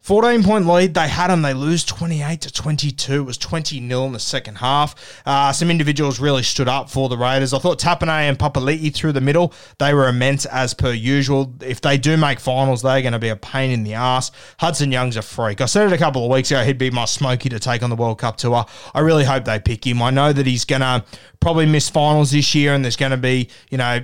14 0.00 0.42
point 0.42 0.66
lead. 0.66 0.94
They 0.94 1.08
had 1.08 1.28
them. 1.28 1.42
They 1.42 1.52
lose 1.52 1.84
28 1.84 2.40
to 2.40 2.52
22. 2.52 3.12
It 3.12 3.20
was 3.20 3.36
20 3.36 3.86
0 3.86 4.06
in 4.06 4.12
the 4.12 4.18
second 4.18 4.56
half. 4.56 5.22
Uh, 5.26 5.52
some 5.52 5.70
individuals 5.70 6.18
really 6.18 6.42
stood 6.42 6.68
up 6.68 6.88
for 6.88 7.10
the 7.10 7.18
Raiders. 7.18 7.52
I 7.52 7.58
thought 7.58 7.78
Tapine 7.78 8.08
and 8.08 8.38
Papali'i 8.38 8.92
through 8.94 9.12
the 9.12 9.20
middle, 9.20 9.52
they 9.78 9.92
were 9.92 10.08
immense 10.08 10.46
as 10.46 10.72
per 10.72 10.92
usual. 10.92 11.52
If 11.60 11.82
they 11.82 11.98
do 11.98 12.16
make 12.16 12.40
finals, 12.40 12.80
they're 12.80 13.02
going 13.02 13.12
to 13.12 13.18
be 13.18 13.28
a 13.28 13.36
pain 13.36 13.70
in 13.70 13.82
the 13.82 13.92
ass. 13.92 14.30
Hudson 14.58 14.90
Young's 14.90 15.16
a 15.16 15.22
freak. 15.22 15.60
I 15.60 15.66
said 15.66 15.86
it 15.86 15.92
a 15.92 15.98
couple 15.98 16.24
of 16.24 16.30
weeks 16.30 16.50
ago. 16.50 16.64
He'd 16.64 16.78
be 16.78 16.90
my 16.90 17.04
smoky 17.04 17.50
to 17.50 17.58
take 17.58 17.82
on 17.82 17.90
the 17.90 17.96
World 17.96 18.18
Cup 18.18 18.38
tour. 18.38 18.64
I 18.94 19.00
really 19.00 19.24
hope 19.24 19.44
they 19.44 19.60
pick 19.60 19.86
him. 19.86 20.00
I 20.00 20.10
know 20.10 20.32
that 20.32 20.46
he's 20.46 20.64
going 20.64 20.80
to 20.80 21.04
probably 21.40 21.66
miss 21.66 21.90
finals 21.90 22.30
this 22.30 22.54
year 22.54 22.72
and 22.72 22.82
there's 22.82 22.96
going 22.96 23.12
to 23.12 23.18
be, 23.18 23.50
you 23.70 23.76
know, 23.76 24.00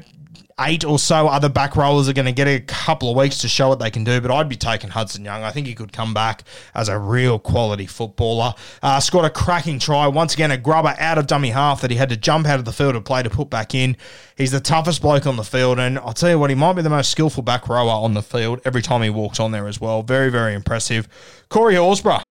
eight 0.60 0.84
or 0.84 0.98
so 0.98 1.28
other 1.28 1.48
back 1.48 1.76
rollers 1.76 2.08
are 2.08 2.14
going 2.14 2.26
to 2.26 2.32
get 2.32 2.48
a 2.48 2.60
couple 2.60 3.10
of 3.10 3.16
weeks 3.16 3.38
to 3.38 3.48
show 3.48 3.68
what 3.68 3.78
they 3.78 3.90
can 3.90 4.04
do, 4.04 4.20
but 4.20 4.30
I'd 4.30 4.48
be 4.48 4.56
taking 4.56 4.90
Hudson 4.90 5.24
Young. 5.24 5.42
I 5.42 5.50
think 5.50 5.66
he 5.66 5.74
could 5.74 5.92
come 5.92 6.14
back 6.14 6.44
as 6.74 6.88
a 6.88 6.98
real 6.98 7.38
quality 7.38 7.86
footballer. 7.86 8.54
Uh, 8.82 8.98
scored 9.00 9.26
a 9.26 9.30
cracking 9.30 9.78
try. 9.78 10.06
Once 10.06 10.34
again, 10.34 10.50
a 10.50 10.56
grubber 10.56 10.94
out 10.98 11.18
of 11.18 11.26
dummy 11.26 11.50
half 11.50 11.82
that 11.82 11.90
he 11.90 11.96
had 11.96 12.08
to 12.08 12.16
jump 12.16 12.46
out 12.46 12.58
of 12.58 12.64
the 12.64 12.72
field 12.72 12.94
to 12.94 13.00
play 13.00 13.22
to 13.22 13.30
put 13.30 13.50
back 13.50 13.74
in. 13.74 13.96
He's 14.36 14.52
the 14.52 14.60
toughest 14.60 15.02
bloke 15.02 15.26
on 15.26 15.36
the 15.36 15.44
field, 15.44 15.78
and 15.78 15.98
I'll 15.98 16.12
tell 16.12 16.30
you 16.30 16.38
what, 16.38 16.50
he 16.50 16.56
might 16.56 16.74
be 16.74 16.82
the 16.82 16.90
most 16.90 17.10
skillful 17.10 17.42
back 17.42 17.68
rower 17.68 17.90
on 17.90 18.14
the 18.14 18.22
field 18.22 18.60
every 18.64 18.82
time 18.82 19.02
he 19.02 19.10
walks 19.10 19.38
on 19.38 19.52
there 19.52 19.68
as 19.68 19.80
well. 19.80 20.02
Very, 20.02 20.30
very 20.30 20.54
impressive. 20.54 21.08
Corey 21.48 21.74
Horsburgh 21.74 22.22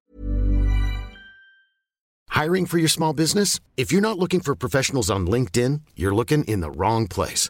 Hiring 2.30 2.66
for 2.66 2.78
your 2.78 2.90
small 2.90 3.14
business? 3.14 3.62
If 3.78 3.94
you're 3.94 4.02
not 4.02 4.20
looking 4.20 4.42
for 4.42 4.56
professionals 4.56 5.10
on 5.10 5.26
LinkedIn, 5.26 5.82
you're 5.96 6.14
looking 6.14 6.44
in 6.44 6.60
the 6.60 6.70
wrong 6.70 7.08
place. 7.08 7.50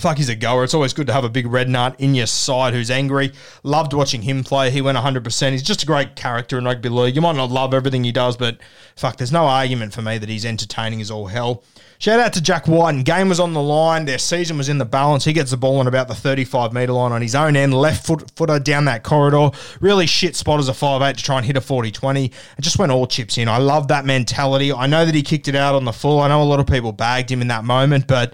Fuck, 0.00 0.16
he's 0.16 0.30
a 0.30 0.34
goer. 0.34 0.64
It's 0.64 0.72
always 0.72 0.94
good 0.94 1.06
to 1.08 1.12
have 1.12 1.24
a 1.24 1.28
big 1.28 1.46
red 1.46 1.68
nut 1.68 1.94
in 1.98 2.14
your 2.14 2.26
side 2.26 2.72
who's 2.72 2.90
angry. 2.90 3.32
Loved 3.62 3.92
watching 3.92 4.22
him 4.22 4.42
play. 4.42 4.70
He 4.70 4.80
went 4.80 4.96
100%. 4.96 5.52
He's 5.52 5.62
just 5.62 5.82
a 5.82 5.86
great 5.86 6.16
character 6.16 6.56
in 6.56 6.64
rugby 6.64 6.88
league. 6.88 7.14
You 7.14 7.20
might 7.20 7.36
not 7.36 7.50
love 7.50 7.74
everything 7.74 8.02
he 8.02 8.10
does, 8.10 8.34
but 8.34 8.56
fuck, 8.96 9.18
there's 9.18 9.30
no 9.30 9.44
argument 9.44 9.92
for 9.92 10.00
me 10.00 10.16
that 10.16 10.30
he's 10.30 10.46
entertaining 10.46 11.02
as 11.02 11.10
all 11.10 11.26
hell. 11.26 11.62
Shout 11.98 12.18
out 12.18 12.32
to 12.32 12.40
Jack 12.40 12.66
White. 12.66 13.04
Game 13.04 13.28
was 13.28 13.38
on 13.38 13.52
the 13.52 13.60
line. 13.60 14.06
Their 14.06 14.16
season 14.16 14.56
was 14.56 14.70
in 14.70 14.78
the 14.78 14.86
balance. 14.86 15.26
He 15.26 15.34
gets 15.34 15.50
the 15.50 15.58
ball 15.58 15.80
on 15.80 15.86
about 15.86 16.08
the 16.08 16.14
35 16.14 16.72
metre 16.72 16.92
line 16.92 17.12
on 17.12 17.20
his 17.20 17.34
own 17.34 17.56
end, 17.56 17.74
left 17.74 18.06
foot 18.06 18.30
footer 18.36 18.58
down 18.58 18.86
that 18.86 19.02
corridor. 19.02 19.50
Really 19.80 20.06
shit 20.06 20.34
spot 20.34 20.60
as 20.60 20.70
a 20.70 20.72
5'8 20.72 21.18
to 21.18 21.22
try 21.22 21.36
and 21.36 21.44
hit 21.44 21.58
a 21.58 21.60
40 21.60 21.90
20. 21.90 22.32
And 22.56 22.64
just 22.64 22.78
went 22.78 22.90
all 22.90 23.06
chips 23.06 23.36
in. 23.36 23.48
I 23.48 23.58
love 23.58 23.88
that 23.88 24.06
mentality. 24.06 24.72
I 24.72 24.86
know 24.86 25.04
that 25.04 25.14
he 25.14 25.22
kicked 25.22 25.46
it 25.46 25.54
out 25.54 25.74
on 25.74 25.84
the 25.84 25.92
full. 25.92 26.20
I 26.20 26.28
know 26.28 26.42
a 26.42 26.44
lot 26.44 26.58
of 26.58 26.66
people 26.66 26.92
bagged 26.92 27.30
him 27.30 27.42
in 27.42 27.48
that 27.48 27.64
moment, 27.64 28.06
but. 28.06 28.32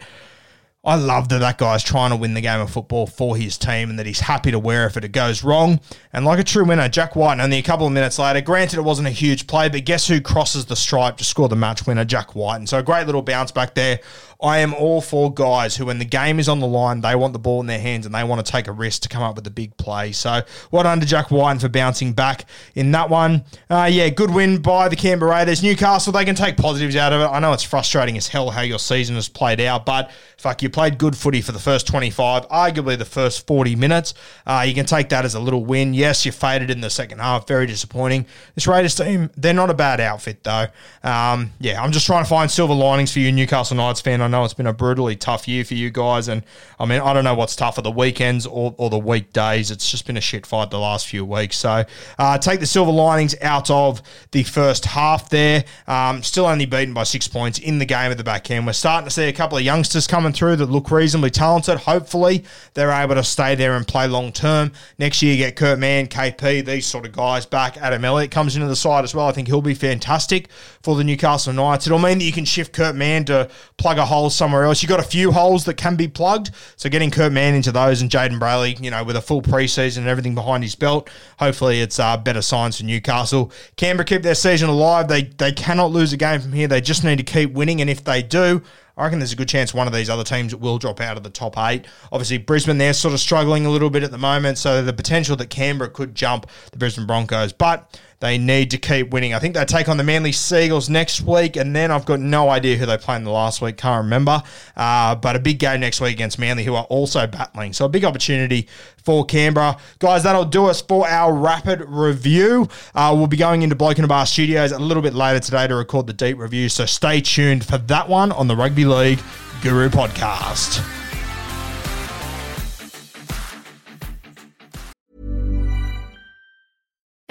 I 0.87 0.95
love 0.95 1.29
that 1.31 1.41
that 1.41 1.59
guy's 1.59 1.83
trying 1.83 2.11
to 2.11 2.17
win 2.17 2.35
the 2.35 2.41
game 2.41 2.61
of 2.61 2.71
football 2.71 3.09
for 3.09 3.37
his 3.37 3.59
team 3.59 3.91
and 3.91 3.99
that 3.99 4.07
he's 4.07 4.21
happy 4.21 4.53
to 4.53 4.59
wear 4.61 4.87
if 4.87 4.97
it 4.97 5.11
goes 5.11 5.43
wrong. 5.43 5.81
And 6.13 6.25
like 6.25 6.39
a 6.39 6.45
true 6.45 6.65
winner, 6.65 6.89
Jack 6.89 7.17
Wighton, 7.17 7.41
only 7.41 7.59
a 7.59 7.63
couple 7.63 7.89
of 7.89 7.93
minutes 7.93 8.21
later, 8.21 8.41
granted 8.41 8.79
it 8.79 8.83
wasn't 8.83 9.09
a 9.09 9.11
huge 9.11 9.49
play, 9.49 9.69
but 9.69 9.85
guess 9.85 10.07
who 10.07 10.21
crosses 10.21 10.67
the 10.67 10.77
stripe 10.77 11.17
to 11.17 11.25
score 11.25 11.49
the 11.49 11.57
match 11.57 11.89
winner? 11.89 12.05
Jack 12.05 12.37
Wighton. 12.37 12.63
And 12.63 12.69
so 12.69 12.79
a 12.79 12.85
great 12.85 13.07
little 13.07 13.23
bounce 13.23 13.51
back 13.51 13.75
there. 13.75 13.99
I 14.41 14.59
am 14.59 14.75
all 14.75 15.01
for 15.01 15.33
guys 15.33 15.77
who, 15.77 15.87
when 15.87 15.99
the 15.99 16.05
game 16.05 16.39
is 16.39 16.49
on 16.49 16.61
the 16.61 16.67
line, 16.67 17.01
they 17.01 17.15
want 17.15 17.33
the 17.33 17.39
ball 17.39 17.61
in 17.61 17.67
their 17.67 17.81
hands 17.81 18.05
and 18.05 18.15
they 18.15 18.23
want 18.25 18.45
to 18.45 18.51
take 18.51 18.69
a 18.69 18.73
risk 18.73 19.03
to 19.03 19.09
come 19.09 19.23
up 19.23 19.35
with 19.37 19.47
a 19.47 19.51
big 19.51 19.77
play. 19.77 20.13
So, 20.13 20.43
well 20.71 20.87
under 20.87 21.07
Jack 21.07 21.31
Wighton 21.31 21.59
for 21.59 21.69
bouncing 21.69 22.13
back 22.13 22.45
in 22.75 22.93
that 22.93 23.09
one. 23.09 23.45
Uh, 23.71 23.89
yeah, 23.91 24.09
good 24.11 24.31
win 24.31 24.61
by 24.61 24.89
the 24.89 24.97
Canberra 24.97 25.33
Raiders. 25.33 25.63
Newcastle, 25.63 26.13
they 26.13 26.25
can 26.25 26.35
take 26.35 26.57
positives 26.57 26.97
out 26.97 27.13
of 27.13 27.21
it. 27.21 27.25
I 27.25 27.39
know 27.39 27.53
it's 27.53 27.63
frustrating 27.63 28.17
as 28.17 28.29
hell 28.29 28.51
how 28.51 28.61
your 28.61 28.79
season 28.79 29.15
has 29.15 29.29
played 29.29 29.61
out, 29.61 29.87
but 29.87 30.11
fuck, 30.37 30.63
you 30.63 30.69
played 30.69 30.99
good 30.99 31.17
footy 31.17 31.41
for 31.41 31.53
the 31.53 31.59
first 31.59 31.87
25, 31.87 32.49
arguably 32.49 32.99
the 32.99 33.05
first 33.05 33.47
40 33.47 33.75
minutes. 33.77 34.13
Uh, 34.47 34.65
you 34.67 34.75
can 34.75 34.87
take 34.87 35.09
that 35.09 35.25
as 35.25 35.35
a 35.35 35.41
little 35.41 35.65
win. 35.65 35.95
Yes, 35.95 36.27
you 36.27 36.33
faded 36.33 36.71
in 36.71 36.81
the 36.83 36.91
second 36.91 37.21
half. 37.21 37.47
Very 37.47 37.67
disappointing. 37.67 38.27
This 38.55 38.67
Raiders 38.67 38.95
team, 38.95 39.31
they're 39.37 39.55
not 39.55 39.71
a 39.71 39.75
bad 39.75 40.01
outfit, 40.01 40.45
though. 40.45 40.67
Um, 41.03 41.53
yeah, 41.59 41.83
I'm 41.83 41.93
just 41.93 42.07
trying 42.07 42.25
to 42.25 42.29
find 42.29 42.51
silver 42.51 42.75
linings 42.75 43.13
for 43.13 43.21
you, 43.21 43.33
Newcastle 43.33 43.77
Knights 43.77 44.01
fan. 44.01 44.26
I 44.27 44.29
know 44.29 44.45
it's 44.45 44.55
been 44.55 44.67
a 44.67 44.73
brutally 44.73 45.15
tough 45.17 45.47
year 45.47 45.65
for 45.65 45.75
you 45.75 45.91
guys, 45.91 46.29
and 46.29 46.43
I 46.81 46.85
mean, 46.85 47.01
I 47.01 47.13
don't 47.13 47.25
know 47.25 47.35
what's 47.35 47.55
tougher, 47.55 47.81
the 47.81 47.91
weekends 47.91 48.45
or, 48.45 48.75
or 48.77 48.91
the 48.91 48.99
weekdays. 48.99 49.71
It's 49.71 49.89
just 49.89 50.07
been 50.07 50.17
a 50.17 50.21
shit 50.21 50.45
fight 50.45 50.71
the 50.71 50.79
last 50.79 51.07
few 51.07 51.25
weeks. 51.25 51.57
So 51.57 51.85
uh, 52.19 52.39
take 52.39 52.61
the 52.61 52.67
silver 52.67 52.91
linings 52.91 53.35
out 53.41 53.71
of 53.71 54.03
the 54.33 54.43
first 54.43 54.85
half 54.85 55.31
there. 55.31 55.65
Um, 55.87 56.23
still 56.23 56.47
only 56.47 56.67
beaten 56.67 56.93
by 56.93 57.05
six 57.05 57.29
points 57.29 57.59
in 57.59 57.79
the 57.79 57.85
game 57.85 58.11
at 58.11 58.19
the 58.19 58.25
back 58.25 58.51
end. 58.51 58.67
We're 58.67 58.73
starting 58.73 59.07
to 59.07 59.15
see 59.15 59.29
a 59.29 59.33
couple 59.33 59.59
of 59.59 59.65
youngsters 59.65 60.07
coming 60.07 60.33
through 60.33 60.57
that 60.57 60.67
look 60.67 60.91
reasonably 60.91 61.31
talented. 61.31 61.79
Hopefully, 61.79 62.45
they're 62.75 62.91
able 62.91 63.15
to 63.15 63.25
stay 63.25 63.55
there 63.55 63.77
and 63.77 63.87
play 63.87 64.09
long 64.09 64.33
term. 64.33 64.73
Next 64.99 65.23
year, 65.23 65.33
you 65.33 65.39
get 65.39 65.55
Kurt 65.55 65.79
Mann, 65.79 66.09
KP, 66.09 66.65
these 66.65 66.87
sort 66.87 67.07
of 67.07 67.13
guys 67.13 67.47
back. 67.47 67.77
Adam 67.77 68.05
Elliott 68.05 68.31
comes 68.31 68.57
into 68.57 68.69
the 68.69 68.77
side 68.77 69.05
as 69.05 69.15
well. 69.15 69.29
I 69.29 69.33
think 69.33 69.47
he'll 69.47 69.63
be 69.63 69.75
fantastic 69.75 70.49
for 70.83 70.97
the 70.97 71.05
Newcastle 71.05 71.53
Knights. 71.53 71.87
It'll 71.87 71.99
mean 71.99 72.19
that 72.19 72.25
you 72.25 72.33
can 72.33 72.45
shift 72.45 72.73
Kurt 72.73 72.97
Mann 72.97 73.25
to 73.27 73.49
plug 73.77 73.99
a 73.99 74.07
hole 74.07 74.16
somewhere 74.31 74.65
else. 74.65 74.83
You've 74.83 74.91
got 74.91 75.01
a 75.01 75.05
few 75.05 75.33
holes 75.33 75.65
that 75.65 75.75
can 75.75 75.97
be 75.97 76.09
plugged. 76.09 76.51
So 76.77 76.89
getting 76.89 77.11
Kurt 77.11 77.33
Mann 77.33 77.55
into 77.55 77.73
those 77.73 78.01
and 78.03 78.11
Jayden 78.11 78.39
Brailey, 78.39 78.81
you 78.83 78.91
know, 78.91 79.05
with 79.05 79.17
a 79.17 79.21
full 79.21 79.43
preseason 79.43 79.99
and 79.99 80.09
everything 80.09 80.35
behind 80.35 80.63
his 80.63 80.75
belt, 80.75 81.09
hopefully 81.39 81.81
it's 81.81 81.99
uh, 81.99 82.17
better 82.17 82.43
signs 82.43 82.79
for 82.79 82.85
Newcastle. 82.85 83.53
Canberra 83.77 84.05
keep 84.05 84.23
their 84.23 84.35
season 84.35 84.69
alive. 84.69 85.09
They 85.09 85.23
they 85.23 85.53
cannot 85.53 85.91
lose 85.91 86.13
a 86.13 86.17
game 86.17 86.41
from 86.41 86.53
here. 86.53 86.69
They 86.69 86.81
just 86.81 87.05
need 87.05 87.19
to 87.19 87.25
keep 87.25 87.53
winning, 87.53 87.81
and 87.81 87.91
if 87.91 88.05
they 88.05 88.23
do. 88.23 88.63
I 88.99 89.05
reckon 89.05 89.19
there's 89.19 89.33
a 89.33 89.37
good 89.37 89.49
chance 89.49 89.75
one 89.75 89.87
of 89.87 89.93
these 89.93 90.09
other 90.09 90.25
teams 90.25 90.57
will 90.57 90.79
drop 90.79 91.03
out 91.03 91.19
of 91.19 91.23
the 91.23 91.29
top 91.29 91.59
eight. 91.59 91.85
Obviously, 92.11 92.39
Brisbane, 92.39 92.79
they're 92.79 92.95
sort 92.95 93.13
of 93.13 93.21
struggling 93.21 93.67
a 93.67 93.71
little 93.71 93.91
bit 93.91 94.03
at 94.03 94.11
the 94.11 94.17
moment, 94.17 94.57
so 94.57 94.83
the 94.83 94.95
potential 94.95 95.37
that 95.37 95.51
Canberra 95.51 95.91
could 95.91 96.15
jump 96.15 96.47
the 96.73 96.79
Brisbane 96.79 97.07
Broncos. 97.07 97.53
But 97.53 98.01
they 98.21 98.39
need 98.39 98.71
to 98.71 98.79
keep 98.79 99.11
winning. 99.11 99.35
I 99.35 99.39
think 99.39 99.55
they 99.55 99.65
take 99.65 99.89
on 99.89 99.97
the 99.97 100.05
Manly 100.05 100.33
Seagulls 100.33 100.89
next 100.89 101.21
week, 101.21 101.57
and 101.57 101.77
then 101.77 101.91
I've 101.91 102.07
got 102.07 102.21
no 102.21 102.49
idea 102.49 102.77
who 102.77 102.87
they 102.87 102.97
play 102.97 103.17
in 103.17 103.25
the 103.25 103.31
last 103.31 103.61
week. 103.61 103.77
Can't 103.77 104.05
remember. 104.05 104.43
Uh, 104.77 105.15
but 105.15 105.37
a 105.37 105.39
big 105.39 105.59
game 105.59 105.81
next 105.81 106.01
week 106.01 106.15
against 106.15 106.39
Manly, 106.39 106.65
who 106.65 106.75
are 106.75 106.85
also 106.85 107.27
battling. 107.27 107.73
So 107.73 107.85
a 107.85 107.89
big 107.89 108.05
opportunity 108.05 108.69
for 109.05 109.25
Canberra. 109.25 109.77
Guys, 109.99 110.23
that'll 110.23 110.45
do 110.45 110.67
us 110.67 110.81
for 110.81 111.07
our 111.07 111.33
rapid 111.33 111.83
review. 111.87 112.69
Uh, 112.95 113.15
we'll 113.17 113.27
be 113.27 113.37
going 113.37 113.63
into 113.63 113.77
Bloke 113.77 113.99
a 113.99 114.07
Bar 114.07 114.27
Studios 114.27 114.73
a 114.73 114.79
little 114.79 115.03
bit 115.03 115.15
later 115.15 115.41
today 115.41 115.67
to 115.67 115.75
record 115.75 116.07
the 116.07 116.13
deep 116.13 116.39
review. 116.39 116.69
So 116.69 116.87
stay 116.87 117.21
tuned 117.21 117.65
for 117.65 117.79
that 117.79 118.09
one 118.09 118.33
on 118.33 118.49
the 118.49 118.57
Rugby 118.57 118.85
League 118.85 119.21
Guru 119.63 119.89
podcast. 119.89 121.06